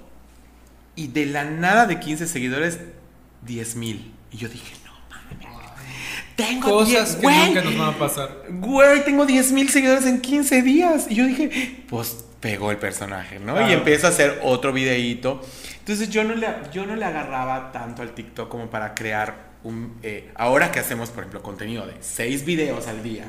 y 0.96 1.08
de 1.08 1.26
la 1.26 1.44
nada 1.44 1.86
de 1.86 2.00
15 2.00 2.26
seguidores 2.26 2.80
10 3.42 3.76
mil 3.76 4.14
y 4.32 4.38
yo 4.38 4.48
dije 4.48 4.74
tengo 6.38 6.70
Cosas 6.70 6.88
10, 6.88 7.16
que 7.16 7.22
güey, 7.22 7.46
nunca 7.48 7.60
nos 7.62 7.76
van 7.78 7.88
a 7.94 7.98
pasar. 7.98 8.42
Güey, 8.48 9.04
tengo 9.04 9.26
10 9.26 9.50
mil 9.52 9.68
seguidores 9.68 10.06
en 10.06 10.20
15 10.20 10.62
días. 10.62 11.06
Y 11.10 11.16
yo 11.16 11.26
dije, 11.26 11.82
pues 11.88 12.24
pegó 12.38 12.70
el 12.70 12.76
personaje, 12.76 13.40
¿no? 13.40 13.68
Y 13.68 13.72
empiezo 13.72 14.06
a 14.06 14.10
hacer 14.10 14.38
otro 14.44 14.72
videíto. 14.72 15.42
Entonces 15.80 16.10
yo 16.10 16.22
no 16.22 16.34
le, 16.36 16.46
yo 16.72 16.86
no 16.86 16.94
le 16.94 17.04
agarraba 17.04 17.72
tanto 17.72 18.02
al 18.02 18.12
TikTok 18.12 18.48
como 18.48 18.70
para 18.70 18.94
crear 18.94 19.48
un... 19.64 19.98
eh, 20.04 20.30
ahora 20.36 20.70
que 20.70 20.78
hacemos, 20.78 21.10
por 21.10 21.20
ejemplo, 21.24 21.42
contenido 21.42 21.86
de 21.86 21.94
6 22.00 22.44
videos 22.44 22.86
al 22.86 23.02
día, 23.02 23.24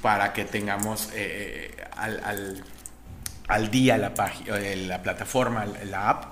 para 0.00 0.32
que 0.32 0.44
tengamos 0.44 1.08
eh, 1.14 1.72
eh, 1.76 1.84
al, 1.96 2.20
al- 2.24 2.64
al 3.48 3.70
día 3.70 3.96
la, 3.98 4.12
la 4.76 5.02
plataforma, 5.02 5.66
la 5.84 6.08
app. 6.10 6.24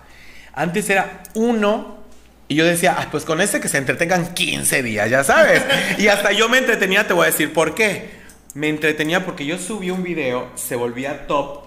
Antes 0.53 0.89
era 0.91 1.23
uno 1.35 2.04
y 2.49 2.55
yo 2.57 2.65
decía, 2.65 2.97
ah, 2.99 3.09
pues 3.11 3.25
con 3.25 3.41
este 3.41 3.61
que 3.61 3.69
se 3.69 3.79
entretengan 3.79 4.35
15 4.35 4.83
días, 4.83 5.09
ya 5.11 5.25
sabes. 5.25 5.63
Y 5.99 6.09
hasta 6.09 6.33
yo 6.33 6.49
me 6.49 6.59
entretenía, 6.59 7.07
te 7.07 7.13
voy 7.15 7.25
a 7.25 7.31
decir 7.31 7.53
por 7.53 7.75
qué. 7.75 8.11
Me 8.55 8.69
entretenía 8.69 9.25
porque 9.25 9.45
yo 9.47 9.59
subí 9.59 9.91
un 9.91 10.03
video, 10.03 10.49
se 10.55 10.77
volvía 10.77 11.27
top. 11.27 11.65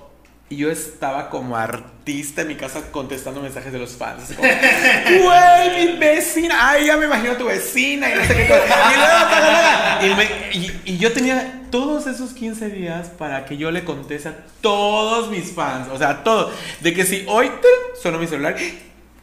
Y 0.49 0.55
yo 0.55 0.71
estaba 0.71 1.29
como 1.29 1.57
artista 1.57 2.43
en 2.43 2.47
mi 2.47 2.55
casa 2.55 2.83
contestando 2.91 3.41
mensajes 3.41 3.73
de 3.73 3.79
los 3.79 3.97
fans. 3.97 4.29
Güey, 4.37 5.87
mi 5.91 5.97
vecina. 5.97 6.69
Ay, 6.69 6.85
ya 6.87 6.95
me 6.97 7.05
imagino 7.05 7.33
tu 7.35 7.45
vecina 7.45 8.09
y 8.09 8.15
no 8.15 8.23
sé 8.25 8.33
qué 8.35 8.47
cosa. 8.47 8.63
Y, 8.63 8.95
luego, 8.95 9.11
ta, 9.11 9.29
ta, 9.29 9.99
ta. 9.99 10.07
Y 10.07 10.15
me- 10.15 10.57
y- 10.57 10.81
y 10.93 10.97
yo 10.97 11.11
tenía 11.11 11.63
todos 11.69 12.07
esos 12.07 12.31
15 12.31 12.69
días 12.69 13.07
para 13.09 13.43
que 13.45 13.57
yo 13.57 13.71
le 13.71 13.83
conteste 13.83 14.29
a 14.29 14.37
todos 14.61 15.29
mis 15.29 15.51
fans. 15.53 15.87
O 15.91 15.97
sea, 15.97 16.09
a 16.11 16.23
todos. 16.23 16.53
De 16.79 16.93
que 16.93 17.05
si 17.05 17.25
hoy 17.27 17.49
te 17.49 18.01
sonó 18.01 18.17
mi 18.17 18.27
celular, 18.27 18.55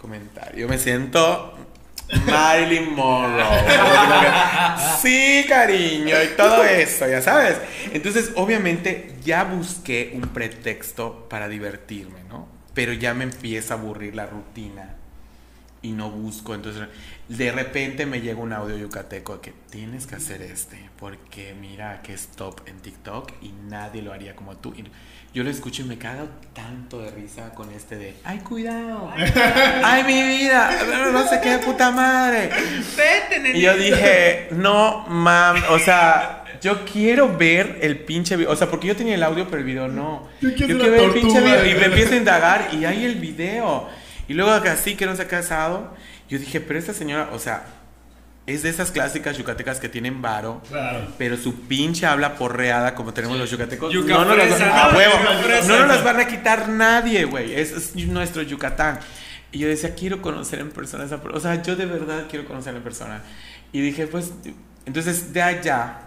comentario. 0.05 0.69
Me 0.69 0.77
siento 0.77 1.55
Marilyn 2.27 2.95
Monroe. 2.95 3.65
Sí, 5.01 5.47
cariño, 5.49 6.15
y 6.23 6.37
todo 6.37 6.63
eso, 6.65 7.09
ya 7.09 7.23
sabes. 7.23 7.57
Entonces, 7.93 8.33
obviamente, 8.37 9.15
ya 9.25 9.45
busqué 9.45 10.13
un 10.15 10.23
pretexto 10.29 11.27
para 11.29 11.49
divertirme, 11.49 12.23
¿no? 12.29 12.49
Pero 12.75 12.93
ya 12.93 13.15
me 13.15 13.25
empieza 13.25 13.75
a 13.75 13.79
aburrir 13.79 14.15
la 14.15 14.27
rutina 14.27 14.97
y 15.85 15.93
no 15.93 16.11
busco. 16.11 16.55
Entonces, 16.55 16.89
de 17.29 17.53
repente 17.53 18.07
me 18.07 18.21
llega 18.21 18.41
un 18.41 18.53
audio 18.53 18.77
yucateco 18.77 19.41
que 19.41 19.53
tienes 19.71 20.07
que 20.07 20.17
hacer 20.17 20.41
este, 20.41 20.79
porque 20.99 21.55
mira 21.61 22.01
que 22.03 22.15
es 22.15 22.29
top 22.29 22.63
en 22.67 22.81
TikTok 22.81 23.33
y 23.43 23.53
nadie 23.69 24.01
lo 24.03 24.13
haría 24.13 24.35
como 24.35 24.57
tú. 24.57 24.75
Y 24.75 24.85
yo 25.35 25.45
lo 25.45 25.51
escucho 25.51 25.83
y 25.83 25.85
me 25.85 25.99
cago 25.99 26.29
tanto 26.55 27.01
de 27.01 27.11
risa 27.11 27.51
con 27.55 27.71
este 27.71 27.97
de, 27.97 28.15
ay, 28.25 28.39
cuidado, 28.39 29.13
ay, 29.85 30.05
mi 30.07 30.23
vida, 30.23 30.71
no 31.13 31.29
sé 31.29 31.41
qué 31.43 31.59
puta 31.59 31.91
madre. 31.91 32.51
Y 33.53 33.61
yo 33.61 33.77
dije, 33.77 34.49
no, 34.53 35.05
mam, 35.07 35.63
o 35.69 35.79
sea, 35.79 36.45
yo 36.63 36.83
quiero 36.87 37.37
ver 37.37 37.79
el 37.83 37.99
pinche 37.99 38.37
video. 38.37 38.51
O 38.51 38.57
sea, 38.57 38.71
porque 38.71 38.87
yo 38.87 38.97
tenía 38.97 39.17
el 39.17 39.23
audio, 39.23 39.45
pero 39.45 39.59
el 39.59 39.65
video 39.65 39.87
no. 39.87 40.29
Yo 40.41 40.55
quiero 40.55 40.79
ver 40.79 41.03
el 41.03 41.11
pinche 41.11 41.41
video. 41.41 41.67
Y 41.67 41.75
me 41.75 41.85
empiezo 41.85 42.15
a 42.15 42.17
indagar 42.17 42.69
y 42.73 42.87
hay 42.87 43.05
el 43.05 43.17
video. 43.17 43.87
Y 44.29 44.35
luego 44.35 44.51
así 44.51 44.97
que 44.97 45.07
no 45.07 45.17
se 45.17 45.23
ha 45.23 45.29
casado. 45.29 45.95
Yo 46.29 46.39
dije, 46.39 46.61
pero 46.61 46.79
esta 46.79 46.93
señora, 46.95 47.31
o 47.33 47.39
sea, 47.39 47.65
es 48.47 48.63
de 48.63 48.69
esas 48.69 48.91
clásicas 48.91 49.39
yucatecas 49.39 49.81
que 49.81 49.89
tienen 49.89 50.21
varo. 50.21 50.63
Claro. 50.69 51.07
Pero 51.17 51.37
su 51.37 51.63
pinche 51.63 52.07
habla 52.07 52.37
porreada 52.37 52.95
como 52.95 53.15
tenemos 53.15 53.39
los 53.39 53.51
yucatecos. 53.51 53.93
Yuca 53.93 54.13
no 54.13 54.25
nos 54.25 54.37
las, 54.37 54.61
a 54.61 54.95
huevo, 54.95 55.15
no 55.67 55.79
nos 55.79 55.89
las 55.89 56.05
van 56.05 56.21
a 56.21 56.27
quitar 56.27 56.69
nadie, 56.69 57.25
güey. 57.25 57.55
Es, 57.55 57.73
es 57.73 57.97
nuestro 58.07 58.43
Yucatán. 58.43 59.01
Y 59.51 59.61
yo 59.61 59.69
decía, 59.69 59.95
quiero 59.95 60.21
conocer 60.21 60.59
en 60.59 60.71
persona 60.71 61.05
esa 61.05 61.23
persona. 61.23 61.39
O 61.39 61.41
sea, 61.41 61.63
yo 61.63 61.77
de 61.77 61.87
verdad 61.87 62.25
quiero 62.29 62.45
conocer 62.45 62.75
en 62.75 62.83
persona. 62.83 63.23
Y 63.73 63.81
dije, 63.81 64.07
pues, 64.07 64.33
entonces 64.85 65.33
de 65.33 65.43
allá, 65.43 66.01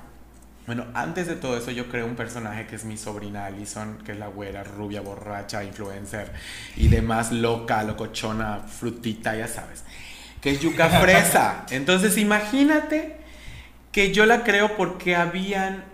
bueno, 0.68 0.86
antes 0.94 1.28
de 1.28 1.36
todo 1.36 1.58
eso 1.58 1.72
yo 1.72 1.88
creé 1.88 2.04
un 2.04 2.18
personaje 2.18 2.68
que 2.68 2.76
es 2.76 2.84
mi 2.84 2.98
sobrina 2.98 3.46
Alison, 3.46 4.00
que 4.06 4.12
es 4.12 4.18
la 4.18 4.28
güera, 4.28 4.66
rubia, 4.66 5.00
borracha, 5.00 5.64
influencer 5.64 6.34
y 6.76 6.90
demás, 6.90 7.32
loca, 7.32 7.82
locochona, 7.84 8.60
frutita, 8.60 9.34
ya 9.34 9.48
sabes. 9.48 9.86
Que 10.42 10.52
es 10.52 10.60
yuca 10.60 10.90
fresa. 11.02 11.66
Entonces 11.70 12.18
imagínate 12.18 13.16
que 13.94 14.14
yo 14.14 14.26
la 14.26 14.44
creo 14.44 14.76
porque 14.76 15.16
habían 15.16 15.86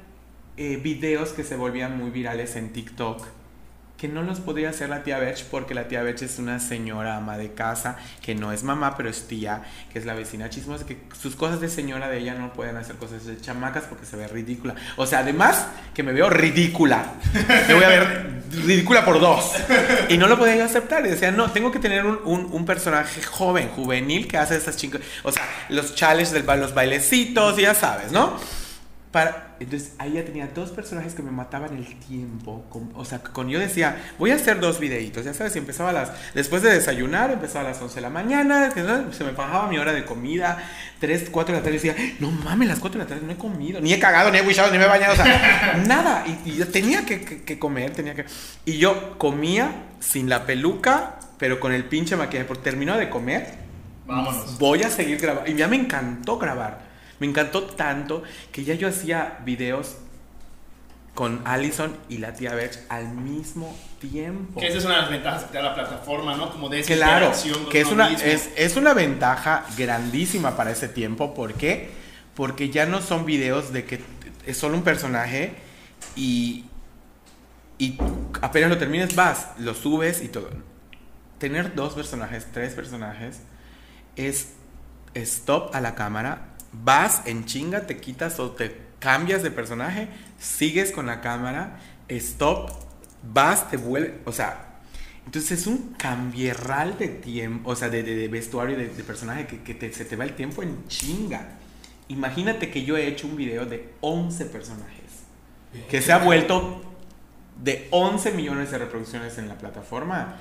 eh, 0.58 0.78
videos 0.78 1.34
que 1.34 1.44
se 1.44 1.56
volvían 1.56 1.96
muy 1.96 2.10
virales 2.10 2.56
en 2.56 2.74
TikTok 2.74 3.28
que 4.04 4.10
no 4.10 4.22
los 4.22 4.42
podía 4.42 4.70
hacer 4.70 4.90
la 4.90 5.02
tía 5.02 5.18
Bech 5.18 5.46
porque 5.46 5.74
la 5.74 5.88
tía 5.88 6.04
Bech 6.04 6.22
es 6.24 6.38
una 6.38 6.60
señora 6.60 7.16
ama 7.16 7.38
de 7.38 7.54
casa 7.54 7.96
que 8.22 8.36
no 8.36 8.52
es 8.52 8.62
mamá 8.64 8.98
pero 8.98 9.08
es 9.10 9.30
tía, 9.30 9.64
que 9.94 9.98
es 9.98 10.04
la 10.06 10.14
vecina 10.14 10.50
chismosa, 10.50 10.86
que 10.86 10.98
sus 11.18 11.38
cosas 11.38 11.62
de 11.62 11.70
señora 11.70 12.10
de 12.10 12.18
ella 12.18 12.34
no 12.34 12.52
pueden 12.52 12.76
hacer 12.76 12.98
cosas 12.98 13.26
de 13.26 13.40
chamacas 13.40 13.86
porque 13.86 14.06
se 14.06 14.18
ve 14.18 14.28
ridícula. 14.28 14.76
O 14.98 15.06
sea, 15.08 15.20
además 15.20 15.68
que 15.94 16.04
me 16.04 16.12
veo 16.12 16.30
ridícula. 16.30 17.14
Me 17.70 17.74
voy 17.76 17.84
a 17.86 17.88
ver 17.88 18.44
ridícula 18.66 19.06
por 19.06 19.22
dos. 19.22 19.54
Y 20.10 20.18
no 20.18 20.28
lo 20.28 20.38
podía 20.38 20.58
yo 20.58 20.66
aceptar. 20.66 21.06
Y 21.06 21.10
decía, 21.10 21.32
no, 21.32 21.50
tengo 21.52 21.72
que 21.72 21.80
tener 21.80 22.06
un, 22.06 22.20
un- 22.26 22.66
personaje 22.66 23.22
joven, 23.24 23.70
juvenil, 23.70 24.28
que 24.28 24.38
hace 24.38 24.58
esas 24.58 24.76
chicas. 24.76 25.00
O 25.24 25.32
sea, 25.32 25.44
los 25.70 25.96
challenges, 25.96 26.44
los 26.46 26.74
bailecitos, 26.74 27.56
ya 27.56 27.74
sabes, 27.74 28.12
¿no? 28.12 28.38
Para, 29.14 29.56
entonces 29.60 29.94
ahí 30.00 30.14
ya 30.14 30.26
tenía 30.26 30.48
dos 30.48 30.72
personajes 30.72 31.14
que 31.14 31.22
me 31.22 31.30
mataban 31.30 31.78
el 31.78 31.86
tiempo. 32.00 32.66
con- 32.72 32.90
o 32.96 33.06
sea, 33.06 33.20
con 33.20 33.48
yo 33.48 33.60
decía, 33.60 33.96
voy 34.18 34.32
a 34.32 34.36
hacer 34.36 34.60
dos 34.60 34.80
videitos. 34.80 35.24
Ya 35.24 35.36
sabes, 35.36 35.56
y 35.56 35.60
empezaba 35.60 35.92
a 35.92 35.94
las. 35.94 36.12
Después 36.34 36.64
de 36.64 36.74
desayunar, 36.74 37.30
empezaba 37.30 37.64
a 37.64 37.70
las 37.70 37.80
11 37.80 37.94
de 37.96 38.02
la 38.02 38.10
mañana. 38.10 38.72
Se 38.72 39.24
me 39.24 39.32
bajaba 39.34 39.68
mi 39.70 39.78
hora 39.78 39.94
de 39.94 40.04
comida. 40.04 40.58
3, 41.00 41.28
4 41.30 41.54
de 41.54 41.60
la 41.60 41.64
tarde. 41.64 41.78
Y 41.78 41.80
decía, 41.88 42.16
no 42.20 42.32
mames, 42.32 42.68
las 42.68 42.80
4 42.80 42.98
de 42.98 43.06
la 43.06 43.08
tarde 43.10 43.24
no 43.28 43.34
he 43.34 43.38
comido. 43.38 43.80
Ni 43.82 43.94
he 43.94 44.00
cagado, 44.00 44.32
ni 44.32 44.40
he 44.40 44.42
wishado, 44.42 44.72
ni 44.72 44.80
me 44.80 44.86
he 44.86 44.88
bañado. 44.88 45.14
O 45.14 45.16
sea, 45.16 45.84
nada. 45.88 46.24
Y, 46.26 46.50
y 46.50 46.56
yo 46.58 46.68
tenía 46.70 47.06
que, 47.06 47.22
que- 47.22 47.44
que 47.44 47.60
comer, 47.60 47.92
tenía 47.92 48.16
que. 48.16 48.26
Y 48.66 48.80
yo 48.80 49.20
comía 49.20 49.72
sin 50.00 50.28
la 50.28 50.48
peluca, 50.48 51.20
pero 51.38 51.60
con 51.60 51.72
el 51.72 51.84
pinche 51.86 52.16
maquillaje. 52.16 52.48
Porque 52.48 52.64
terminó 52.64 52.98
de 52.98 53.12
comer 53.12 53.54
Vámonos. 54.08 54.58
voy 54.58 54.82
a 54.82 54.90
seguir 54.90 55.20
grabando. 55.20 55.52
Y 55.52 55.54
ya 55.56 55.68
me 55.68 55.76
encantó 55.76 56.40
grabar. 56.40 56.92
Me 57.24 57.30
encantó 57.30 57.64
tanto 57.64 58.22
que 58.52 58.66
ya 58.66 58.74
yo 58.74 58.90
hacía 58.90 59.40
videos 59.46 59.96
con 61.14 61.42
Allison 61.46 61.96
y 62.10 62.18
la 62.18 62.34
tía 62.34 62.54
Bech 62.54 62.78
al 62.90 63.14
mismo 63.14 63.74
tiempo. 64.02 64.60
Que 64.60 64.68
esa 64.68 64.80
es 64.80 64.84
una 64.84 64.96
de 64.96 65.02
las 65.04 65.10
ventajas 65.10 65.44
que 65.44 65.52
te 65.54 65.58
da 65.58 65.64
la 65.64 65.74
plataforma, 65.74 66.36
¿no? 66.36 66.52
Como 66.52 66.68
de 66.68 66.82
esa 66.82 66.94
Claro, 66.94 67.32
con 67.32 67.70
que 67.70 67.80
es 67.80 67.88
una, 67.88 68.12
es 68.12 68.76
una 68.76 68.94
ventaja 68.94 69.66
grandísima 69.78 70.58
para 70.58 70.72
ese 70.72 70.90
tiempo. 70.90 71.34
¿Por 71.34 71.54
qué? 71.54 71.92
Porque 72.36 72.70
ya 72.70 72.88
no 72.88 73.02
son 73.02 73.26
videos 73.26 73.72
de 73.72 73.86
que 73.86 74.02
es 74.46 74.58
solo 74.58 74.76
un 74.76 74.84
personaje 74.84 75.56
y, 76.18 76.66
y 77.78 77.98
apenas 78.42 78.70
lo 78.70 78.78
termines 78.78 79.16
vas, 79.16 79.48
lo 79.60 79.76
subes 79.76 80.22
y 80.22 80.28
todo. 80.28 80.50
Tener 81.38 81.74
dos 81.74 81.94
personajes, 81.94 82.48
tres 82.52 82.74
personajes, 82.74 83.40
es 84.18 84.50
stop 85.14 85.74
a 85.74 85.80
la 85.80 85.96
cámara, 85.96 86.53
vas 86.74 87.22
en 87.26 87.46
chinga, 87.46 87.82
te 87.88 87.98
quitas 88.00 88.40
o 88.40 88.52
te 88.52 88.76
cambias 89.00 89.44
de 89.44 89.52
personaje, 89.52 90.08
sigues 90.40 90.92
con 90.92 91.06
la 91.06 91.22
cámara, 91.22 91.80
stop, 92.08 92.72
vas, 93.32 93.70
te 93.70 93.78
vuelve, 93.78 94.20
o 94.26 94.32
sea, 94.32 94.70
entonces 95.26 95.60
es 95.62 95.68
un 95.68 95.94
cambierral 95.98 96.98
de 96.98 97.08
tiempo, 97.08 97.72
o 97.72 97.76
sea, 97.76 97.90
de, 97.90 98.04
de- 98.04 98.16
de 98.16 98.28
vestuario, 98.28 98.78
de, 98.78 98.88
de 98.90 99.04
personaje, 99.04 99.46
que, 99.48 99.62
que 99.62 99.74
te- 99.74 99.94
se 99.94 100.06
te 100.06 100.16
va 100.16 100.24
el 100.26 100.34
tiempo 100.36 100.64
en 100.64 100.86
chinga. 100.88 101.48
Imagínate 102.10 102.70
que 102.70 102.84
yo 102.84 102.98
he 102.98 103.08
hecho 103.08 103.28
un 103.28 103.36
video 103.38 103.66
de 103.66 103.94
11 104.02 104.46
personajes, 104.48 104.94
que 105.90 106.02
se 106.02 106.12
ha 106.12 106.18
vuelto 106.20 106.82
de 107.64 107.88
11 107.92 108.32
millones 108.34 108.72
de 108.72 108.78
reproducciones 108.80 109.38
en 109.38 109.48
la 109.48 109.58
plataforma. 109.58 110.36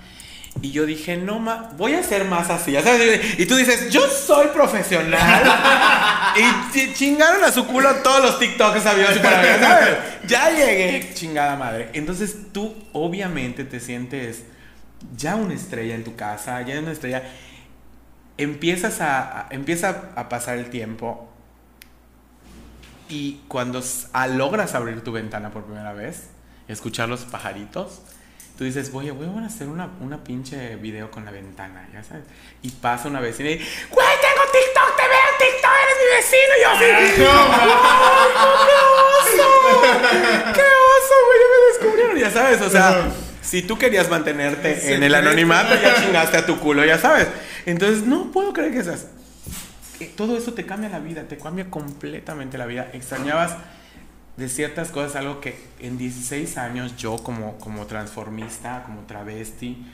Y 0.61 0.71
yo 0.71 0.85
dije, 0.85 1.17
no, 1.17 1.39
ma, 1.39 1.71
voy 1.77 1.95
a 1.95 2.01
hacer 2.01 2.25
más 2.27 2.51
así. 2.51 2.75
sabes, 2.75 3.39
Y 3.39 3.47
tú 3.47 3.57
dices, 3.57 3.91
yo 3.91 4.07
soy 4.07 4.49
profesional. 4.49 5.43
y 6.37 6.77
ch- 6.77 6.95
chingaron 6.95 7.43
a 7.43 7.51
su 7.51 7.67
culo 7.67 7.93
todos 7.97 8.23
los 8.23 8.39
TikToks 8.39 8.83
por 8.83 9.33
haber, 9.33 9.61
¿sabes? 9.61 9.99
Ya 10.27 10.51
llegué, 10.51 11.11
chingada 11.15 11.57
madre. 11.57 11.89
Entonces 11.95 12.53
tú, 12.53 12.75
obviamente, 12.93 13.65
te 13.65 13.81
sientes 13.81 14.43
ya 15.17 15.37
una 15.37 15.55
estrella 15.55 15.95
en 15.95 16.05
tu 16.05 16.15
casa, 16.17 16.61
ya 16.63 16.79
una 16.79 16.93
estrella. 16.93 17.23
Empiezas 18.37 19.01
a, 19.01 19.47
empieza 19.51 20.11
a 20.17 20.29
pasar 20.29 20.59
el 20.59 20.69
tiempo. 20.71 21.29
Y 23.09 23.41
cuando 23.49 23.83
logras 24.29 24.75
abrir 24.75 25.03
tu 25.03 25.13
ventana 25.13 25.51
por 25.51 25.65
primera 25.65 25.93
vez, 25.93 26.29
escuchar 26.69 27.09
los 27.09 27.23
pajaritos, 27.23 28.01
tú 28.57 28.65
dices, 28.65 28.91
oye, 28.93 29.11
voy 29.11 29.27
a 29.43 29.47
hacer 29.47 29.69
una, 29.69 29.89
una 30.01 30.23
pinche 30.23 30.77
video 30.77 31.11
con 31.11 31.25
la 31.25 31.31
ventana, 31.31 31.89
ya 31.93 32.03
sabes. 32.03 32.25
Y 32.63 32.71
pasa 32.71 33.09
una 33.09 33.21
vecina 33.21 33.51
y, 33.51 33.57
güey, 33.57 33.67
tengo 34.21 34.43
TikTok, 34.53 34.97
te 34.97 35.03
veo 35.09 35.27
en 35.31 35.39
TikTok, 35.39 35.73
eres 35.83 35.97
mi 36.01 36.07
vecino. 36.17 36.53
Y 36.57 36.63
yo 36.63 36.69
así, 36.71 36.85
¡ay, 36.85 37.13
qué 37.17 37.27
oso! 39.33 39.49
¡Qué 40.55 40.61
oso, 40.61 41.15
güey! 41.27 41.39
Ya 41.39 41.49
me 41.51 41.59
descubrieron, 41.73 42.19
ya 42.19 42.31
sabes, 42.31 42.61
o 42.61 42.71
sea. 42.71 43.11
Si 43.43 43.61
tú 43.63 43.77
querías 43.77 44.09
mantenerte 44.09 44.95
en 44.95 45.03
el 45.03 45.15
anonimato, 45.15 45.75
ya 45.75 45.95
chingaste 46.01 46.39
a 46.39 46.47
tu 46.47 46.59
culo, 46.59 46.85
ya 46.85 46.97
sabes. 46.97 47.27
Entonces, 47.67 48.07
no 48.07 48.31
puedo 48.31 48.53
creer 48.53 48.73
que 48.73 48.79
esas 48.79 49.07
que 49.99 50.07
todo 50.07 50.37
eso 50.37 50.53
te 50.53 50.67
cambia 50.67 50.89
la 50.89 50.99
vida, 50.99 51.25
te 51.25 51.39
cambia 51.39 51.71
completamente 51.71 52.59
la 52.59 52.67
vida. 52.67 52.91
Extrañabas 52.93 53.57
de 54.37 54.49
ciertas 54.49 54.91
cosas, 54.91 55.17
algo 55.17 55.41
que 55.41 55.59
en 55.81 55.99
16 55.99 56.57
años 56.59 56.97
yo 56.97 57.17
como, 57.23 57.59
como 57.59 57.87
transformista, 57.87 58.83
como 58.85 59.03
travesti, 59.03 59.85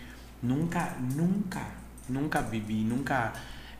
nunca, 0.43 0.97
nunca, 1.17 1.67
nunca 2.09 2.43
viví, 2.43 2.83
nunca 2.85 3.33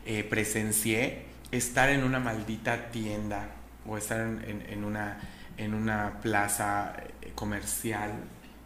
eh, 0.05 0.23
presencié 0.23 1.25
estar 1.51 1.89
en 1.89 2.03
una 2.03 2.19
maldita 2.19 2.91
tienda 2.91 3.47
o 3.87 3.97
estar 3.97 4.19
en, 4.19 4.41
en- 4.47 4.65
en 4.69 4.83
una, 4.83 5.17
en 5.57 5.73
una 5.73 6.19
plaza 6.21 6.93
eh, 7.21 7.31
comercial 7.35 8.11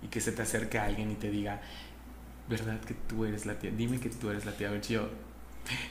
y 0.01 0.07
que 0.07 0.19
se 0.19 0.31
te 0.31 0.41
acerque 0.41 0.79
alguien 0.79 1.11
y 1.11 1.15
te 1.15 1.29
diga, 1.29 1.61
¿verdad 2.49 2.79
que 2.81 2.93
tú 2.93 3.25
eres 3.25 3.45
la 3.45 3.53
tía? 3.59 3.71
Dime 3.75 3.99
que 3.99 4.09
tú 4.09 4.29
eres 4.29 4.45
la 4.45 4.51
tía. 4.53 4.69
Yo, 4.81 5.09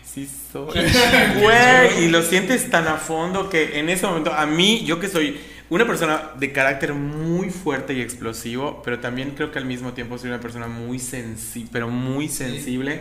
Sí 0.04 0.28
soy. 0.52 0.72
Güey, 1.40 2.04
y 2.04 2.08
lo 2.08 2.22
sientes 2.22 2.68
tan 2.70 2.86
a 2.88 2.96
fondo 2.98 3.48
que 3.48 3.78
en 3.78 3.88
ese 3.88 4.06
momento, 4.06 4.32
a 4.32 4.44
mí, 4.46 4.84
yo 4.84 5.00
que 5.00 5.08
soy 5.08 5.40
una 5.72 5.86
persona 5.86 6.32
de 6.38 6.52
carácter 6.52 6.92
muy 6.92 7.48
fuerte 7.48 7.94
y 7.94 8.02
explosivo, 8.02 8.82
pero 8.84 8.98
también 9.00 9.30
creo 9.30 9.50
que 9.50 9.58
al 9.58 9.64
mismo 9.64 9.94
tiempo 9.94 10.18
soy 10.18 10.28
una 10.28 10.38
persona 10.38 10.66
muy 10.66 10.98
sensible, 10.98 11.70
pero 11.72 11.88
muy 11.88 12.28
sensible, 12.28 13.00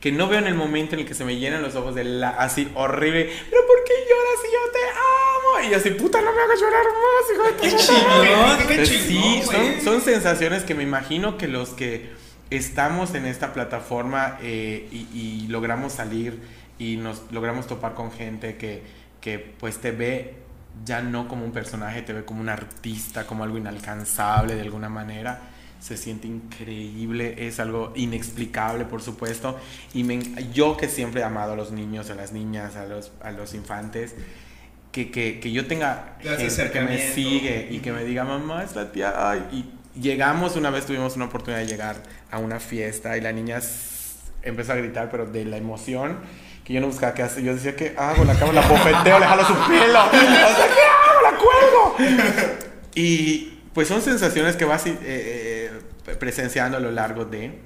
que 0.00 0.12
no 0.12 0.28
veo 0.28 0.38
en 0.38 0.46
el 0.46 0.54
momento 0.54 0.94
en 0.94 1.00
el 1.00 1.06
que 1.06 1.14
se 1.14 1.24
me 1.24 1.36
llenan 1.36 1.62
los 1.62 1.74
ojos 1.74 1.96
de 1.96 2.04
la, 2.04 2.28
así 2.28 2.70
horrible, 2.74 3.28
pero 3.50 3.66
¿por 3.66 3.82
qué 3.82 3.92
lloras 4.08 4.40
si 4.40 4.52
yo 4.52 4.72
te 4.72 4.78
amo? 4.88 5.66
Y 5.66 5.70
yo 5.72 5.76
así, 5.78 5.90
puta, 6.00 6.22
no 6.22 6.32
me 6.32 6.42
hagas 6.42 6.60
llorar 6.60 6.84
más, 6.84 7.34
hijo 7.34 7.42
de 7.42 7.70
Qué 7.70 7.76
chingón, 7.76 8.40
madre". 8.40 8.66
qué 8.68 8.74
Pues 8.76 8.88
chingón, 8.88 9.32
Sí, 9.32 9.42
son, 9.44 9.80
son 9.82 10.00
sensaciones 10.02 10.62
que 10.62 10.76
me 10.76 10.84
imagino 10.84 11.36
que 11.36 11.48
los 11.48 11.70
que 11.70 12.08
estamos 12.50 13.16
en 13.16 13.26
esta 13.26 13.52
plataforma 13.52 14.38
eh, 14.42 14.86
y, 14.92 15.08
y 15.12 15.48
logramos 15.48 15.94
salir 15.94 16.38
y 16.78 16.98
nos 16.98 17.20
logramos 17.32 17.66
topar 17.66 17.94
con 17.94 18.12
gente 18.12 18.56
que, 18.58 18.82
que 19.20 19.40
pues 19.58 19.78
te 19.78 19.90
ve 19.90 20.34
ya 20.84 21.02
no 21.02 21.28
como 21.28 21.44
un 21.44 21.52
personaje, 21.52 22.02
te 22.02 22.12
ve 22.12 22.24
como 22.24 22.40
un 22.40 22.48
artista, 22.48 23.26
como 23.26 23.44
algo 23.44 23.58
inalcanzable 23.58 24.54
de 24.54 24.62
alguna 24.62 24.88
manera. 24.88 25.40
Se 25.80 25.96
siente 25.96 26.28
increíble, 26.28 27.46
es 27.46 27.58
algo 27.58 27.92
inexplicable, 27.96 28.84
por 28.84 29.02
supuesto. 29.02 29.58
Y 29.94 30.04
me 30.04 30.20
yo 30.52 30.76
que 30.76 30.88
siempre 30.88 31.22
he 31.22 31.24
amado 31.24 31.54
a 31.54 31.56
los 31.56 31.72
niños, 31.72 32.10
a 32.10 32.14
las 32.14 32.32
niñas, 32.32 32.76
a 32.76 32.86
los, 32.86 33.12
a 33.22 33.32
los 33.32 33.54
infantes, 33.54 34.14
que, 34.92 35.10
que, 35.10 35.40
que 35.40 35.50
yo 35.50 35.66
tenga 35.66 36.16
gente 36.20 36.70
que 36.70 36.80
me 36.82 36.98
sigue 37.12 37.68
y 37.70 37.80
que 37.80 37.92
me 37.92 38.04
diga, 38.04 38.24
mamá, 38.24 38.62
es 38.62 38.76
la 38.76 38.92
tía. 38.92 39.30
Ay, 39.30 39.42
y 39.50 40.00
llegamos, 40.00 40.56
una 40.56 40.70
vez 40.70 40.86
tuvimos 40.86 41.16
una 41.16 41.24
oportunidad 41.26 41.60
de 41.60 41.66
llegar 41.66 41.96
a 42.30 42.38
una 42.38 42.60
fiesta 42.60 43.16
y 43.16 43.20
la 43.20 43.32
niña 43.32 43.60
empezó 44.42 44.72
a 44.72 44.76
gritar, 44.76 45.10
pero 45.10 45.26
de 45.26 45.44
la 45.44 45.56
emoción, 45.56 46.18
que 46.64 46.72
yo 46.72 46.80
no 46.80 46.86
buscaba 46.86 47.14
qué 47.14 47.22
hacer. 47.22 47.42
Yo 47.42 47.54
decía, 47.54 47.74
¿qué 47.76 47.94
hago? 47.98 48.24
La 48.24 48.34
cama 48.38 48.52
la 48.52 48.62
bofeteo, 48.62 49.18
le 49.18 49.26
jalo 49.26 49.44
su 49.44 49.54
pelo. 49.54 50.04
O 50.06 50.10
sea, 50.10 50.68
¿qué 50.74 50.82
hago? 50.82 51.22
La 51.22 51.28
acuerdo. 51.30 52.58
Y 52.94 53.58
pues 53.72 53.88
son 53.88 54.02
sensaciones 54.02 54.56
que 54.56 54.64
vas 54.64 54.86
eh, 54.86 54.96
eh, 55.02 55.70
presenciando 56.18 56.76
a 56.76 56.80
lo 56.80 56.90
largo 56.90 57.24
de... 57.24 57.58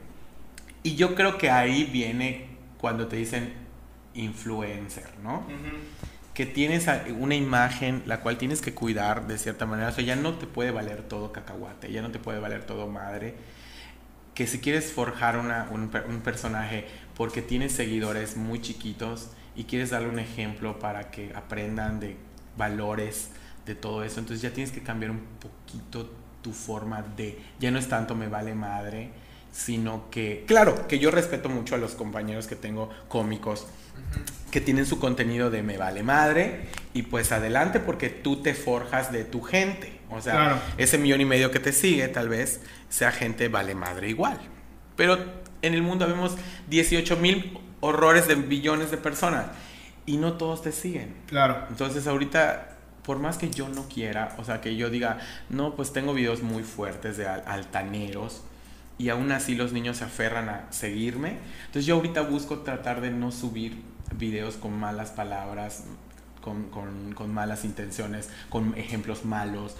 Y 0.82 0.94
yo 0.94 1.14
creo 1.16 1.36
que 1.36 1.50
ahí 1.50 1.84
viene 1.84 2.46
cuando 2.78 3.08
te 3.08 3.16
dicen 3.16 3.52
influencer, 4.14 5.08
¿no? 5.22 5.46
Que 6.32 6.46
tienes 6.46 6.86
una 7.18 7.34
imagen 7.34 8.02
la 8.06 8.20
cual 8.20 8.36
tienes 8.38 8.60
que 8.60 8.72
cuidar 8.72 9.26
de 9.26 9.36
cierta 9.38 9.66
manera. 9.66 9.88
O 9.88 9.92
sea, 9.92 10.04
ya 10.04 10.16
no 10.16 10.34
te 10.34 10.46
puede 10.46 10.70
valer 10.70 11.02
todo 11.02 11.32
cacahuate, 11.32 11.90
ya 11.90 12.02
no 12.02 12.10
te 12.10 12.18
puede 12.18 12.38
valer 12.38 12.64
todo 12.64 12.86
madre. 12.86 13.34
Que 14.34 14.46
si 14.46 14.60
quieres 14.60 14.92
forjar 14.92 15.38
una- 15.38 15.66
un 15.70 16.20
personaje 16.22 16.86
porque 17.16 17.42
tienes 17.42 17.72
seguidores 17.72 18.36
muy 18.36 18.60
chiquitos 18.60 19.28
y 19.54 19.64
quieres 19.64 19.90
darle 19.90 20.08
un 20.08 20.18
ejemplo 20.18 20.78
para 20.78 21.10
que 21.10 21.32
aprendan 21.34 21.98
de 22.00 22.16
valores, 22.56 23.30
de 23.64 23.74
todo 23.74 24.04
eso, 24.04 24.20
entonces 24.20 24.42
ya 24.42 24.50
tienes 24.50 24.72
que 24.72 24.82
cambiar 24.82 25.10
un 25.10 25.22
poquito 25.40 26.10
tu 26.42 26.52
forma 26.52 27.02
de, 27.16 27.38
ya 27.58 27.70
no 27.70 27.78
es 27.78 27.88
tanto 27.88 28.14
me 28.14 28.28
vale 28.28 28.54
madre, 28.54 29.10
sino 29.52 30.08
que, 30.10 30.44
claro, 30.46 30.86
que 30.86 30.98
yo 30.98 31.10
respeto 31.10 31.48
mucho 31.48 31.74
a 31.74 31.78
los 31.78 31.94
compañeros 31.94 32.46
que 32.46 32.54
tengo 32.56 32.90
cómicos, 33.08 33.66
que 34.50 34.60
tienen 34.60 34.86
su 34.86 34.98
contenido 35.00 35.50
de 35.50 35.62
me 35.62 35.78
vale 35.78 36.02
madre 36.02 36.68
y 36.94 37.02
pues 37.02 37.32
adelante 37.32 37.80
porque 37.80 38.08
tú 38.10 38.42
te 38.42 38.54
forjas 38.54 39.10
de 39.10 39.24
tu 39.24 39.42
gente. 39.42 39.98
O 40.10 40.20
sea, 40.20 40.32
Claro. 40.34 40.58
ese 40.78 40.98
millón 40.98 41.20
y 41.20 41.24
medio 41.24 41.50
que 41.50 41.58
te 41.58 41.72
sigue 41.72 42.06
tal 42.08 42.28
vez 42.28 42.60
sea 42.88 43.10
gente 43.10 43.48
vale 43.48 43.74
madre 43.74 44.08
igual. 44.08 44.38
Pero 44.94 45.18
en 45.62 45.74
el 45.74 45.82
mundo 45.82 46.06
vemos 46.06 46.36
18 46.68 47.16
mil 47.16 47.58
horrores 47.80 48.26
de 48.28 48.34
billones 48.36 48.90
de 48.90 48.96
personas 48.96 49.46
y 50.06 50.16
no 50.16 50.34
todos 50.34 50.62
te 50.62 50.72
siguen. 50.72 51.14
Claro. 51.26 51.64
Entonces 51.68 52.06
ahorita, 52.06 52.76
por 53.02 53.18
más 53.18 53.38
que 53.38 53.50
yo 53.50 53.68
no 53.68 53.88
quiera, 53.88 54.34
o 54.38 54.44
sea, 54.44 54.60
que 54.60 54.76
yo 54.76 54.90
diga, 54.90 55.18
no, 55.50 55.74
pues 55.74 55.92
tengo 55.92 56.14
videos 56.14 56.42
muy 56.42 56.62
fuertes 56.62 57.16
de 57.16 57.26
al- 57.28 57.42
altaneros 57.46 58.42
y 58.98 59.10
aún 59.10 59.30
así 59.32 59.54
los 59.54 59.72
niños 59.72 59.98
se 59.98 60.04
aferran 60.04 60.48
a 60.48 60.64
seguirme. 60.70 61.38
Entonces 61.66 61.86
yo 61.86 61.96
ahorita 61.96 62.22
busco 62.22 62.58
tratar 62.60 63.00
de 63.00 63.10
no 63.10 63.30
subir 63.32 63.82
videos 64.16 64.56
con 64.56 64.78
malas 64.78 65.10
palabras, 65.10 65.84
con, 66.40 66.70
con- 66.70 67.12
con 67.14 67.34
malas 67.34 67.64
intenciones, 67.64 68.30
con 68.48 68.74
ejemplos 68.78 69.24
malos. 69.24 69.76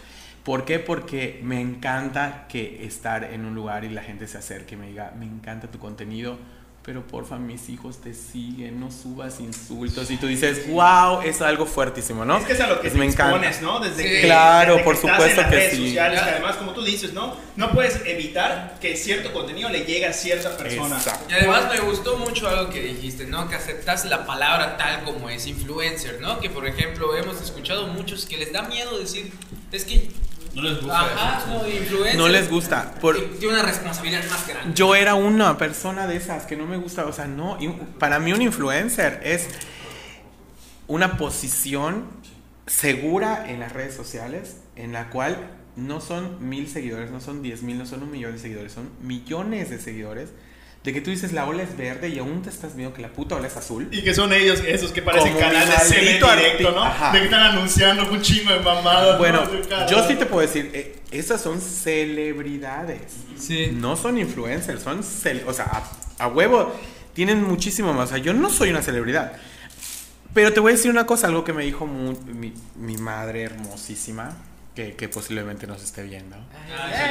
¿Por 0.47 0.65
qué? 0.65 0.79
Porque 0.79 1.41
me 1.43 1.61
encanta 1.61 2.47
que 2.49 2.87
estar 2.87 3.25
en 3.25 3.45
un 3.45 3.55
lugar 3.57 3.83
y 3.85 3.89
la 3.91 4.03
gente 4.03 4.29
se 4.29 4.39
acerque 4.39 4.77
y 4.77 4.79
me 4.79 4.87
diga, 4.87 5.13
me 5.19 5.25
encanta 5.27 5.67
tu 5.69 5.81
contenido, 5.81 6.39
pero 6.85 7.05
porfa, 7.05 7.37
mis 7.37 7.69
hijos 7.69 8.01
te 8.01 8.15
siguen, 8.15 8.79
no 8.79 8.93
subas 8.93 9.41
insultos. 9.41 10.09
Y 10.09 10.19
tú 10.19 10.29
dices, 10.29 10.69
wow, 10.71 11.21
es 11.23 11.43
algo 11.43 11.67
fuertísimo, 11.67 12.25
¿no? 12.25 12.39
Es 12.39 12.45
que 12.45 12.53
es 12.53 12.61
a 12.61 12.69
lo 12.69 12.77
que 12.77 12.83
Pues 12.83 12.93
te 12.93 12.99
me 13.01 13.07
encanta. 13.07 13.49
expones, 13.49 13.61
¿no? 13.61 13.81
Desde 13.81 14.03
Sí. 14.05 14.09
que, 14.09 14.21
Claro, 14.21 14.75
desde 14.75 14.85
por 14.85 14.97
supuesto 14.97 15.25
en 15.27 15.37
las 15.37 15.47
que 15.49 15.57
redes 15.57 15.73
sí. 15.73 15.87
sociales, 15.89 16.23
que 16.23 16.31
además, 16.31 16.57
como 16.59 16.73
tú 16.75 16.85
dices, 16.85 17.13
¿no? 17.13 17.37
No 17.57 17.73
puedes 17.73 18.07
evitar 18.07 18.79
que 18.81 18.97
cierto 18.97 19.33
contenido 19.33 19.69
le 19.69 19.81
llegue 19.81 20.07
a 20.07 20.13
cierta 20.13 20.57
persona. 20.57 20.95
Exacto. 20.97 21.25
Y 21.29 21.33
además 21.33 21.65
me 21.75 21.81
gustó 21.81 22.19
mucho 22.19 22.47
algo 22.49 22.71
que 22.71 22.83
dijiste, 22.83 23.27
¿no? 23.27 23.49
Que 23.49 23.57
aceptas 23.57 24.05
la 24.05 24.25
palabra 24.25 24.77
tal 24.77 25.03
como 25.03 25.29
es 25.29 25.45
influencer, 25.49 26.21
¿no? 26.21 26.39
Que 26.39 26.51
por 26.51 26.69
ejemplo 26.69 27.17
hemos 27.17 27.43
escuchado 27.43 27.89
muchos 27.89 28.27
que 28.27 28.37
les 28.37 28.53
da 28.53 28.63
miedo 28.63 28.97
decir, 28.97 29.33
es 29.73 29.85
que... 29.85 30.09
No 30.57 30.63
les 30.63 30.81
gusta 30.81 31.01
Ajá, 31.01 31.39
eso. 31.39 31.49
no, 31.63 31.69
influencer. 31.69 32.17
No 32.17 32.29
les 32.29 32.51
gusta. 32.51 32.95
Por- 33.01 33.17
Tiene 33.39 33.55
una 33.55 33.63
responsabilidad 33.63 34.25
más 34.31 34.49
grande. 34.49 34.75
Yo 34.75 34.95
era 34.95 35.15
una 35.15 35.57
persona 35.59 36.07
de 36.07 36.17
esas 36.17 36.47
que 36.47 36.57
no 36.57 36.67
me 36.67 36.79
gusta, 36.79 37.05
o 37.07 37.13
sea, 37.13 37.27
no, 37.27 37.59
para 37.99 38.19
mí 38.19 38.33
un 38.33 38.41
influencer 38.43 39.21
es 39.23 39.49
una 40.89 41.17
posición 41.19 42.05
segura 42.67 43.49
en 43.51 43.61
las 43.61 43.73
redes 43.73 43.95
sociales 43.95 44.57
en 44.77 44.93
la 44.93 45.11
cual 45.11 45.37
no 45.77 46.01
son 46.01 46.49
mil 46.49 46.69
seguidores, 46.69 47.11
no 47.11 47.21
son 47.21 47.43
diez 47.43 47.63
mil, 47.63 47.77
no 47.79 47.85
son 47.87 48.03
un 48.03 48.11
millón 48.11 48.33
de 48.33 48.39
seguidores, 48.39 48.73
son 48.73 48.89
millones 49.03 49.69
de 49.71 49.79
seguidores. 49.79 50.31
De 50.87 50.93
que 50.93 51.01
tú 51.01 51.11
dices 51.11 51.33
la 51.33 51.47
ola 51.47 51.65
es 51.65 51.77
verde 51.77 52.09
y 52.11 52.21
aún 52.21 52.43
te 52.43 52.49
estás 52.49 52.77
viendo 52.77 52.95
que 52.95 53.03
la 53.03 53.09
puta 53.09 53.35
ola 53.35 53.49
es 53.49 53.57
azul. 53.57 53.89
Y 53.91 54.03
que 54.03 54.15
son 54.15 54.33
ellos, 54.33 54.63
esos 54.65 54.93
que 54.93 55.03
parecen 55.03 55.33
Como 55.33 55.45
canales 55.45 55.91
de 55.91 56.01
directo, 56.01 56.71
¿no? 56.71 56.85
Ajá. 56.85 57.11
De 57.11 57.19
que 57.19 57.25
están 57.25 57.43
anunciando 57.43 58.09
un 58.09 58.23
chingo 58.23 58.53
de 58.53 58.61
mamadas. 58.61 59.19
Bueno, 59.19 59.43
yo 59.91 60.07
sí 60.07 60.15
te 60.15 60.27
puedo 60.27 60.43
decir, 60.43 60.71
eh, 60.73 61.01
esas 61.11 61.41
son 61.41 61.61
celebridades. 61.61 63.01
Sí. 63.37 63.71
No 63.73 63.97
son 63.97 64.17
influencers, 64.17 64.81
son, 64.81 65.01
o 65.01 65.53
sea, 65.53 65.65
a, 66.19 66.25
a 66.25 66.29
huevo 66.29 66.73
tienen 67.15 67.43
muchísimo 67.43 67.93
más. 67.93 68.11
O 68.11 68.13
sea, 68.15 68.19
yo 68.19 68.33
no 68.33 68.49
soy 68.49 68.71
una 68.71 68.81
celebridad. 68.81 69.33
Pero 70.35 70.53
te 70.53 70.61
voy 70.61 70.71
a 70.71 70.77
decir 70.77 70.93
una 70.93 71.05
cosa, 71.05 71.27
algo 71.27 71.43
que 71.43 71.53
me 71.53 71.65
dijo 71.65 71.85
mi, 71.89 72.53
mi 72.77 72.97
madre 72.97 73.43
hermosísima, 73.43 74.37
que, 74.77 74.95
que 74.95 75.09
posiblemente 75.09 75.67
nos 75.67 75.83
esté 75.83 76.03
viendo. 76.05 76.37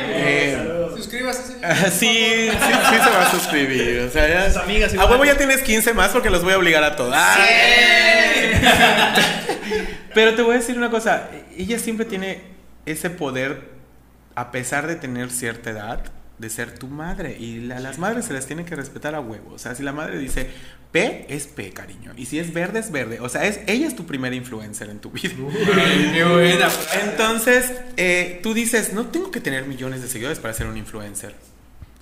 Eh, 0.07 0.87
Suscríbase, 0.95 1.43
señor. 1.53 1.75
sí, 1.91 2.49
sí, 2.51 2.73
sí 2.89 2.95
se 3.03 3.09
va 3.09 3.25
a 3.27 3.31
suscribir. 3.31 4.01
O 4.01 4.09
sea, 4.11 4.27
ya- 4.29 4.47
Sus 4.53 4.61
amigas 4.61 4.93
a 4.95 5.05
huevo 5.07 5.25
ya 5.25 5.35
tienes 5.35 5.61
15 5.63 5.93
más 5.93 6.11
porque 6.11 6.29
los 6.29 6.43
voy 6.43 6.53
a 6.53 6.57
obligar 6.59 6.83
a 6.83 6.95
todos. 6.95 7.13
Pero 10.13 10.35
te 10.35 10.41
voy 10.43 10.55
a 10.55 10.59
decir 10.59 10.77
una 10.77 10.89
cosa, 10.89 11.27
ella 11.57 11.77
siempre 11.79 12.05
tiene 12.05 12.41
ese 12.85 13.09
poder, 13.09 13.69
a 14.35 14.51
pesar 14.51 14.87
de 14.87 14.95
tener 14.95 15.29
cierta 15.31 15.71
edad, 15.71 16.05
de 16.37 16.49
ser 16.49 16.77
tu 16.77 16.87
madre. 16.87 17.37
Y 17.39 17.61
la- 17.61 17.79
las 17.79 17.97
madres 17.99 18.25
se 18.25 18.33
las 18.33 18.45
tienen 18.45 18.65
que 18.65 18.75
respetar 18.75 19.15
a 19.15 19.19
huevo. 19.21 19.53
O 19.53 19.59
sea, 19.59 19.73
si 19.75 19.83
la 19.83 19.91
madre 19.93 20.17
dice 20.19 20.49
P, 20.91 21.25
es 21.29 21.47
P, 21.47 21.71
cariño. 21.71 22.13
Y 22.17 22.25
si 22.25 22.39
es 22.39 22.53
verde, 22.53 22.79
es 22.79 22.91
verde. 22.91 23.19
O 23.19 23.27
sea, 23.29 23.45
es, 23.45 23.59
ella 23.67 23.87
es 23.87 23.95
tu 23.95 24.05
primera 24.05 24.35
influencer 24.35 24.89
en 24.89 24.99
tu 24.99 25.11
vida. 25.11 25.33
Entonces, 27.03 27.71
eh, 27.97 28.39
tú 28.43 28.53
dices, 28.53 28.93
no 28.93 29.07
tengo 29.07 29.31
que 29.31 29.39
tener 29.41 29.65
millones 29.65 30.01
de 30.01 30.07
seguidores 30.07 30.39
para 30.39 30.53
ser 30.53 30.67
un 30.67 30.77
influencer. 30.77 31.35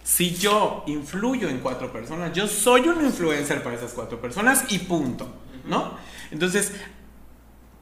Si 0.04 0.36
yo 0.36 0.84
influyo 0.88 1.48
en 1.50 1.60
cuatro 1.60 1.92
personas, 1.94 2.34
yo 2.34 2.48
soy 2.48 2.82
un 2.90 3.06
influencer 3.06 3.64
para 3.64 3.76
esas 3.78 3.94
cuatro 3.94 4.20
personas 4.20 4.66
y 4.70 4.80
punto, 4.80 5.34
¿no? 5.66 5.98
Entonces, 6.30 6.74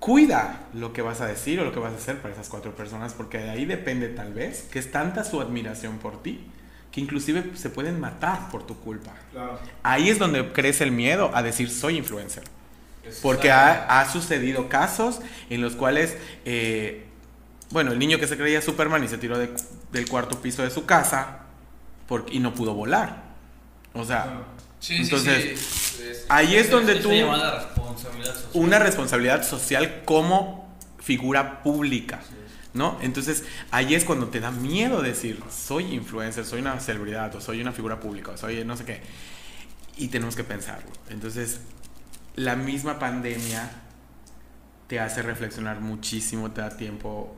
cuida 0.01 0.63
lo 0.73 0.93
que 0.93 1.01
vas 1.03 1.21
a 1.21 1.27
decir 1.27 1.59
o 1.59 1.63
lo 1.63 1.71
que 1.71 1.79
vas 1.79 1.93
a 1.93 1.97
hacer 1.97 2.17
para 2.21 2.33
esas 2.33 2.49
cuatro 2.49 2.75
personas, 2.75 3.13
porque 3.13 3.37
de 3.37 3.51
ahí 3.51 3.65
depende 3.65 4.09
tal 4.09 4.33
vez 4.33 4.63
que 4.63 4.79
es 4.79 4.91
tanta 4.91 5.23
su 5.23 5.39
admiración 5.39 5.99
por 5.99 6.21
ti 6.23 6.43
que 6.91 6.99
inclusive 6.99 7.51
se 7.55 7.69
pueden 7.69 8.01
matar 8.01 8.49
por 8.49 8.65
tu 8.67 8.77
culpa. 8.79 9.13
Claro. 9.31 9.59
Ahí 9.83 10.09
es 10.09 10.19
donde 10.19 10.51
crece 10.51 10.83
el 10.83 10.91
miedo 10.91 11.31
a 11.33 11.41
decir 11.43 11.69
soy 11.69 11.97
influencer. 11.97 12.43
Porque 13.21 13.51
ha, 13.51 13.99
ha 14.01 14.09
sucedido 14.09 14.67
casos 14.69 15.21
en 15.49 15.61
los 15.61 15.75
cuales, 15.75 16.17
eh, 16.45 17.05
bueno, 17.69 17.91
el 17.91 17.99
niño 17.99 18.19
que 18.19 18.27
se 18.27 18.35
creía 18.37 18.61
Superman 18.61 19.03
y 19.03 19.07
se 19.07 19.17
tiró 19.17 19.37
de- 19.37 19.53
del 19.91 20.09
cuarto 20.09 20.41
piso 20.41 20.63
de 20.63 20.69
su 20.71 20.85
casa 20.85 21.43
porque, 22.07 22.33
y 22.35 22.39
no 22.39 22.53
pudo 22.53 22.73
volar. 22.73 23.23
O 23.93 24.03
sea, 24.03 24.41
sí, 24.81 24.97
Entonces, 24.97 25.59
sí. 25.59 26.03
Es- 26.03 26.25
ahí 26.27 26.55
es 26.57 26.69
donde 26.69 26.95
tú 26.95 27.09
responsabilidad 27.11 28.35
social. 28.35 28.51
una 28.53 28.79
responsabilidad 28.79 29.47
social 29.47 30.01
como 30.03 30.75
figura 30.99 31.63
pública, 31.63 32.19
¿no? 32.73 32.97
Entonces, 33.01 33.43
ahí 33.71 33.95
es 33.95 34.03
cuando 34.03 34.27
te 34.27 34.39
da 34.41 34.51
miedo 34.51 35.01
decir, 35.01 35.41
soy 35.49 35.93
influencer, 35.93 36.45
soy 36.45 36.59
una 36.61 36.79
celebridad, 36.79 37.33
o 37.35 37.41
soy 37.41 37.61
una 37.61 37.71
figura 37.71 37.99
pública, 37.99 38.31
o 38.31 38.37
soy 38.37 38.65
no 38.65 38.75
sé 38.75 38.83
qué. 38.85 39.01
Y 39.97 40.09
tenemos 40.09 40.35
que 40.35 40.43
pensarlo. 40.43 40.91
Entonces, 41.09 41.61
la 42.35 42.55
misma 42.55 42.99
pandemia 42.99 43.69
te 44.87 44.99
hace 44.99 45.21
reflexionar 45.21 45.79
muchísimo, 45.79 46.51
te 46.51 46.61
da 46.61 46.75
tiempo 46.75 47.35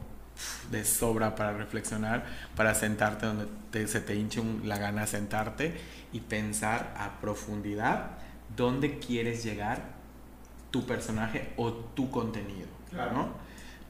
de 0.72 0.84
sobra 0.86 1.36
para 1.36 1.54
reflexionar, 1.54 2.26
para 2.56 2.74
sentarte 2.76 3.26
donde 3.26 3.48
te- 3.72 3.88
se 3.88 4.02
te 4.02 4.16
hinche 4.16 4.40
un- 4.40 4.62
la 4.68 4.78
gana 4.78 5.06
sentarte 5.08 5.76
y 6.12 6.20
pensar 6.22 6.94
a 6.98 7.20
profundidad 7.22 8.12
dónde 8.56 9.00
quieres 9.00 9.44
llegar 9.44 9.82
tu 10.72 10.86
personaje 10.86 11.54
o 11.58 11.72
tu 11.72 12.10
contenido, 12.10 12.68
Claro. 12.90 13.14
¿no? 13.14 13.34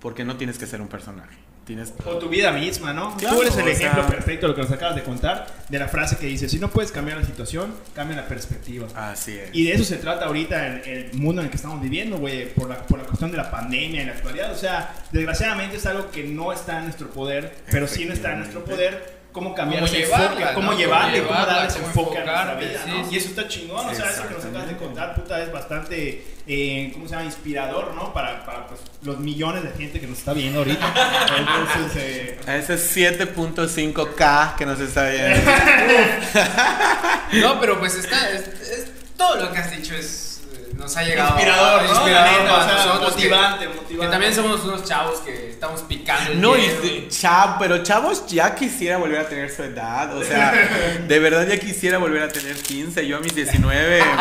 Porque 0.02 0.26
no 0.26 0.36
tienes 0.38 0.58
que 0.58 0.68
ser 0.68 0.82
un 0.82 0.89
personaje. 0.89 1.38
Tienes 1.66 1.93
O 2.05 2.18
tu 2.18 2.28
vida 2.28 2.51
misma, 2.51 2.91
¿no? 2.91 3.16
Claro, 3.16 3.38
Tú 3.38 3.41
eres 3.43 3.55
el 3.57 3.68
ejemplo 3.70 4.01
sea- 4.03 4.11
perfecto 4.11 4.47
de 4.47 4.49
lo 4.49 4.55
que 4.55 4.61
nos 4.64 4.72
acabas 4.72 4.95
de 4.97 5.03
contar, 5.03 5.47
de 5.70 5.80
la 5.80 5.88
frase 5.88 6.18
que 6.18 6.28
dice, 6.28 6.49
si 6.49 6.59
no 6.59 6.70
puedes 6.70 6.91
cambiar 6.91 7.18
la 7.20 7.26
situación, 7.26 7.74
cambia 7.95 8.18
la 8.18 8.28
perspectiva. 8.28 8.88
así 8.95 9.38
es. 9.38 9.49
Y 9.53 9.64
de 9.66 9.74
eso 9.74 9.84
se 9.86 9.95
trata 9.97 10.26
ahorita 10.26 10.68
en 10.68 10.82
el 10.86 11.14
mundo 11.14 11.41
en 11.41 11.45
el 11.45 11.49
que 11.51 11.55
estamos 11.55 11.82
viviendo, 11.82 12.18
güey, 12.18 12.53
por 12.53 12.68
la, 12.70 12.78
por 12.86 12.97
la 12.99 13.05
cuestión 13.05 13.32
de 13.32 13.38
la 13.38 13.49
pandemia 13.49 14.01
en 14.01 14.07
la 14.07 14.14
actualidad. 14.14 14.51
O 14.51 14.57
sea, 14.57 14.93
desgraciadamente 15.11 15.78
es 15.78 15.86
algo 15.86 16.11
que 16.11 16.24
no 16.26 16.51
está 16.51 16.80
en 16.80 16.86
nuestro 16.86 17.09
poder, 17.11 17.55
pero 17.72 17.88
sí 17.88 18.03
no 18.05 18.14
está 18.14 18.34
en 18.34 18.39
nuestro 18.39 18.66
poder. 18.66 19.23
Cómo 19.34 19.54
cambiar 19.56 19.82
Cómo 19.82 19.92
ese 19.92 20.02
llevarla, 20.06 20.26
enfoque, 20.28 20.46
¿no? 20.46 20.54
cómo 20.54 20.68
Cómo 20.68 20.80
llevarle, 20.80 21.18
cómo 21.20 21.30
llevarla, 21.34 21.54
darle 21.54 21.68
ese 21.70 21.80
cómo 21.80 21.88
enfoque 21.90 22.18
a 22.20 22.26
nuestra 22.26 22.54
vida, 22.56 22.82
sí, 22.86 22.92
¿no? 22.92 23.04
sí. 23.06 23.10
Y 23.14 23.18
eso 23.18 23.28
está 23.30 23.48
chingón, 23.48 23.90
o 23.90 23.94
sea, 23.96 24.10
eso 24.12 24.28
que 24.28 24.34
nos 24.36 24.46
acabas 24.46 24.68
de 24.68 24.78
contar, 24.78 25.16
puta, 25.16 25.42
es 25.44 25.52
bastante, 25.52 26.24
eh, 26.48 26.90
¿cómo 26.94 27.06
se 27.08 27.12
llama? 27.16 27.26
Inspirador, 27.26 27.94
¿no? 27.96 28.14
Para, 28.14 28.46
para 28.46 28.68
pues, 28.68 28.80
los 29.02 29.18
millones 29.20 29.64
de 29.64 29.72
gente 29.72 30.00
que 30.00 30.06
nos 30.08 30.20
está 30.20 30.34
viendo 30.34 30.60
ahorita. 30.60 30.94
Entonces, 31.38 31.92
eh, 32.04 32.40
Ese 32.48 32.76
7.5K 32.78 34.56
que 34.56 34.66
nos 34.66 34.80
está 34.80 35.10
viendo. 35.10 35.52
No, 37.34 37.60
pero 37.60 37.80
pues 37.80 37.96
está. 37.96 38.30
es- 38.30 38.48
es- 38.48 38.88
todo 39.18 39.38
lo 39.38 39.52
que 39.52 39.58
has 39.58 39.72
dicho 39.72 39.96
es. 39.96 40.33
Nos 40.78 40.98
ha 40.98 41.04
llegado 41.04 41.30
Inspirador, 41.36 41.84
¿no? 41.84 41.90
inspirador 41.90 42.32
La 42.32 42.32
neta, 42.44 42.44
para 42.52 42.64
o 42.64 42.68
sea, 42.68 42.86
nosotros, 42.86 43.14
que- 43.16 43.22
motivante, 43.30 43.68
Que, 43.68 43.74
motivante. 43.74 44.12
también 44.12 44.34
somos 44.36 44.64
unos 44.66 44.84
chavos 44.84 45.20
que 45.22 45.50
estamos 45.52 45.82
picando 45.84 46.32
el 46.32 46.42
No, 46.42 46.58
y 46.58 46.62
hielo. 46.62 46.82
de- 46.82 47.08
chav, 47.10 47.58
pero 47.60 47.84
chavos 47.84 48.26
ya 48.28 48.54
quisiera 48.56 48.98
volver 48.98 49.20
a 49.22 49.28
tener 49.30 49.50
su 49.52 49.64
edad. 49.64 50.16
O 50.18 50.24
sea, 50.24 50.52
de 51.08 51.20
verdad 51.20 51.48
ya 51.48 51.58
quisiera 51.60 51.98
volver 52.00 52.24
a 52.24 52.28
tener 52.30 52.56
15. 52.56 53.08
Yo 53.08 53.18
a 53.18 53.20
mis 53.20 53.34
19. 53.36 54.04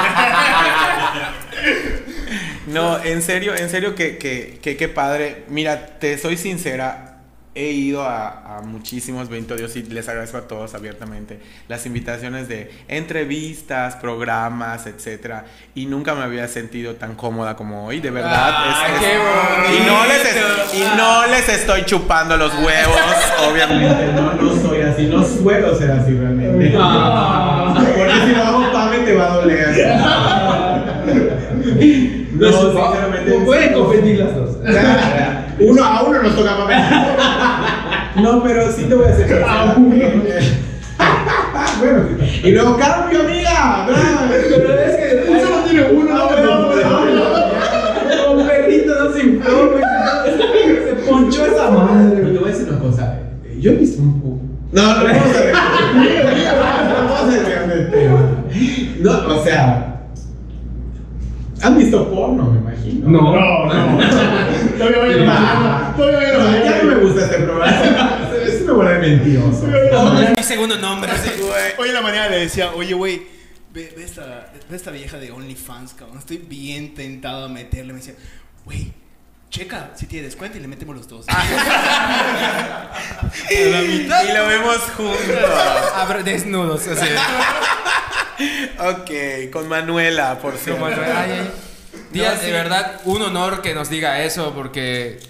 No, 2.66 3.02
en 3.02 3.22
serio, 3.22 3.54
en 3.56 3.68
serio 3.68 3.94
que, 3.94 4.18
que, 4.18 4.76
que, 4.76 4.88
padre. 4.88 5.44
Mira, 5.48 5.98
te 5.98 6.16
soy 6.16 6.36
sincera. 6.36 7.11
He 7.54 7.70
ido 7.72 8.02
a, 8.02 8.56
a 8.56 8.60
muchísimos 8.62 9.28
20 9.28 9.56
Dios 9.56 9.76
y 9.76 9.82
les 9.82 10.08
agradezco 10.08 10.38
a 10.38 10.42
todos 10.48 10.74
abiertamente 10.74 11.38
las 11.68 11.84
invitaciones 11.84 12.48
de 12.48 12.70
entrevistas, 12.88 13.96
programas, 13.96 14.86
etcétera 14.86 15.44
y 15.74 15.84
nunca 15.84 16.14
me 16.14 16.22
había 16.22 16.48
sentido 16.48 16.94
tan 16.94 17.14
cómoda 17.14 17.54
como 17.54 17.84
hoy, 17.86 18.00
de 18.00 18.10
verdad. 18.10 18.54
Ay, 18.56 18.92
es- 18.94 19.00
qué 19.00 19.12
es- 19.12 19.80
y 19.82 19.86
no 19.86 20.06
les 20.06 20.24
es- 20.24 20.74
y 20.74 20.96
no 20.96 21.26
les 21.26 21.48
estoy 21.50 21.84
chupando 21.84 22.38
los 22.38 22.54
huevos, 22.54 22.96
obviamente. 23.50 24.12
No, 24.14 24.32
no 24.32 24.62
soy 24.62 24.80
así, 24.80 25.02
no 25.08 25.22
suelo 25.22 25.74
ser 25.76 25.90
así 25.90 26.12
realmente. 26.12 26.74
Ah. 26.80 27.74
Porque 27.96 28.14
si 28.26 28.34
lo 28.34 28.42
hago 28.44 28.72
pame 28.72 28.98
te 29.00 29.14
va 29.14 29.30
a 29.30 29.36
doler. 29.36 29.98
No, 32.32 32.50
sinceramente. 32.50 33.32
Pueden 33.44 33.72
competir 33.74 34.18
las 34.18 34.34
dos. 34.34 34.56
Uno 35.64 35.84
a 35.84 36.02
uno 36.02 36.22
nos 36.22 36.34
toca 36.36 36.56
papel. 36.56 36.78
No, 38.22 38.42
pero 38.42 38.70
sí 38.70 38.84
te 38.84 38.94
voy 38.94 39.06
a 39.06 39.10
hacer 39.12 39.44
Ah, 39.46 39.74
Bueno, 41.78 42.00
y 42.44 42.50
luego, 42.50 42.76
cambio, 42.76 43.20
amiga. 43.20 43.86
Pero 43.86 44.74
es 44.80 44.96
que 44.96 45.30
Uno 45.30 45.40
solo 45.40 45.56
tiene 45.68 45.82
uno, 45.92 46.10
no, 46.14 46.30
no, 46.30 46.74
no, 46.74 47.14
no. 47.14 48.32
un 48.40 48.46
perrito 48.46 48.92
no 49.04 49.12
se 49.12 49.20
infló. 49.22 49.78
Se 50.24 50.94
ponchó 51.08 51.46
esa 51.46 51.70
madre. 51.70 52.16
Pero 52.16 52.32
te 52.32 52.38
voy 52.38 52.48
a 52.48 52.52
decir 52.52 52.68
una 52.68 52.78
cosa. 52.78 53.18
Yo 53.58 53.72
he 53.72 53.74
visto 53.76 54.02
un 54.02 54.20
poco. 54.20 54.38
No, 54.72 54.82
no 54.82 55.04
vamos 55.04 55.36
a 55.36 55.40
a. 55.40 55.52
No, 59.00 59.12
o 59.36 59.44
sea. 59.44 59.88
¿Han 61.62 61.78
visto 61.78 62.10
porno, 62.10 62.50
me 62.50 62.58
imagino? 62.58 63.08
No. 63.08 63.20
No, 63.32 63.66
no. 63.66 63.98
Todavía 64.90 64.98
voy 64.98 65.12
a 65.12 65.16
mañana. 65.26 65.94
Todavía 65.96 66.18
voy 66.18 66.26
a 66.26 66.32
No, 66.32 66.64
ya 66.64 66.82
no 66.82 66.84
me 66.84 66.94
gusta 66.96 67.24
este 67.24 67.38
programa. 67.38 68.28
Es 68.46 68.60
una 68.62 68.72
buena 68.72 68.90
de 68.92 68.98
mentiroso. 68.98 69.66
Mi 70.36 70.42
segundo 70.42 70.76
nombre. 70.78 71.10
Hoy 71.78 71.88
en 71.88 71.94
la 71.94 72.02
mañana 72.02 72.28
le 72.28 72.38
decía, 72.40 72.72
oye, 72.72 72.94
güey, 72.94 73.22
ve, 73.72 73.92
ve 73.96 74.04
esta, 74.04 74.50
ve 74.68 74.76
esta 74.76 74.90
vieja 74.90 75.18
de 75.18 75.30
OnlyFans, 75.30 75.94
cabrón. 75.94 76.18
Estoy 76.18 76.38
bien 76.38 76.94
tentado 76.94 77.44
a 77.46 77.48
meterle. 77.48 77.92
Me 77.92 77.98
decía, 78.00 78.14
güey, 78.64 78.92
checa 79.50 79.90
si 79.94 80.06
tiene 80.06 80.26
descuento 80.26 80.58
y 80.58 80.60
le 80.60 80.68
metemos 80.68 80.96
los 80.96 81.08
dos. 81.08 81.26
Y 83.50 84.32
lo 84.32 84.46
vemos 84.46 84.78
juntos. 84.96 85.18
Abre- 85.96 86.22
desnudos, 86.22 86.86
así. 86.88 87.08
Ok, 88.78 89.10
con 89.52 89.68
Manuela, 89.68 90.38
por 90.40 90.56
cierto. 90.56 90.84
Tía, 92.12 92.34
de 92.34 92.52
verdad, 92.52 93.00
un 93.04 93.22
honor 93.22 93.62
que 93.62 93.74
nos 93.74 93.88
diga 93.90 94.22
eso, 94.22 94.52
porque 94.54 95.20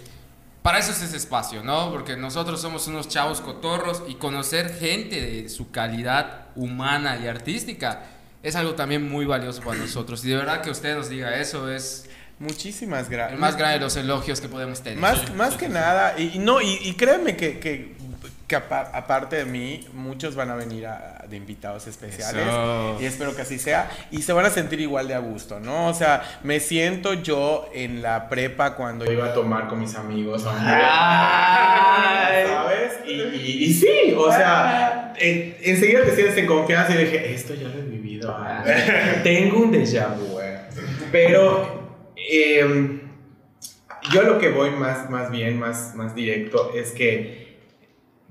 para 0.63 0.79
eso 0.79 0.93
es 0.93 1.03
ese 1.03 1.17
espacio, 1.17 1.63
¿no? 1.63 1.91
Porque 1.91 2.17
nosotros 2.17 2.61
somos 2.61 2.87
unos 2.87 3.09
chavos 3.09 3.41
cotorros 3.41 4.03
y 4.09 4.15
conocer 4.15 4.75
gente 4.79 5.21
de 5.21 5.49
su 5.49 5.71
calidad 5.71 6.47
humana 6.55 7.19
y 7.23 7.27
artística 7.27 8.05
es 8.43 8.57
algo 8.57 8.75
también 8.75 9.09
muy 9.09 9.25
valioso 9.25 9.63
para 9.63 9.79
nosotros. 9.79 10.25
Y 10.25 10.29
de 10.29 10.37
verdad 10.37 10.63
que 10.63 10.71
usted 10.71 10.97
nos 10.97 11.09
diga 11.09 11.37
eso 11.37 11.71
es 11.71 12.09
Muchísimas 12.39 13.09
gracias. 13.09 13.35
el 13.35 13.39
más 13.39 13.57
grande 13.57 13.79
de 13.79 13.85
los 13.85 13.97
elogios 13.97 14.41
que 14.41 14.49
podemos 14.49 14.83
tener. 14.83 14.99
Más, 14.99 15.33
más 15.37 15.55
que 15.55 15.69
nada, 15.69 16.19
y, 16.19 16.41
no, 16.41 16.61
y, 16.61 16.77
y 16.83 16.95
créeme 16.95 17.37
que, 17.37 17.61
que, 17.61 17.95
que 18.53 18.57
apa- 18.57 18.91
aparte 18.93 19.37
de 19.37 19.45
mí, 19.47 19.87
muchos 19.95 20.35
van 20.35 20.51
a 20.51 20.55
venir 20.57 20.87
a- 20.87 21.25
de 21.27 21.37
invitados 21.39 21.87
especiales. 21.87 22.43
Eso. 22.47 22.99
Y 23.01 23.07
espero 23.07 23.35
que 23.35 23.41
así 23.41 23.59
sea. 23.59 23.89
Y 24.11 24.21
se 24.21 24.35
van 24.35 24.45
a 24.45 24.51
sentir 24.51 24.79
igual 24.81 25.09
de 25.09 25.15
a 25.15 25.21
gusto, 25.21 25.59
¿no? 25.59 25.89
O 25.89 25.95
sea, 25.95 26.23
me 26.43 26.61
siento 26.61 27.15
yo 27.15 27.67
en 27.73 28.03
la 28.03 28.29
prepa 28.29 28.75
cuando 28.75 29.11
iba 29.11 29.25
a 29.29 29.33
tomar 29.33 29.69
con 29.69 29.81
mis 29.81 29.95
amigos. 29.95 30.43
¿sabes? 32.47 32.93
Y, 33.07 33.13
y- 33.13 33.65
y 33.65 33.73
sí, 33.73 34.15
o 34.17 34.31
sea, 34.31 35.15
en- 35.19 35.57
enseguida 35.63 36.05
te 36.05 36.15
sientes 36.15 36.37
en 36.37 36.47
confianza 36.47 36.95
y 36.95 36.99
dije, 37.05 37.33
esto 37.35 37.55
ya 37.55 37.69
lo 37.69 37.79
he 37.79 37.83
vivido. 37.83 38.37
Tengo 39.23 39.61
un 39.61 39.73
déjà 39.73 40.09
vu, 40.15 40.27
güey. 40.35 40.53
Pero 41.11 41.89
em, 42.17 43.01
yo 44.13 44.23
lo 44.23 44.39
que 44.39 44.51
voy 44.51 44.71
más, 44.71 45.09
más 45.11 45.31
bien, 45.31 45.59
más, 45.59 45.95
más 45.95 46.15
directo, 46.15 46.73
es 46.75 46.91
que 46.93 47.42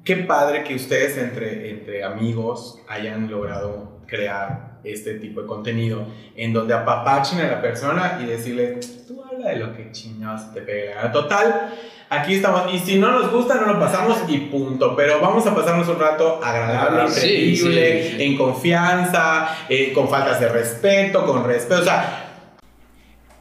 qué 0.04 0.18
padre 0.18 0.64
que 0.64 0.76
ustedes 0.76 1.18
entre, 1.18 1.70
entre 1.70 2.04
amigos 2.04 2.80
hayan 2.88 3.30
logrado 3.30 4.00
crear 4.08 4.80
este 4.84 5.16
tipo 5.16 5.42
de 5.42 5.48
contenido 5.48 6.06
en 6.36 6.54
donde 6.54 6.74
apapachen 6.74 7.40
a 7.40 7.48
la 7.48 7.62
persona 7.62 8.20
y 8.22 8.26
decirle, 8.26 8.80
tú 9.08 9.24
habla 9.24 9.50
de 9.50 9.58
lo 9.58 9.76
que 9.76 9.92
chingados 9.92 10.54
te 10.54 10.62
pegue 10.62 10.90
la 10.90 10.96
gana". 10.96 11.12
Total, 11.12 11.74
aquí 12.10 12.36
estamos. 12.36 12.74
Y 12.74 12.80
si 12.80 12.98
no 12.98 13.12
nos 13.12 13.32
gusta, 13.32 13.56
no 13.56 13.68
lo 13.74 13.80
pasamos 13.80 14.24
y 14.28 14.38
punto. 14.40 14.96
Pero 14.96 15.22
vamos 15.22 15.46
a 15.46 15.56
pasarnos 15.56 15.88
un 15.88 16.00
rato 16.00 16.44
agradable, 16.44 17.10
increíble, 17.10 18.04
sí, 18.04 18.18
sí. 18.18 18.24
en 18.24 18.38
confianza, 18.38 19.56
eh, 19.70 19.94
con 19.94 20.10
faltas 20.10 20.40
de 20.40 20.50
respeto, 20.50 21.26
con 21.26 21.46
respeto. 21.46 21.82
O 21.82 21.86
sea, 21.86 22.40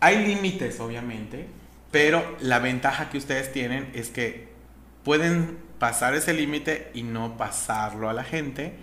hay 0.00 0.26
límites, 0.26 0.78
obviamente, 0.78 1.46
pero 1.90 2.22
la 2.40 2.58
ventaja 2.58 3.08
que 3.10 3.18
ustedes 3.18 3.50
tienen 3.50 3.90
es 3.94 4.10
que 4.10 4.48
pueden 5.04 5.69
pasar 5.80 6.14
ese 6.14 6.32
límite 6.32 6.92
y 6.94 7.02
no 7.02 7.36
pasarlo 7.36 8.08
a 8.08 8.12
la 8.12 8.22
gente 8.22 8.74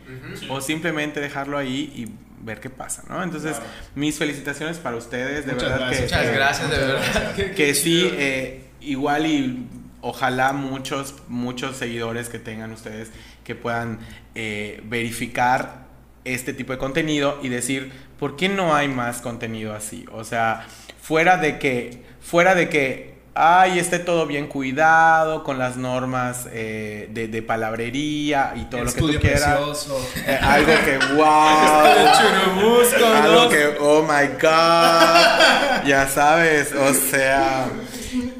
o 0.50 0.60
simplemente 0.60 1.22
dejarlo 1.22 1.58
ahí 1.58 1.94
y 1.96 2.12
ver 2.44 2.60
qué 2.60 2.70
pasa, 2.70 3.04
¿no? 3.08 3.24
Entonces, 3.24 3.56
mis 3.96 4.18
felicitaciones 4.18 4.78
para 4.78 4.98
ustedes, 4.98 5.46
de 5.46 5.54
Muchas 5.54 5.70
verdad 5.70 5.88
gracias. 5.88 6.12
que 6.12 6.18
Muchas 6.18 6.34
gracias, 6.34 6.70
de 6.72 6.78
verdad. 6.78 7.36
Que 7.56 7.74
sí, 7.74 8.10
eh, 8.14 8.66
igual 8.82 9.26
y 9.28 9.68
ojalá 10.02 10.54
muchos, 10.54 11.16
muchos 11.28 11.78
seguidores 11.78 12.30
que 12.30 12.40
tengan 12.40 12.72
ustedes 12.72 13.12
que 13.44 13.56
puedan 13.56 14.00
eh, 14.36 14.82
verificar 14.86 15.86
este 16.26 16.54
tipo 16.54 16.74
de 16.74 16.80
contenido 16.80 17.40
y 17.44 17.50
decir, 17.50 17.92
¿por 18.20 18.36
qué 18.36 18.50
no 18.50 18.76
hay 18.76 18.88
más 18.88 19.22
contenido 19.22 19.74
así? 19.74 20.06
O 20.12 20.24
sea, 20.24 20.66
fuera 21.02 21.38
de 21.38 21.60
que, 21.60 22.04
fuera 22.20 22.56
de 22.56 22.70
que, 22.70 23.17
ay, 23.40 23.78
esté 23.80 24.00
todo 24.00 24.26
bien 24.26 24.48
cuidado 24.48 25.44
con 25.44 25.60
las 25.60 25.78
normas 25.78 26.48
eh, 26.52 27.08
de, 27.12 27.28
de 27.28 27.42
palabrería 27.44 28.54
y 28.56 28.64
todo 28.66 28.82
El 28.82 28.88
lo 28.88 28.94
que 28.94 29.00
tú 29.00 29.10
estudio 29.10 29.20
quieras. 29.22 29.56
precioso. 29.58 30.10
Eh, 30.26 30.40
algo 30.42 30.74
que, 30.84 30.98
wow. 31.16 32.08
Churubusco, 32.18 33.06
Algo 33.06 33.50
que, 33.50 33.78
oh 33.80 34.02
my 34.02 34.28
god, 34.42 35.86
ya 35.88 36.08
sabes, 36.12 36.74
o 36.74 36.94
sea. 36.94 37.68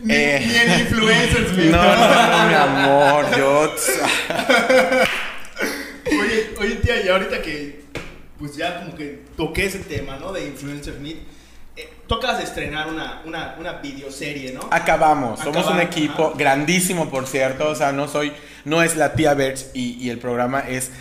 eh, 0.10 0.44
Ni 0.46 0.56
el 0.56 1.72
no, 1.72 1.78
no, 1.84 2.32
no, 2.32 2.48
mi 2.48 2.54
amor, 2.56 3.26
yo. 3.38 3.74
Oye, 6.20 6.50
oye, 6.60 6.76
tía, 6.78 7.04
y 7.06 7.10
ahorita 7.10 7.42
que 7.42 7.82
pues 8.40 8.56
ya 8.56 8.80
como 8.80 8.96
que 8.96 9.24
toqué 9.36 9.66
ese 9.66 9.80
tema, 9.80 10.18
¿no? 10.18 10.32
De 10.32 10.46
Influencer 10.46 11.00
Meet. 11.00 11.18
Eh, 11.78 11.90
tocas 12.08 12.40
de 12.40 12.44
estrenar 12.44 12.88
una, 12.88 13.22
una, 13.24 13.56
una 13.60 13.74
videoserie, 13.74 14.52
¿no? 14.52 14.62
Acabamos, 14.72 15.40
somos 15.42 15.68
un 15.68 15.80
equipo 15.80 16.30
ajá. 16.30 16.38
grandísimo, 16.38 17.10
por 17.10 17.28
cierto. 17.28 17.70
O 17.70 17.76
sea, 17.76 17.92
no 17.92 18.08
soy, 18.08 18.34
no 18.66 18.82
es 18.82 18.96
la 18.96 19.14
tía 19.14 19.36
Berch 19.36 19.68
y, 19.76 19.94
y 20.04 20.10
el 20.10 20.18
programa 20.18 20.62
es, 20.62 20.92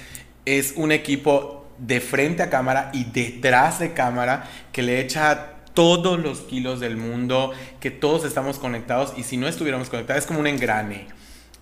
es 0.44 0.74
un 0.76 0.92
equipo 0.92 1.66
de 1.78 2.00
frente 2.00 2.42
a 2.42 2.50
cámara 2.50 2.90
y 2.92 3.04
detrás 3.04 3.78
de 3.78 3.94
cámara 3.94 4.50
que 4.70 4.82
le 4.82 5.00
echa 5.00 5.52
todos 5.72 6.18
los 6.18 6.40
kilos 6.40 6.78
del 6.80 6.96
mundo, 6.96 7.52
que 7.80 7.90
todos 7.90 8.24
estamos 8.24 8.58
conectados 8.58 9.14
y 9.16 9.22
si 9.22 9.36
no 9.36 9.48
estuviéramos 9.48 9.88
conectados 9.88 10.24
es 10.24 10.26
como 10.26 10.40
un 10.40 10.46
engrane. 10.46 11.06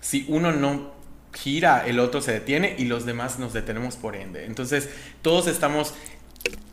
Si 0.01 0.25
uno 0.27 0.51
no 0.51 0.93
gira, 1.33 1.85
el 1.85 1.99
otro 1.99 2.21
se 2.21 2.31
detiene 2.31 2.75
y 2.77 2.85
los 2.85 3.05
demás 3.05 3.39
nos 3.39 3.53
detenemos 3.53 3.97
por 3.97 4.15
ende. 4.15 4.45
Entonces, 4.45 4.89
todos 5.21 5.47
estamos 5.47 5.93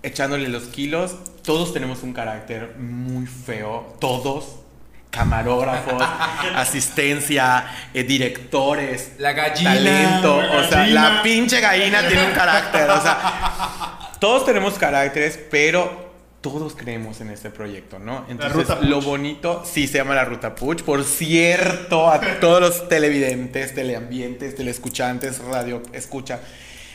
echándole 0.02 0.48
los 0.48 0.64
kilos, 0.64 1.16
todos 1.42 1.72
tenemos 1.72 2.02
un 2.02 2.12
carácter 2.12 2.76
muy 2.78 3.26
feo, 3.26 3.96
todos, 4.00 4.56
camarógrafos, 5.10 6.02
asistencia, 6.54 7.66
eh, 7.92 8.02
directores, 8.02 9.12
La 9.18 9.32
gallina. 9.32 9.74
talento, 9.74 10.42
la 10.42 10.60
o 10.60 10.68
sea, 10.68 10.86
la 10.86 11.22
pinche 11.22 11.60
gallina 11.60 12.06
tiene 12.08 12.26
un 12.26 12.32
carácter, 12.32 12.90
o 12.90 13.00
sea, 13.00 14.12
todos 14.18 14.44
tenemos 14.44 14.74
caracteres, 14.74 15.38
pero 15.50 16.12
todos 16.40 16.74
creemos 16.74 17.20
en 17.20 17.30
este 17.30 17.50
proyecto, 17.50 17.98
¿no? 18.00 18.24
Entonces, 18.28 18.68
Ruta 18.68 18.80
lo 18.80 19.00
bonito, 19.00 19.62
sí 19.64 19.86
se 19.86 19.98
llama 19.98 20.14
la 20.14 20.24
Ruta 20.24 20.54
Puch, 20.54 20.82
por 20.82 21.04
cierto, 21.04 22.10
a 22.10 22.20
todos 22.40 22.60
los 22.60 22.88
televidentes, 22.88 23.74
teleambientes, 23.74 24.56
teleescuchantes, 24.56 25.38
radio 25.38 25.82
escucha, 25.92 26.40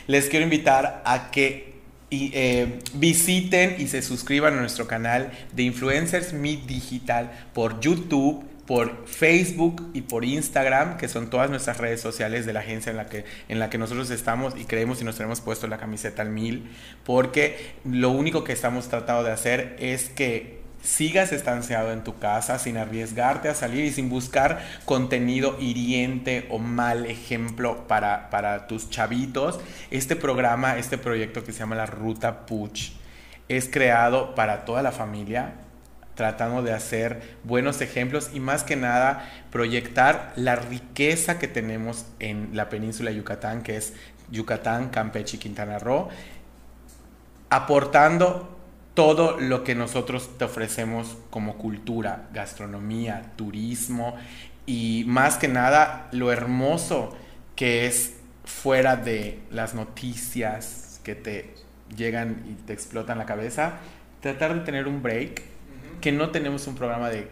les 0.06 0.28
quiero 0.28 0.44
invitar 0.44 1.02
a 1.04 1.30
que 1.30 1.77
y 2.10 2.30
eh, 2.34 2.78
visiten 2.94 3.76
y 3.78 3.88
se 3.88 4.02
suscriban 4.02 4.54
a 4.54 4.60
nuestro 4.60 4.86
canal 4.86 5.30
de 5.52 5.62
Influencers 5.64 6.32
Meet 6.32 6.66
Digital 6.66 7.32
por 7.52 7.80
YouTube, 7.80 8.44
por 8.66 9.06
Facebook 9.06 9.90
y 9.94 10.02
por 10.02 10.24
Instagram, 10.24 10.98
que 10.98 11.08
son 11.08 11.30
todas 11.30 11.48
nuestras 11.48 11.78
redes 11.78 12.00
sociales 12.00 12.44
de 12.44 12.52
la 12.52 12.60
agencia 12.60 12.90
en 12.90 12.96
la 12.96 13.06
que, 13.06 13.24
en 13.48 13.58
la 13.58 13.70
que 13.70 13.78
nosotros 13.78 14.10
estamos 14.10 14.54
y 14.58 14.64
creemos 14.64 15.00
y 15.00 15.04
nos 15.04 15.16
tenemos 15.16 15.40
puesto 15.40 15.66
la 15.68 15.78
camiseta 15.78 16.22
al 16.22 16.30
mil, 16.30 16.70
porque 17.04 17.72
lo 17.84 18.10
único 18.10 18.44
que 18.44 18.52
estamos 18.52 18.88
tratando 18.88 19.24
de 19.24 19.32
hacer 19.32 19.76
es 19.78 20.10
que 20.10 20.57
sigas 20.82 21.32
estanciado 21.32 21.92
en 21.92 22.04
tu 22.04 22.18
casa 22.18 22.58
sin 22.58 22.76
arriesgarte 22.76 23.48
a 23.48 23.54
salir 23.54 23.84
y 23.84 23.90
sin 23.90 24.08
buscar 24.08 24.64
contenido 24.84 25.56
hiriente 25.60 26.46
o 26.50 26.58
mal 26.58 27.06
ejemplo 27.06 27.86
para, 27.88 28.30
para 28.30 28.66
tus 28.66 28.90
chavitos. 28.90 29.60
Este 29.90 30.16
programa, 30.16 30.78
este 30.78 30.98
proyecto 30.98 31.44
que 31.44 31.52
se 31.52 31.60
llama 31.60 31.76
la 31.76 31.86
Ruta 31.86 32.46
Puch, 32.46 32.92
es 33.48 33.68
creado 33.68 34.34
para 34.34 34.64
toda 34.64 34.82
la 34.82 34.92
familia, 34.92 35.54
tratando 36.14 36.62
de 36.62 36.72
hacer 36.72 37.36
buenos 37.44 37.80
ejemplos 37.80 38.30
y 38.34 38.40
más 38.40 38.64
que 38.64 38.76
nada 38.76 39.30
proyectar 39.50 40.32
la 40.36 40.56
riqueza 40.56 41.38
que 41.38 41.48
tenemos 41.48 42.06
en 42.18 42.50
la 42.52 42.68
península 42.68 43.10
de 43.10 43.16
Yucatán, 43.16 43.62
que 43.62 43.76
es 43.76 43.94
Yucatán, 44.30 44.90
Campeche 44.90 45.36
y 45.36 45.40
Quintana 45.40 45.78
Roo, 45.78 46.08
aportando 47.50 48.57
todo 48.98 49.38
lo 49.38 49.62
que 49.62 49.76
nosotros 49.76 50.28
te 50.38 50.44
ofrecemos 50.44 51.18
como 51.30 51.56
cultura, 51.56 52.26
gastronomía, 52.34 53.30
turismo 53.36 54.16
y 54.66 55.04
más 55.06 55.36
que 55.36 55.46
nada 55.46 56.08
lo 56.10 56.32
hermoso 56.32 57.16
que 57.54 57.86
es 57.86 58.14
fuera 58.44 58.96
de 58.96 59.38
las 59.52 59.76
noticias 59.76 61.00
que 61.04 61.14
te 61.14 61.54
llegan 61.96 62.42
y 62.50 62.54
te 62.54 62.72
explotan 62.72 63.18
la 63.18 63.24
cabeza, 63.24 63.74
tratar 64.20 64.52
de 64.54 64.60
tener 64.62 64.88
un 64.88 65.00
break, 65.00 65.42
que 66.00 66.10
no 66.10 66.30
tenemos 66.30 66.66
un 66.66 66.74
programa 66.74 67.08
de 67.08 67.28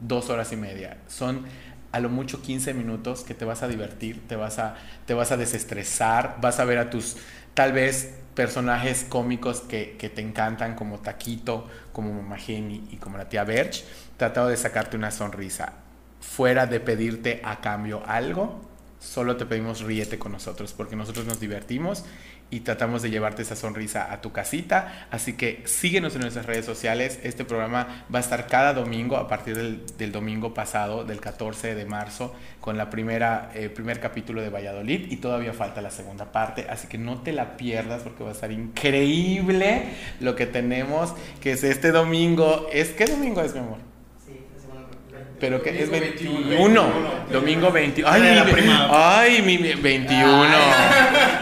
dos 0.00 0.30
horas 0.30 0.50
y 0.50 0.56
media, 0.56 0.96
son 1.06 1.44
a 1.92 2.00
lo 2.00 2.08
mucho 2.08 2.42
15 2.42 2.74
minutos 2.74 3.22
que 3.22 3.34
te 3.34 3.44
vas 3.44 3.62
a 3.62 3.68
divertir, 3.68 4.26
te 4.26 4.34
vas 4.34 4.58
a, 4.58 4.74
te 5.06 5.14
vas 5.14 5.30
a 5.30 5.36
desestresar, 5.36 6.38
vas 6.40 6.58
a 6.58 6.64
ver 6.64 6.78
a 6.78 6.90
tus 6.90 7.18
tal 7.54 7.72
vez 7.72 8.17
personajes 8.38 9.02
cómicos 9.02 9.62
que, 9.62 9.96
que, 9.98 10.08
te 10.08 10.20
encantan, 10.20 10.76
como 10.76 11.00
Taquito, 11.00 11.66
como 11.92 12.12
Mamá 12.12 12.38
Jenny 12.38 12.86
y 12.92 12.98
como 12.98 13.18
la 13.18 13.28
tía 13.28 13.42
Berch, 13.42 13.84
tratado 14.16 14.46
de 14.46 14.56
sacarte 14.56 14.96
una 14.96 15.10
sonrisa. 15.10 15.72
Fuera 16.20 16.66
de 16.66 16.78
pedirte 16.78 17.40
a 17.42 17.60
cambio 17.60 18.00
algo, 18.06 18.60
solo 19.00 19.36
te 19.36 19.44
pedimos 19.44 19.80
ríete 19.80 20.20
con 20.20 20.30
nosotros, 20.30 20.72
porque 20.72 20.94
nosotros 20.94 21.26
nos 21.26 21.40
divertimos 21.40 22.04
y 22.50 22.60
tratamos 22.60 23.02
de 23.02 23.10
llevarte 23.10 23.42
esa 23.42 23.56
sonrisa 23.56 24.12
a 24.12 24.20
tu 24.20 24.32
casita. 24.32 25.06
Así 25.10 25.34
que 25.34 25.62
síguenos 25.66 26.14
en 26.14 26.22
nuestras 26.22 26.46
redes 26.46 26.64
sociales. 26.64 27.18
Este 27.22 27.44
programa 27.44 28.04
va 28.12 28.18
a 28.18 28.22
estar 28.22 28.46
cada 28.46 28.72
domingo 28.72 29.16
a 29.16 29.28
partir 29.28 29.56
del, 29.56 30.12
domingo 30.12 30.54
pasado, 30.54 31.04
del 31.04 31.20
14 31.20 31.74
de 31.74 31.84
marzo, 31.84 32.34
con 32.60 32.78
la 32.78 32.90
primera 32.90 33.50
eh, 33.54 33.68
primer 33.68 34.00
capítulo 34.00 34.40
de 34.40 34.50
Valladolid 34.50 35.10
y 35.10 35.16
todavía 35.16 35.52
falta 35.52 35.80
la 35.82 35.90
segunda 35.90 36.32
parte. 36.32 36.66
Así 36.70 36.88
que 36.88 36.98
no 36.98 37.20
te 37.20 37.32
la 37.32 37.56
pierdas 37.56 38.02
porque 38.02 38.24
va 38.24 38.30
a 38.30 38.32
estar 38.32 38.50
increíble 38.50 39.84
lo 40.20 40.34
que 40.34 40.46
tenemos, 40.46 41.14
que 41.40 41.52
es 41.52 41.64
este 41.64 41.92
domingo. 41.92 42.66
¿Es 42.72 42.90
qué 42.90 43.06
domingo 43.06 43.42
es, 43.42 43.52
mi 43.52 43.60
amor? 43.60 43.97
Pero 45.40 45.62
que 45.62 45.82
es 45.82 45.90
21. 45.90 46.92
Domingo 47.30 47.70
21. 47.70 48.10
Ay, 48.10 48.22
mi, 48.44 48.52
prima. 48.52 49.18
ay, 49.20 49.42
mi 49.42 49.58
mi- 49.58 49.72
21. 49.74 50.48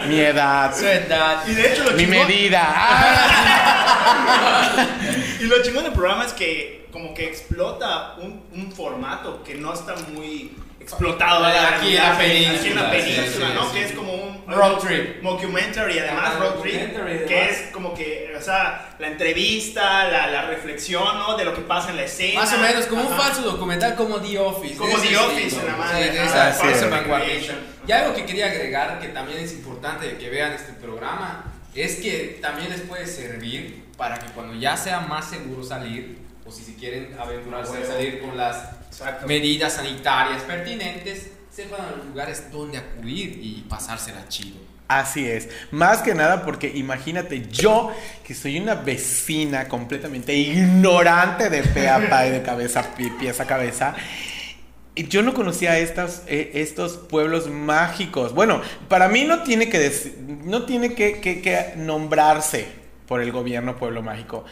Mi 0.07 0.19
edad. 0.19 0.75
Su 0.75 0.85
edad. 0.85 1.43
Y 1.47 1.53
de 1.55 1.73
hecho 1.73 1.83
lo 1.83 1.91
Mi 1.91 2.03
chingón- 2.03 2.27
medida. 2.27 2.67
Y 5.39 5.43
lo 5.45 5.61
chingón 5.63 5.83
del 5.83 5.93
programa 5.93 6.25
es 6.25 6.33
que 6.33 6.87
como 6.91 7.13
que 7.13 7.25
explota 7.27 8.15
un, 8.19 8.41
un 8.53 8.71
formato 8.71 9.43
que 9.43 9.55
no 9.55 9.73
está 9.73 9.95
muy 10.13 10.51
explotado. 10.87 11.45
Aquí 11.45 11.89
en 11.89 11.95
la 11.95 12.13
Aquí 12.13 12.25
en 12.25 12.47
península, 12.47 12.81
la 12.83 12.91
península, 12.91 13.49
¿no? 13.53 13.71
Que 13.73 13.83
es 13.83 13.91
como 13.91 14.13
un 14.13 14.37
Road 14.47 14.77
trip. 14.77 15.21
Mockumentary, 15.21 15.99
además 15.99 16.39
road 16.39 16.61
trip, 16.61 16.95
que 17.27 17.49
es 17.49 17.71
como 17.73 17.93
que, 17.93 18.33
o 18.37 18.41
sea, 18.41 18.95
la 18.97 19.07
entrevista, 19.07 20.07
la, 20.09 20.27
la 20.27 20.43
reflexión, 20.43 21.17
¿no? 21.19 21.35
De 21.35 21.43
lo 21.43 21.53
que 21.53 21.61
pasa 21.61 21.89
en 21.89 21.97
la 21.97 22.03
escena. 22.03 22.39
Más 22.39 22.53
o 22.53 22.57
menos, 22.59 22.85
como 22.85 23.01
un 23.01 23.17
falso 23.17 23.41
documental 23.41 23.95
como 23.95 24.21
The 24.21 24.39
Office. 24.39 24.77
Como 24.77 24.97
The 24.97 25.17
Office, 25.17 25.57
es. 25.57 26.89
vanguardista. 26.89 27.53
Y 27.85 27.91
algo 27.91 28.15
que 28.15 28.25
quería 28.25 28.47
agregar, 28.47 28.99
que 28.99 29.09
también 29.09 29.39
es 29.39 29.51
importante 29.51 30.17
que 30.17 30.29
vean 30.29 30.53
este 30.53 30.71
programa, 30.73 31.43
es 31.75 31.97
que 31.97 32.39
también 32.41 32.69
les 32.69 32.81
puede 32.81 33.05
servir 33.05 33.85
para 33.97 34.17
que 34.17 34.27
cuando 34.27 34.55
ya 34.55 34.77
sea 34.77 35.01
más 35.01 35.29
seguro 35.29 35.63
salir, 35.63 36.19
o 36.47 36.51
si 36.51 36.63
se 36.63 36.75
quieren 36.75 37.15
aventurarse 37.19 37.77
a 37.83 37.85
salir 37.85 38.21
con 38.21 38.37
las 38.37 38.69
medidas 39.27 39.73
sanitarias 39.73 40.43
pertinentes, 40.43 41.31
sepan 41.51 41.81
a 41.81 41.91
los 41.97 42.05
lugares 42.05 42.51
donde 42.51 42.77
acudir 42.77 43.39
y 43.41 43.65
pasársela 43.67 44.27
chido. 44.29 44.57
Así 44.87 45.27
es. 45.29 45.49
Más 45.71 46.01
que 46.01 46.15
nada 46.15 46.45
porque 46.45 46.71
imagínate 46.73 47.45
yo, 47.51 47.91
que 48.23 48.33
soy 48.33 48.57
una 48.57 48.75
vecina 48.75 49.67
completamente 49.67 50.33
ignorante 50.33 51.49
de 51.49 51.63
pe 51.63 51.89
a 51.89 52.09
pa 52.09 52.25
y 52.27 52.31
de 52.31 52.41
cabeza 52.41 52.79
a 52.79 52.95
pi- 52.95 53.09
pies 53.19 53.39
a 53.41 53.45
cabeza. 53.45 53.95
y 54.95 55.07
Yo 55.09 55.21
no 55.23 55.33
conocía 55.33 55.77
estas, 55.77 56.23
eh, 56.27 56.51
estos 56.53 56.93
pueblos 56.97 57.49
mágicos. 57.49 58.33
Bueno, 58.33 58.61
para 58.87 59.09
mí 59.09 59.25
no 59.25 59.43
tiene 59.43 59.67
que, 59.69 59.91
no 60.45 60.63
tiene 60.63 60.93
que, 60.95 61.19
que- 61.19 61.41
que 61.41 61.73
nombrarse 61.75 62.67
por 63.07 63.21
el 63.21 63.31
gobierno 63.33 63.75
pueblo 63.77 64.01
mágico. 64.01 64.45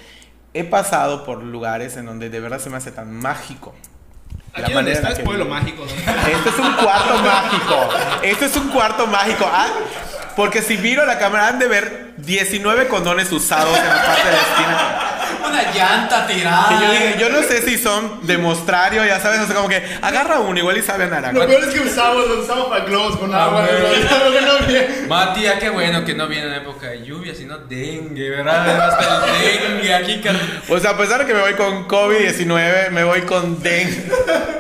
He 0.58 0.64
pasado 0.64 1.26
por 1.26 1.44
lugares 1.44 1.98
en 1.98 2.06
donde 2.06 2.30
de 2.30 2.40
verdad 2.40 2.60
se 2.60 2.70
me 2.70 2.78
hace 2.78 2.92
tan 2.92 3.14
mágico. 3.14 3.76
Aquí 4.54 4.72
donde 4.72 4.92
en 4.92 4.98
está 4.98 5.10
la 5.10 5.16
es 5.16 5.20
pueblo 5.22 5.44
vivo. 5.44 5.54
mágico. 5.56 5.86
¿no? 5.86 6.28
Este 6.38 6.50
es 6.50 6.58
un 6.60 6.74
cuarto 6.74 7.18
mágico. 7.20 7.90
Este 8.24 8.46
es 8.46 8.56
un 8.56 8.70
cuarto 8.70 9.08
mágico. 9.08 9.50
Ah, 9.52 9.68
porque 10.38 10.62
si 10.62 10.78
miro 10.78 11.06
la 11.06 11.18
cámara, 11.20 11.50
han 11.50 11.60
de 11.60 11.68
ver 11.68 12.14
19 12.18 12.88
condones 12.88 13.30
usados 13.34 13.78
en 13.78 13.86
la 13.86 14.06
parte 14.06 14.26
de 14.28 14.32
la 14.32 14.42
esquina. 14.42 15.15
Una 15.50 15.72
llanta 15.74 16.28
tirada. 16.28 16.70
Que 16.70 16.86
yo, 16.86 16.92
dije, 16.92 17.16
yo 17.20 17.30
no 17.30 17.42
sé 17.44 17.62
si 17.62 17.78
son 17.78 18.26
de 18.26 18.38
mostrario, 18.38 19.06
ya 19.06 19.20
sabes, 19.20 19.42
o 19.42 19.46
sea, 19.46 19.56
como 19.56 19.70
que 19.70 19.82
agarra 20.02 20.40
uno, 20.40 20.58
igual 20.58 20.78
y 20.78 20.82
sabe 20.82 21.06
a 21.06 21.08
naranja. 21.08 21.38
Lo 21.38 21.48
peor 21.48 21.64
es 21.64 21.74
que 21.74 21.80
usamos, 21.82 22.28
lo 22.28 22.42
usamos 22.42 22.68
para 22.68 22.86
globos 22.86 23.18
con 23.18 23.34
agua. 23.34 23.66
Ah, 23.66 24.28
bueno. 24.30 24.42
¿no? 24.42 25.08
Matías, 25.08 25.60
qué 25.60 25.70
bueno 25.70 26.04
que 26.04 26.14
no 26.14 26.28
viene 26.28 26.48
en 26.48 26.54
época 26.54 26.88
de 26.88 27.04
lluvia, 27.04 27.34
sino 27.36 27.58
dengue, 27.58 28.30
¿verdad? 28.30 28.90
Hasta 28.90 29.26
el 29.44 29.82
dengue 29.82 29.94
aquí. 29.94 30.22
O 30.70 30.80
sea, 30.80 30.92
a 30.92 30.98
pesar 30.98 31.20
de 31.20 31.26
que 31.26 31.34
me 31.34 31.42
voy 31.42 31.54
con 31.54 31.88
COVID-19, 31.88 32.90
me 32.92 33.04
voy 33.04 33.22
con 33.22 33.62
dengue. 33.62 34.06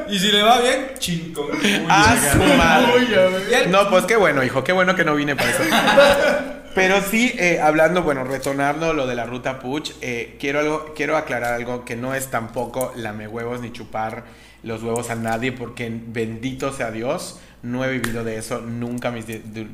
Y 0.07 0.19
si 0.19 0.31
le 0.31 0.43
va 0.43 0.59
bien, 0.59 0.91
chingo. 0.99 1.49
Ah, 1.89 2.15
su 2.31 2.37
madre. 2.37 2.93
Uy, 2.97 3.07
ya, 3.09 3.27
güey. 3.27 3.67
No, 3.67 3.89
pues 3.89 4.05
qué 4.05 4.15
bueno, 4.15 4.43
hijo, 4.43 4.63
qué 4.63 4.71
bueno 4.71 4.95
que 4.95 5.03
no 5.03 5.15
vine 5.15 5.35
para 5.35 5.49
eso. 5.49 5.63
Pero 6.75 7.01
sí, 7.01 7.33
eh, 7.39 7.61
hablando, 7.61 8.03
bueno, 8.03 8.25
retornando 8.25 8.93
lo 8.93 9.07
de 9.07 9.15
la 9.15 9.25
ruta 9.25 9.59
Puch, 9.59 9.93
eh, 10.01 10.35
quiero, 10.41 10.93
quiero 10.93 11.15
aclarar 11.15 11.53
algo 11.53 11.85
que 11.85 11.95
no 11.95 12.13
es 12.13 12.27
tampoco 12.27 12.91
lame 12.97 13.29
huevos 13.29 13.61
ni 13.61 13.71
chupar 13.71 14.25
los 14.61 14.83
huevos 14.83 15.09
a 15.09 15.15
nadie, 15.15 15.53
porque 15.53 15.89
bendito 15.89 16.73
sea 16.73 16.91
Dios, 16.91 17.39
no 17.63 17.85
he 17.85 17.91
vivido 17.91 18.25
de 18.25 18.35
eso 18.35 18.59
nunca 18.59 19.09
mis 19.09 19.25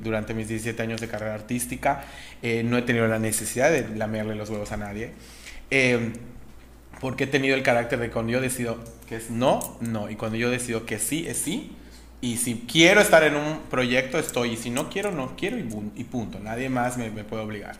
durante 0.04 0.36
mis 0.36 0.48
17 0.48 0.80
años 0.84 1.02
de 1.02 1.08
carrera 1.08 1.34
artística, 1.34 2.06
eh, 2.44 2.62
no 2.64 2.78
he 2.78 2.84
tenido 2.84 3.08
la 3.08 3.18
necesidad 3.18 3.72
de 3.72 3.90
lamerle 3.96 4.36
los 4.36 4.52
huevos 4.52 4.72
a 4.72 4.78
nadie. 4.78 5.12
Porque 7.00 7.24
he 7.24 7.28
tenido 7.28 7.56
el 7.56 7.64
carácter 7.64 7.98
de 7.98 8.12
cuando 8.12 8.34
yo 8.34 8.42
decido 8.42 8.78
que 9.10 9.16
es 9.16 9.32
no, 9.32 9.76
no. 9.82 10.12
Y 10.12 10.16
cuando 10.16 10.38
yo 10.38 10.52
decido 10.52 10.86
que 10.86 11.00
sí, 11.00 11.26
es 11.28 11.38
sí. 11.38 11.76
Y 12.22 12.38
si 12.38 12.66
quiero 12.72 13.02
estar 13.02 13.24
en 13.24 13.36
un 13.36 13.62
proyecto, 13.70 14.20
estoy. 14.20 14.52
Y 14.52 14.58
si 14.58 14.70
no 14.70 14.90
quiero, 14.90 15.12
no 15.12 15.36
quiero 15.36 15.58
y, 15.58 15.68
y 15.96 16.04
punto. 16.04 16.40
Nadie 16.40 16.70
más 16.70 16.98
me, 16.98 17.10
me 17.10 17.24
puede 17.24 17.44
obligar. 17.44 17.76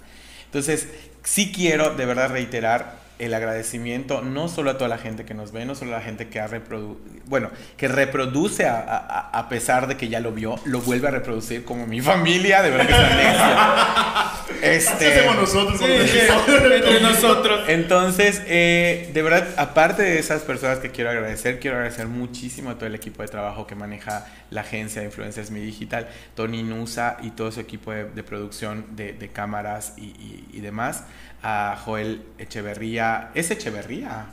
Entonces, 0.46 0.90
sí 1.24 1.52
quiero 1.52 1.96
de 1.96 2.06
verdad 2.06 2.32
reiterar 2.32 3.00
el 3.22 3.34
agradecimiento 3.34 4.22
no 4.22 4.48
solo 4.48 4.72
a 4.72 4.78
toda 4.78 4.90
la 4.90 4.98
gente 4.98 5.26
que 5.26 5.34
nos 5.34 5.52
ve, 5.52 5.66
no 5.66 5.76
solo 5.76 5.96
a 5.96 6.00
la 6.00 6.04
gente 6.04 6.28
que 6.28 6.40
ha 6.40 6.48
reprodu 6.48 7.00
bueno, 7.26 7.50
que 7.78 7.88
reproduce 7.88 8.66
a, 8.66 8.80
a- 8.82 9.30
a 9.40 9.48
pesar 9.50 9.88
de 9.88 9.96
que 9.98 10.10
ya 10.10 10.20
lo 10.20 10.32
vio, 10.32 10.56
lo 10.66 10.82
vuelve 10.82 11.08
a 11.08 11.12
reproducir 11.12 11.64
como 11.64 11.88
mi 11.88 12.02
familia, 12.02 12.62
de 12.62 12.70
verdad 12.72 12.88
que 12.88 12.94
es 12.94 13.00
una 13.00 13.16
necia. 13.16 13.62
Así 14.52 14.58
Este, 14.62 15.08
hacemos 15.20 15.36
nosotros 15.38 15.82
entre 15.82 17.02
nosotros. 17.02 17.62
entonces, 17.68 18.42
eh, 18.46 19.10
de 19.14 19.22
verdad, 19.22 19.48
aparte 19.58 20.04
de 20.04 20.20
esas 20.20 20.42
personas 20.44 20.80
que 20.80 20.92
quiero 20.92 21.10
agradecer, 21.10 21.60
quiero 21.60 21.78
agradecer 21.78 22.08
muchísimo 22.08 22.70
a 22.72 22.76
todo 22.76 22.86
el 22.86 22.94
equipo 22.96 23.22
de 23.24 23.28
trabajo 23.30 23.66
que 23.66 23.76
maneja 23.76 24.28
la 24.50 24.62
agencia 24.62 25.02
de 25.02 25.08
Influencers 25.08 25.50
Mi 25.52 25.62
Digital, 25.62 26.08
Tony 26.36 26.64
Nusa 26.64 27.18
y 27.22 27.32
todo 27.32 27.52
su 27.52 27.60
equipo 27.60 27.92
de, 27.92 28.06
de 28.06 28.24
producción 28.24 28.86
de, 28.92 29.14
de 29.14 29.30
cámaras 29.30 29.94
y, 29.98 30.02
y- 30.06 30.48
y 30.54 30.60
demás, 30.60 31.06
a 31.44 31.78
Joel 31.84 32.24
Echeverría, 32.38 33.32
¿es 33.34 33.52
Echeverría? 33.52 34.28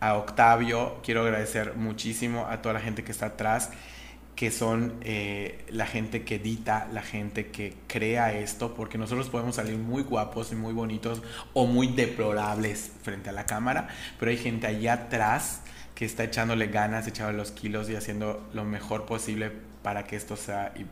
A 0.00 0.14
Octavio, 0.14 1.00
quiero 1.02 1.22
agradecer 1.22 1.74
muchísimo 1.76 2.46
a 2.46 2.60
toda 2.60 2.74
la 2.74 2.80
gente 2.80 3.04
que 3.04 3.12
está 3.12 3.26
atrás. 3.26 3.70
que 4.34 4.50
son 4.50 4.94
eh, 5.02 5.64
la 5.70 5.86
gente 5.86 6.24
que 6.24 6.34
edita, 6.36 6.88
la 6.92 7.02
gente 7.02 7.52
que 7.52 7.76
crea 7.86 8.32
esto, 8.32 8.74
porque 8.74 8.98
nosotros 8.98 9.28
podemos 9.28 9.54
salir 9.54 9.78
muy 9.78 10.02
guapos 10.02 10.50
y 10.50 10.56
muy 10.56 10.72
bonitos 10.72 11.22
o 11.52 11.66
muy 11.66 11.86
deplorables 11.86 12.90
frente 13.04 13.30
a 13.30 13.32
la 13.32 13.46
cámara, 13.46 13.86
pero 14.18 14.32
hay 14.32 14.36
gente 14.36 14.66
allá 14.66 14.94
atrás 14.94 15.62
que 15.94 16.04
está 16.04 16.24
echándole 16.24 16.66
ganas, 16.66 17.06
echándole 17.06 17.38
los 17.38 17.52
kilos 17.52 17.88
y 17.88 17.94
haciendo 17.94 18.44
lo 18.52 18.64
mejor 18.64 19.06
posible 19.06 19.52
para 19.84 20.02
que 20.04 20.16
esto 20.16 20.34
sea 20.34 20.72
y 20.76 20.86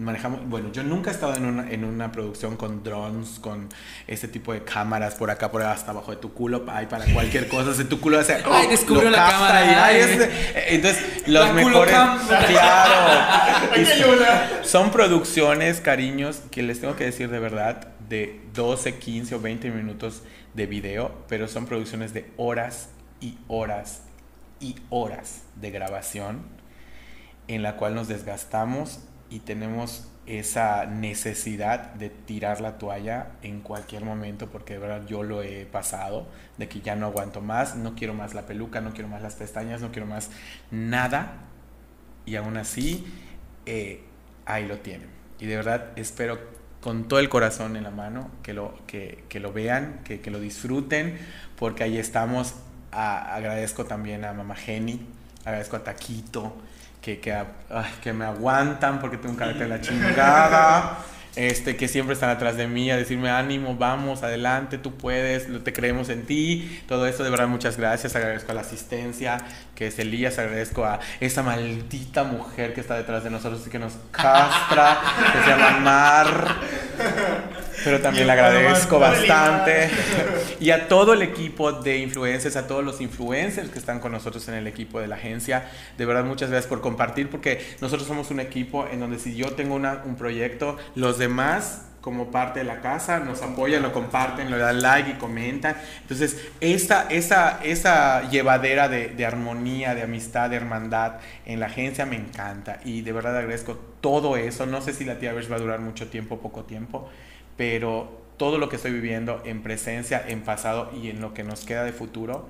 manejamos 0.00 0.46
bueno 0.50 0.70
yo 0.70 0.82
nunca 0.82 1.10
he 1.10 1.14
estado 1.14 1.34
en 1.36 1.46
una, 1.46 1.70
en 1.70 1.82
una 1.82 2.12
producción 2.12 2.56
con 2.58 2.84
drones 2.84 3.38
con 3.40 3.70
este 4.06 4.28
tipo 4.28 4.52
de 4.52 4.62
cámaras 4.62 5.14
por 5.14 5.30
acá 5.30 5.50
por 5.50 5.62
hasta 5.62 5.92
abajo 5.92 6.10
de 6.10 6.18
tu 6.18 6.34
culo 6.34 6.64
hay 6.68 6.84
para 6.86 7.06
cualquier 7.06 7.48
cosa 7.54 7.72
si 7.72 7.84
tu 7.84 7.98
culo 8.00 8.20
hace 8.20 8.36
Ay, 8.44 8.68
descubrió 8.68 9.08
la 9.08 9.30
cámara, 9.30 9.64
y, 9.64 9.68
ay, 9.68 9.76
ay. 9.78 10.00
es- 10.00 10.28
entonces 10.74 11.22
los 11.26 11.46
La 11.46 11.52
mejores 11.54 11.94
claro 12.46 13.76
Y 13.80 13.84
son- 13.86 14.18
son 14.64 14.90
producciones 14.90 15.80
cariños 15.80 16.42
que 16.50 16.62
les 16.62 16.80
tengo 16.80 16.96
que 16.96 17.04
decir 17.04 17.30
de 17.30 17.38
verdad 17.38 17.88
de 18.10 18.40
12 18.54 18.98
15 18.98 19.34
o 19.36 19.40
20 19.40 19.70
minutos 19.70 20.22
de 20.52 20.66
video 20.66 21.12
pero 21.28 21.48
son 21.48 21.64
producciones 21.64 22.12
de 22.12 22.30
horas 22.36 22.90
y 23.22 23.38
horas 23.48 24.02
y 24.60 24.76
horas 24.90 25.42
de 25.56 25.70
grabación 25.70 26.57
en 27.48 27.62
la 27.62 27.76
cual 27.76 27.94
nos 27.94 28.08
desgastamos 28.08 29.00
y 29.30 29.40
tenemos 29.40 30.08
esa 30.26 30.84
necesidad 30.84 31.94
de 31.94 32.10
tirar 32.10 32.60
la 32.60 32.76
toalla 32.76 33.28
en 33.42 33.60
cualquier 33.60 34.04
momento 34.04 34.48
porque 34.48 34.74
de 34.74 34.78
verdad 34.78 35.06
yo 35.06 35.22
lo 35.22 35.42
he 35.42 35.64
pasado 35.64 36.26
de 36.58 36.68
que 36.68 36.80
ya 36.80 36.96
no 36.96 37.06
aguanto 37.06 37.40
más, 37.40 37.76
no 37.76 37.94
quiero 37.94 38.12
más 38.12 38.34
la 38.34 38.42
peluca, 38.42 38.82
no 38.82 38.92
quiero 38.92 39.08
más 39.08 39.22
las 39.22 39.36
pestañas, 39.36 39.80
no 39.80 39.90
quiero 39.90 40.06
más 40.06 40.30
nada. 40.70 41.32
Y 42.26 42.36
aún 42.36 42.58
así 42.58 43.06
eh, 43.64 44.04
ahí 44.44 44.66
lo 44.66 44.78
tienen. 44.80 45.08
Y 45.40 45.46
de 45.46 45.56
verdad 45.56 45.92
espero 45.96 46.38
con 46.82 47.08
todo 47.08 47.20
el 47.20 47.30
corazón 47.30 47.76
en 47.76 47.84
la 47.84 47.90
mano 47.90 48.30
que 48.42 48.52
lo, 48.52 48.74
que, 48.86 49.24
que 49.30 49.40
lo 49.40 49.52
vean, 49.52 50.00
que, 50.04 50.20
lo 50.30 50.40
disfruten 50.40 51.18
porque 51.56 51.84
ahí 51.84 51.96
estamos, 51.96 52.54
agradezco 52.92 53.86
también 53.86 54.26
a 54.26 54.34
Mama 54.34 54.54
Jenny, 54.54 55.06
agradezco 55.44 55.76
a 55.76 55.84
Taquito 55.84 56.54
que, 57.16 57.20
que, 57.20 57.42
que 58.02 58.12
me 58.12 58.26
aguantan 58.26 59.00
porque 59.00 59.16
tengo 59.16 59.30
un 59.30 59.36
carácter 59.36 59.68
de 59.68 59.76
la 59.76 59.80
chingada. 59.80 60.98
Este, 61.36 61.76
que 61.76 61.86
siempre 61.86 62.14
están 62.14 62.30
atrás 62.30 62.56
de 62.56 62.66
mí 62.66 62.90
a 62.90 62.96
decirme 62.96 63.30
ánimo, 63.30 63.76
vamos, 63.76 64.24
adelante, 64.24 64.76
tú 64.76 64.96
puedes, 64.96 65.46
te 65.62 65.72
creemos 65.72 66.08
en 66.08 66.26
ti, 66.26 66.82
todo 66.88 67.06
eso, 67.06 67.22
de 67.22 67.30
verdad, 67.30 67.46
muchas 67.46 67.76
gracias, 67.76 68.16
agradezco 68.16 68.50
a 68.50 68.56
la 68.56 68.62
asistencia, 68.62 69.38
que 69.76 69.86
es 69.86 69.98
Elías, 70.00 70.36
agradezco 70.40 70.84
a 70.84 70.98
esa 71.20 71.44
maldita 71.44 72.24
mujer 72.24 72.74
que 72.74 72.80
está 72.80 72.96
detrás 72.96 73.22
de 73.22 73.30
nosotros 73.30 73.64
y 73.64 73.70
que 73.70 73.78
nos 73.78 73.92
castra, 74.10 74.98
que 75.32 75.42
se 75.44 75.48
llama 75.48 75.78
Mar, 75.78 76.56
pero 77.84 78.00
también 78.00 78.26
le 78.26 78.32
agradezco 78.32 78.98
bastante. 78.98 79.90
Y 80.60 80.70
a 80.72 80.88
todo 80.88 81.12
el 81.12 81.22
equipo 81.22 81.70
de 81.70 81.98
influencers, 81.98 82.56
a 82.56 82.66
todos 82.66 82.84
los 82.84 83.00
influencers 83.00 83.70
que 83.70 83.78
están 83.78 84.00
con 84.00 84.10
nosotros 84.10 84.48
en 84.48 84.54
el 84.54 84.66
equipo 84.66 85.00
de 85.00 85.06
la 85.06 85.14
agencia, 85.14 85.66
de 85.96 86.04
verdad 86.04 86.24
muchas 86.24 86.50
gracias 86.50 86.68
por 86.68 86.80
compartir, 86.80 87.30
porque 87.30 87.64
nosotros 87.80 88.08
somos 88.08 88.30
un 88.32 88.40
equipo 88.40 88.86
en 88.90 88.98
donde 88.98 89.20
si 89.20 89.36
yo 89.36 89.52
tengo 89.52 89.76
una- 89.76 90.02
un 90.04 90.16
proyecto, 90.16 90.76
los 90.96 91.16
demás 91.18 91.82
como 92.00 92.30
parte 92.32 92.60
de 92.60 92.64
la 92.64 92.80
casa 92.80 93.20
nos 93.20 93.42
apoyan, 93.42 93.82
lo 93.82 93.92
comparten, 93.92 94.50
le 94.50 94.56
dan 94.58 94.82
like 94.82 95.10
y 95.10 95.14
comentan. 95.14 95.76
Entonces, 96.02 96.38
esa, 96.60 97.06
esa, 97.10 97.60
esa 97.62 98.28
llevadera 98.30 98.88
de, 98.88 99.08
de 99.08 99.26
armonía, 99.26 99.94
de 99.94 100.02
amistad, 100.02 100.50
de 100.50 100.56
hermandad 100.56 101.16
en 101.46 101.60
la 101.60 101.66
agencia 101.66 102.04
me 102.06 102.16
encanta 102.16 102.80
y 102.84 103.02
de 103.02 103.12
verdad 103.12 103.36
agradezco 103.36 103.78
todo 104.00 104.36
eso. 104.36 104.66
No 104.66 104.80
sé 104.80 104.92
si 104.92 105.04
la 105.04 105.18
tía 105.18 105.32
Besh 105.32 105.50
va 105.50 105.56
a 105.56 105.60
durar 105.60 105.80
mucho 105.80 106.08
tiempo 106.08 106.38
poco 106.38 106.64
tiempo, 106.64 107.08
pero 107.58 108.22
todo 108.38 108.56
lo 108.56 108.70
que 108.70 108.76
estoy 108.76 108.92
viviendo 108.92 109.42
en 109.44 109.62
presencia, 109.62 110.24
en 110.26 110.40
pasado 110.40 110.90
y 110.94 111.10
en 111.10 111.20
lo 111.20 111.34
que 111.34 111.44
nos 111.44 111.60
queda 111.66 111.84
de 111.84 111.92
futuro, 111.92 112.48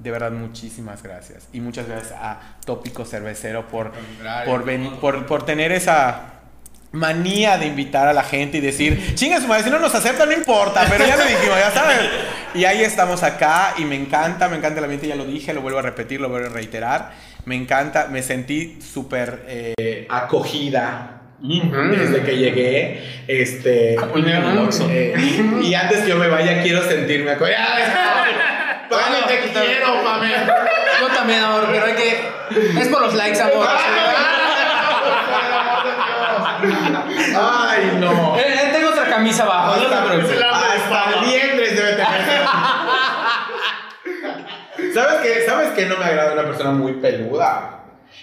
de 0.00 0.10
verdad 0.10 0.32
muchísimas 0.32 1.02
gracias. 1.02 1.48
Y 1.52 1.60
muchas 1.60 1.86
gracias 1.88 2.12
a 2.20 2.56
Tópico 2.66 3.04
Cervecero 3.06 3.66
por, 3.68 3.92
por, 4.44 4.64
ven- 4.64 4.96
por, 5.00 5.24
por 5.26 5.44
tener 5.46 5.72
esa 5.72 6.34
manía 6.92 7.56
de 7.58 7.66
invitar 7.66 8.08
a 8.08 8.12
la 8.12 8.24
gente 8.24 8.58
y 8.58 8.60
decir, 8.60 9.14
chinga 9.14 9.40
su 9.40 9.46
madre, 9.46 9.62
si 9.64 9.70
no 9.70 9.78
nos 9.78 9.94
aceptan 9.94 10.28
no 10.28 10.34
importa, 10.34 10.84
pero 10.90 11.06
ya 11.06 11.16
lo 11.16 11.22
dijimos, 11.24 11.56
ya 11.56 11.70
saben. 11.70 11.98
Y 12.52 12.64
ahí 12.64 12.82
estamos 12.82 13.22
acá 13.22 13.74
y 13.78 13.84
me 13.84 13.94
encanta, 13.94 14.48
me 14.48 14.56
encanta 14.56 14.78
el 14.78 14.84
ambiente, 14.84 15.06
ya 15.06 15.14
lo 15.14 15.24
dije, 15.24 15.54
lo 15.54 15.60
vuelvo 15.62 15.78
a 15.78 15.82
repetir, 15.82 16.20
lo 16.20 16.28
vuelvo 16.28 16.48
a 16.48 16.52
reiterar. 16.52 17.12
Me 17.44 17.54
encanta, 17.54 18.08
me 18.10 18.22
sentí 18.24 18.80
súper 18.82 19.44
eh, 19.46 20.06
acogida 20.10 21.19
desde 21.40 22.22
que 22.22 22.36
llegué. 22.36 23.22
Este, 23.26 23.94
eh, 23.94 25.14
y 25.62 25.74
antes 25.74 26.00
que 26.00 26.08
yo 26.08 26.16
me 26.16 26.28
vaya, 26.28 26.62
quiero 26.62 26.82
sentirme 26.82 27.32
acogida. 27.32 28.86
Pame, 28.88 29.18
te 29.28 29.38
quiero, 29.50 30.02
Pame. 30.02 30.32
Yo 31.00 31.06
también, 31.14 31.40
amor, 31.40 31.68
pero 31.70 31.86
hay 31.86 31.94
que. 31.94 32.80
Es 32.80 32.88
por 32.88 33.00
los 33.02 33.14
likes, 33.14 33.40
amor. 33.40 33.66
Ay, 36.62 37.96
no. 37.98 38.36
Eh, 38.36 38.44
eh, 38.46 38.70
tengo 38.72 38.90
otra 38.90 39.08
camisa 39.08 39.44
abajo. 39.44 39.76
no 39.76 39.88
te 39.88 39.96
preocupes. 40.08 40.42
Hasta 40.42 41.20
liendres 41.22 41.76
debe 41.76 41.92
tener. 41.92 42.20
¿Sabes 44.92 45.20
qué? 45.22 45.46
¿Sabes 45.46 45.70
qué 45.70 45.86
no 45.86 45.96
me 45.96 46.04
agrada 46.04 46.32
una 46.32 46.42
persona 46.42 46.72
muy 46.72 46.94
peluda? 46.94 47.79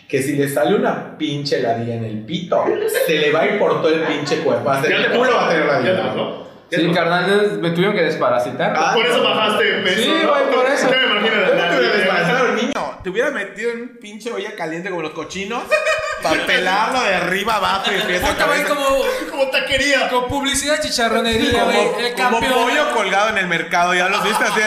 Que 0.07 0.21
si 0.21 0.33
le 0.37 0.47
sale 0.47 0.75
una 0.75 1.17
pinche 1.17 1.59
ladilla 1.61 1.95
en 1.95 2.05
el 2.05 2.19
pito, 2.25 2.63
se 3.05 3.13
le 3.17 3.31
va 3.31 3.41
a 3.41 3.45
ir 3.47 3.59
por 3.59 3.81
todo 3.81 3.89
el 3.93 4.01
pinche 4.03 4.37
cuerpo. 4.39 4.69
Hasta 4.69 4.87
¿Ya 4.89 4.95
el 4.97 5.11
te 5.11 5.17
culo 5.17 5.35
va 5.35 5.45
a 5.47 5.49
tener 5.49 5.67
pasó? 5.67 6.47
¿Ya 6.69 6.77
Sí, 6.79 6.83
pasó? 6.87 6.95
carnal, 6.95 7.59
me 7.61 7.69
tuvieron 7.71 7.93
que 7.95 8.03
desparasitar. 8.03 8.73
Ah, 8.75 8.91
Por 8.93 9.05
eso 9.05 9.23
bajaste 9.23 9.63
peso. 9.83 10.01
Sí, 10.01 10.13
¿no? 10.23 10.29
güey, 10.29 10.43
por 10.53 10.65
eso. 10.65 10.89
Me 10.89 10.97
imagino 10.97 11.41
la 11.41 11.47
¿Cómo 11.49 11.61
te 11.61 11.77
hubiera 11.77 11.87
nariz. 11.87 11.97
desbaratado 11.97 12.47
el 12.47 12.55
niño? 12.55 12.71
Te 13.03 13.09
hubiera 13.09 13.31
metido 13.31 13.71
en 13.71 13.81
un 13.81 13.97
pinche 14.01 14.31
olla 14.31 14.55
caliente 14.55 14.89
como 14.89 15.01
los 15.01 15.11
cochinos 15.11 15.63
para 16.23 16.45
pelarlo 16.45 17.01
de 17.03 17.15
arriba 17.15 17.55
abajo 17.55 17.91
y 17.91 18.01
pies 18.07 18.23
a 18.23 18.65
como, 18.67 18.85
Como 19.29 19.47
taquería. 19.49 20.09
como 20.09 20.27
publicidad 20.27 20.81
chicharronería, 20.81 21.51
Como, 21.63 21.65
güey. 21.93 22.05
El 22.07 22.13
como 22.15 22.39
pollo 22.39 22.91
colgado 22.93 23.29
en 23.29 23.37
el 23.39 23.47
mercado, 23.47 23.93
ya 23.93 24.09
los 24.09 24.23
viste 24.23 24.43
así. 24.43 24.61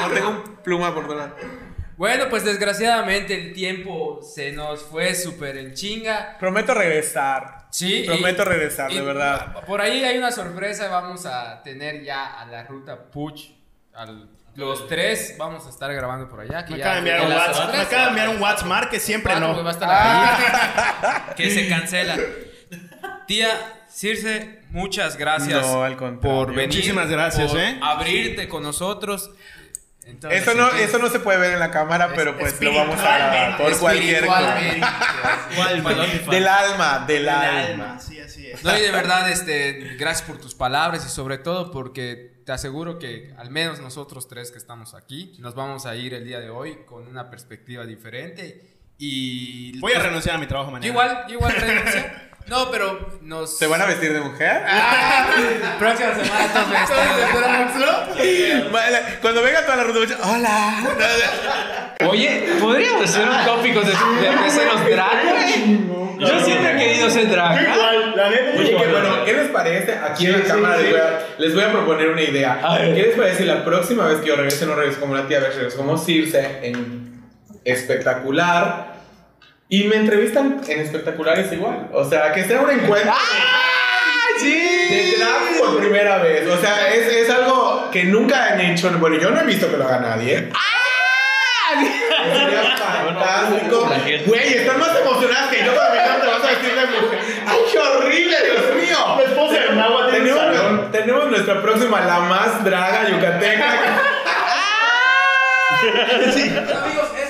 No 0.00 0.08
tengo 0.14 0.28
un 0.30 0.42
pluma 0.62 0.94
por 0.94 1.06
todas 1.06 1.28
lados. 1.28 1.34
Bueno, 2.00 2.30
pues 2.30 2.44
desgraciadamente 2.46 3.34
el 3.34 3.52
tiempo 3.52 4.20
se 4.22 4.52
nos 4.52 4.80
fue 4.80 5.14
súper 5.14 5.58
en 5.58 5.74
chinga. 5.74 6.38
Prometo 6.40 6.72
regresar. 6.72 7.66
Sí. 7.70 8.04
Prometo 8.06 8.40
y- 8.40 8.44
regresar, 8.46 8.90
y 8.90 8.94
de 8.94 9.02
verdad. 9.02 9.62
Por 9.66 9.82
ahí 9.82 10.02
hay 10.02 10.16
una 10.16 10.32
sorpresa. 10.32 10.88
Vamos 10.88 11.26
a 11.26 11.62
tener 11.62 12.02
ya 12.02 12.40
a 12.40 12.46
la 12.46 12.62
ruta 12.64 12.96
Puch. 13.10 13.50
al- 13.92 14.30
los 14.54 14.88
tres 14.88 15.34
vamos 15.36 15.66
a 15.66 15.68
estar 15.68 15.92
grabando 15.92 16.26
por 16.26 16.40
allá. 16.40 16.64
Que 16.64 16.72
Me 16.72 16.78
ya 16.78 16.84
acaba 16.84 16.94
de 16.94 16.98
enviar 17.00 17.18
en 17.20 17.26
un 17.26 17.32
WhatsApp. 17.32 17.48
Me 17.50 17.54
sorpresa. 17.60 17.82
acaba 17.82 18.02
de 18.02 18.08
enviar 18.08 18.28
un 18.30 18.42
WhatsApp 18.42 18.66
Mar 18.66 18.88
que 18.88 18.98
siempre 18.98 19.32
Cuatro, 19.32 19.48
no. 19.48 19.52
güey, 19.52 19.64
va 19.64 19.70
a 19.70 19.74
estar 19.74 19.90
ahí. 19.92 21.34
que 21.36 21.50
se 21.50 21.68
cancela. 21.68 22.16
Tía 23.26 23.50
Circe, 23.90 24.60
muchas 24.70 25.18
gracias 25.18 25.66
No, 25.66 25.82
al 25.84 25.96
por 25.98 26.48
venir. 26.54 26.66
Muchísimas 26.68 27.10
gracias, 27.10 27.50
por 27.50 27.60
¿eh? 27.60 27.78
abrirte 27.82 28.48
con 28.48 28.62
nosotros. 28.62 29.30
Entonces, 30.10 30.42
Eso 30.42 30.54
no, 30.54 30.64
entonces, 30.64 30.88
eso 30.88 30.98
no 30.98 31.08
se 31.08 31.20
puede 31.20 31.38
ver 31.38 31.52
en 31.54 31.58
la 31.60 31.70
cámara, 31.70 32.12
pero 32.14 32.36
pues 32.38 32.60
lo 32.60 32.74
vamos 32.74 32.98
a 33.00 33.16
grabar 33.18 33.56
por 33.56 33.78
cualquier 33.78 34.26
cosa. 34.26 34.54
Del 36.30 36.46
alma, 36.48 37.04
del 37.06 37.22
El 37.22 37.28
alma. 37.28 37.60
alma, 37.66 37.98
sí, 38.00 38.20
así 38.20 38.46
es. 38.48 38.62
No, 38.62 38.76
y 38.76 38.80
de 38.80 38.90
verdad, 38.90 39.30
este, 39.30 39.96
gracias 39.98 40.26
por 40.28 40.38
tus 40.38 40.54
palabras 40.54 41.04
y 41.06 41.08
sobre 41.08 41.38
todo 41.38 41.70
porque 41.70 42.42
te 42.44 42.52
aseguro 42.52 42.98
que 42.98 43.34
al 43.38 43.50
menos 43.50 43.80
nosotros 43.80 44.28
tres 44.28 44.50
que 44.50 44.58
estamos 44.58 44.94
aquí 44.94 45.34
nos 45.38 45.54
vamos 45.54 45.86
a 45.86 45.94
ir 45.96 46.14
el 46.14 46.24
día 46.24 46.40
de 46.40 46.50
hoy 46.50 46.78
con 46.86 47.06
una 47.06 47.30
perspectiva 47.30 47.84
diferente 47.86 48.78
y 48.98 49.78
Voy 49.78 49.92
a 49.92 49.98
renunciar 50.00 50.36
a 50.36 50.38
mi 50.38 50.46
trabajo 50.46 50.70
mañana. 50.70 50.86
igual, 50.86 51.24
igual. 51.28 51.54
No, 52.46 52.70
pero 52.70 52.98
nos 53.22 53.56
¿Se 53.58 53.66
van 53.68 53.80
a 53.80 53.86
vestir 53.86 54.12
de 54.12 54.20
mujer? 54.20 54.62
próxima 55.78 56.14
semana 56.14 56.44
estamos 56.46 56.70
vestidos. 56.70 58.66
Cuando 59.22 59.42
venga 59.42 59.62
toda 59.64 59.76
la 59.76 59.84
ruta, 59.84 60.16
hola. 60.24 60.74
Oye, 62.08 62.48
podríamos 62.60 63.04
hacer 63.04 63.28
un 63.28 63.44
tópico 63.46 63.80
de, 63.80 63.86
de, 63.92 64.42
de 64.42 64.50
ser 64.50 64.66
los 64.66 64.84
drag? 64.84 66.18
Yo 66.18 66.40
siempre 66.40 66.72
he 66.72 66.76
querido 66.78 67.08
ser 67.10 67.30
drag. 67.30 67.62
Igual, 67.62 68.16
la 68.16 68.30
neta. 68.30 68.58
Oye, 68.58 68.76
que 68.76 68.86
bueno, 68.88 69.24
¿qué 69.24 69.32
les 69.32 69.48
parece? 69.50 69.94
Aquí 69.94 70.26
en 70.26 70.32
la 70.40 70.44
cámara 70.44 70.76
les, 70.78 70.90
voy 70.90 71.00
a, 71.00 71.20
les 71.38 71.54
voy 71.54 71.62
a 71.64 71.70
proponer 71.72 72.08
una 72.08 72.22
idea. 72.22 72.60
¿Qué 72.78 73.02
les 73.02 73.16
parece 73.16 73.38
si 73.38 73.44
la 73.44 73.64
próxima 73.64 74.06
vez 74.06 74.18
que 74.18 74.26
yo 74.28 74.36
regrese 74.36 74.66
no 74.66 74.74
regreso 74.74 74.98
como 74.98 75.12
una 75.12 75.28
tía, 75.28 75.38
regreso 75.40 75.76
como 75.76 75.96
Circe 75.96 76.58
en 76.66 77.22
espectacular? 77.64 78.89
Y 79.72 79.84
me 79.84 79.96
entrevistan 79.96 80.60
en 80.66 80.80
espectaculares 80.80 81.52
igual. 81.52 81.88
O 81.92 82.04
sea, 82.04 82.32
que 82.32 82.42
sea 82.44 82.60
un 82.60 82.70
encuentro 82.70 83.12
de 84.42 85.14
drag 85.16 85.58
por 85.60 85.78
primera 85.78 86.18
vez. 86.18 86.48
O 86.48 86.60
sea, 86.60 86.92
es, 86.92 87.06
es 87.06 87.30
algo 87.30 87.88
que 87.92 88.02
nunca 88.04 88.48
han 88.52 88.60
hecho. 88.60 88.90
Bueno, 88.98 89.16
yo 89.18 89.30
no 89.30 89.40
he 89.40 89.44
visto 89.44 89.70
que 89.70 89.76
lo 89.76 89.84
haga 89.84 90.00
nadie. 90.00 90.50
Sería 92.32 92.76
fantástico. 92.76 93.88
Güey, 94.26 94.54
están 94.54 94.80
más 94.80 94.90
emocionadas 94.98 95.50
que 95.50 95.64
yo 95.64 95.72
cuando 95.72 95.94
me 95.94 95.98
dijeron 96.00 96.20
te 96.20 96.26
vas 96.26 96.42
a 96.42 96.46
vestir 96.48 96.74
de 96.74 96.86
mujer. 97.00 97.20
¡Ay, 97.46 97.58
qué 97.72 97.78
horrible, 97.78 98.36
Dios 98.44 98.74
mío! 98.74 99.20
Esposa 99.24 99.54
tiene 99.68 99.86
un 99.86 100.10
Tenemos, 100.10 100.40
salón. 100.40 100.90
tenemos 100.90 101.30
nuestra 101.30 101.62
próxima, 101.62 102.00
la 102.00 102.18
más 102.20 102.64
draga 102.64 103.08
yucateca. 103.08 103.70
Amigos, 105.80 107.06
eso 107.16 107.29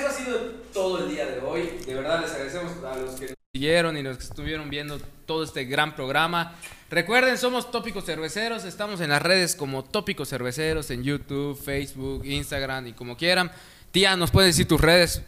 todo 0.71 1.03
el 1.03 1.09
día 1.09 1.25
de 1.25 1.39
hoy. 1.39 1.69
De 1.85 1.93
verdad 1.93 2.21
les 2.21 2.31
agradecemos 2.31 2.71
a 2.83 2.97
los 2.97 3.15
que 3.15 3.27
nos 3.27 3.35
siguieron 3.53 3.97
y 3.97 4.03
los 4.03 4.17
que 4.17 4.23
estuvieron 4.23 4.69
viendo 4.69 4.99
todo 5.25 5.43
este 5.43 5.65
gran 5.65 5.95
programa. 5.95 6.55
Recuerden, 6.89 7.37
somos 7.37 7.71
Tópicos 7.71 8.05
Cerveceros. 8.05 8.65
Estamos 8.65 9.01
en 9.01 9.09
las 9.09 9.21
redes 9.21 9.55
como 9.55 9.83
Tópicos 9.83 10.29
Cerveceros, 10.29 10.91
en 10.91 11.03
YouTube, 11.03 11.61
Facebook, 11.61 12.25
Instagram 12.25 12.87
y 12.87 12.93
como 12.93 13.17
quieran. 13.17 13.51
Tía, 13.91 14.15
¿nos 14.15 14.31
puedes 14.31 14.55
decir 14.55 14.67
tus 14.67 14.79
redes? 14.79 15.21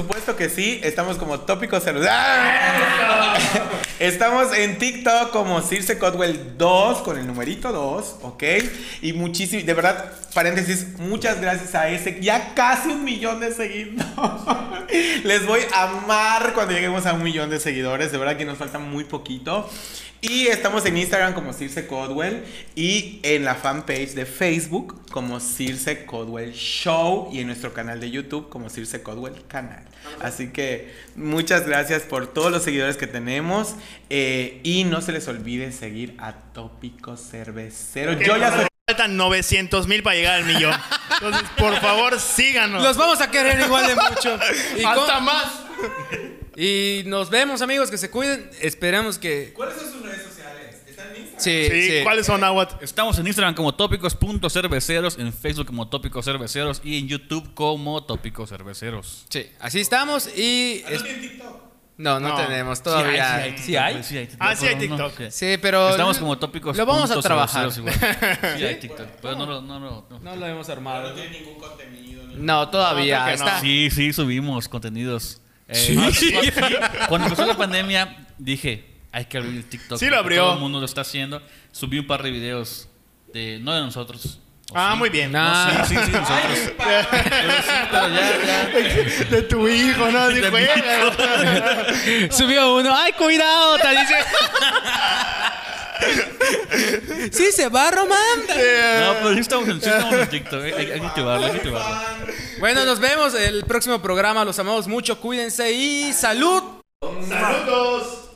Por 0.00 0.06
supuesto 0.06 0.34
que 0.34 0.48
sí, 0.48 0.80
estamos 0.82 1.18
como 1.18 1.40
tópicos 1.40 1.84
¡Ah! 2.08 3.36
Estamos 3.98 4.56
en 4.56 4.78
TikTok 4.78 5.30
como 5.30 5.60
Circe 5.60 5.98
Codwell 5.98 6.56
2 6.56 7.02
con 7.02 7.18
el 7.18 7.26
numerito 7.26 7.70
2, 7.70 8.16
¿ok? 8.22 8.42
Y 9.02 9.12
muchísimo, 9.12 9.62
de 9.62 9.74
verdad, 9.74 10.10
paréntesis, 10.32 10.98
muchas 10.98 11.38
gracias 11.42 11.74
a 11.74 11.90
ese, 11.90 12.18
ya 12.22 12.54
casi 12.54 12.88
un 12.88 13.04
millón 13.04 13.40
de 13.40 13.52
seguidores. 13.52 14.06
Les 15.24 15.44
voy 15.44 15.60
a 15.74 15.82
amar 15.82 16.54
cuando 16.54 16.72
lleguemos 16.72 17.04
a 17.04 17.12
un 17.12 17.22
millón 17.22 17.50
de 17.50 17.60
seguidores, 17.60 18.10
de 18.10 18.16
verdad 18.16 18.38
que 18.38 18.46
nos 18.46 18.56
falta 18.56 18.78
muy 18.78 19.04
poquito. 19.04 19.68
Y 20.22 20.48
estamos 20.48 20.84
en 20.84 20.98
Instagram 20.98 21.32
como 21.32 21.54
Circe 21.54 21.86
Codwell 21.86 22.44
y 22.74 23.20
en 23.22 23.44
la 23.46 23.54
fanpage 23.54 24.10
de 24.10 24.26
Facebook 24.26 25.02
como 25.10 25.40
Circe 25.40 26.04
Codwell 26.04 26.52
Show 26.52 27.30
y 27.32 27.40
en 27.40 27.46
nuestro 27.46 27.72
canal 27.72 28.00
de 28.00 28.10
YouTube 28.10 28.50
como 28.50 28.68
Circe 28.68 29.02
Codwell 29.02 29.42
Canal. 29.48 29.82
Así 30.20 30.48
que 30.50 30.92
muchas 31.16 31.66
gracias 31.66 32.02
por 32.02 32.26
todos 32.26 32.52
los 32.52 32.62
seguidores 32.62 32.98
que 32.98 33.06
tenemos 33.06 33.74
eh, 34.10 34.60
y 34.62 34.84
no 34.84 35.00
se 35.00 35.12
les 35.12 35.26
olvide 35.26 35.72
seguir 35.72 36.14
a 36.18 36.34
Tópico 36.52 37.16
Cervecero. 37.16 38.12
Yo 38.20 38.36
ya 38.36 38.50
soy... 38.54 38.66
Faltan 38.88 39.16
900 39.16 39.86
mil 39.86 40.02
para 40.02 40.16
llegar 40.16 40.34
al 40.40 40.44
millón. 40.44 40.74
Entonces, 41.14 41.48
por 41.56 41.80
favor, 41.80 42.18
síganos. 42.20 42.82
Los 42.82 42.96
vamos 42.98 43.20
a 43.22 43.30
querer 43.30 43.58
igual 43.60 43.86
de 43.86 43.94
mucho. 43.94 44.38
Y, 44.76 44.82
con- 44.82 44.98
Hasta 44.98 45.20
más. 45.20 45.46
y 46.56 47.02
nos 47.06 47.30
vemos, 47.30 47.62
amigos, 47.62 47.88
que 47.90 47.96
se 47.98 48.10
cuiden. 48.10 48.50
Esperamos 48.60 49.16
que... 49.16 49.52
¿Cuáles 49.54 49.76
son 49.76 49.92
sus 49.92 50.02
redes 50.02 50.22
sociales? 50.24 50.76
¿Están 50.88 51.06
en 51.14 51.22
Instagram? 51.22 51.29
Sí, 51.40 51.68
Sí, 51.70 51.88
sí. 51.88 51.98
¿cuáles 52.02 52.26
son, 52.26 52.44
Aguat? 52.44 52.82
Estamos 52.82 53.18
en 53.18 53.26
Instagram 53.26 53.54
como 53.54 53.74
tópicos.cerveceros, 53.74 55.18
en 55.18 55.32
Facebook 55.32 55.66
como 55.66 55.88
tópicos 55.88 56.24
cerveceros 56.24 56.80
y 56.84 56.98
en 56.98 57.08
YouTube 57.08 57.54
como 57.54 58.02
tópicos 58.04 58.50
cerveceros. 58.50 59.24
Sí, 59.30 59.46
así 59.58 59.80
estamos 59.80 60.28
y... 60.36 60.82
es- 60.88 61.02
No, 61.96 62.18
no, 62.18 62.28
No. 62.30 62.34
tenemos 62.46 62.82
todavía. 62.82 63.54
Sí 63.58 63.76
hay. 63.76 64.02
Sí 64.02 64.16
hay 64.16 64.26
TikTok. 64.26 64.46
Ah, 64.48 64.56
sí 64.56 64.66
hay 64.66 64.74
no, 64.88 64.96
no, 64.96 65.08
TikTok. 65.08 65.30
sí. 65.30 65.52
Sí, 65.52 65.58
pero... 65.60 65.90
Estamos 65.90 66.18
como 66.18 66.38
tópicos. 66.38 66.76
Lo 66.76 66.86
vamos 66.86 67.10
a 67.10 67.20
trabajar. 67.20 67.70
Sí 67.72 67.82
hay 68.64 68.76
TikTok, 68.80 69.06
pero 69.20 69.36
no 69.36 69.46
lo... 69.46 69.60
No, 69.62 69.78
no. 69.78 70.06
No 70.20 70.36
lo 70.36 70.46
hemos 70.46 70.68
armado. 70.70 71.12
tiene 71.14 71.40
ningún 71.40 71.58
contenido. 71.58 72.22
ni- 72.26 72.36
No, 72.36 72.68
todavía. 72.70 73.18
No, 73.20 73.26
no. 73.26 73.32
está... 73.32 73.60
Sí, 73.60 73.90
sí, 73.90 74.12
subimos 74.12 74.68
contenidos. 74.68 75.40
Eh, 75.68 75.96
Cuando 77.08 77.28
empezó 77.28 77.46
la 77.46 77.56
pandemia, 77.56 78.26
dije, 78.38 78.89
hay 79.12 79.24
que 79.26 79.38
abrir 79.38 79.56
el 79.56 79.64
TikTok. 79.64 79.98
Sí 79.98 80.06
lo 80.06 80.18
abrió. 80.18 80.42
Todo 80.44 80.54
el 80.54 80.60
mundo 80.60 80.78
lo 80.80 80.84
está 80.86 81.00
haciendo. 81.02 81.42
Subí 81.72 81.98
un 81.98 82.06
par 82.06 82.22
de 82.22 82.30
videos, 82.30 82.88
de, 83.32 83.58
no 83.60 83.74
de 83.74 83.80
nosotros. 83.80 84.40
¿O 84.72 84.74
Ah, 84.76 84.90
sí? 84.92 84.98
muy 84.98 85.10
bien. 85.10 85.32
Nah. 85.32 85.72
No, 85.80 85.84
sí, 85.86 85.96
sí, 85.96 86.00
sí, 86.06 86.10
nosotros. 86.12 86.58
Pero 86.78 87.02
sí, 87.02 87.68
pero 87.90 88.08
ya, 88.08 88.38
ya. 88.46 89.24
De 89.30 89.42
tu 89.42 89.66
hijo, 89.68 90.10
¿no? 90.12 90.28
De 90.28 90.42
mi 90.42 90.48
juega. 90.48 92.30
Subió 92.30 92.76
uno. 92.76 92.94
¡Ay, 92.96 93.12
cuidado! 93.14 93.78
Tal 93.78 93.96
dice. 93.96 94.14
sí, 97.32 97.52
se 97.52 97.68
va, 97.68 97.90
Román. 97.90 98.16
No, 98.46 99.14
pero 99.14 99.34
sí 99.34 99.40
estamos 99.40 99.68
en, 99.68 99.76
estamos 99.78 100.14
en 100.14 100.28
TikTok. 100.30 100.62
Hay, 100.62 100.72
hay, 100.72 100.90
hay 100.92 101.00
que 101.00 101.06
activarlo, 101.06 101.46
hay 101.46 101.52
que 101.52 101.56
activarlo. 101.58 101.96
Bueno, 102.60 102.84
nos 102.84 103.00
vemos 103.00 103.34
el 103.34 103.64
próximo 103.64 104.00
programa. 104.00 104.44
Los 104.44 104.58
amamos 104.60 104.86
mucho. 104.86 105.20
Cuídense 105.20 105.72
y 105.72 106.12
salud. 106.12 106.62
Saludos. 107.28 108.29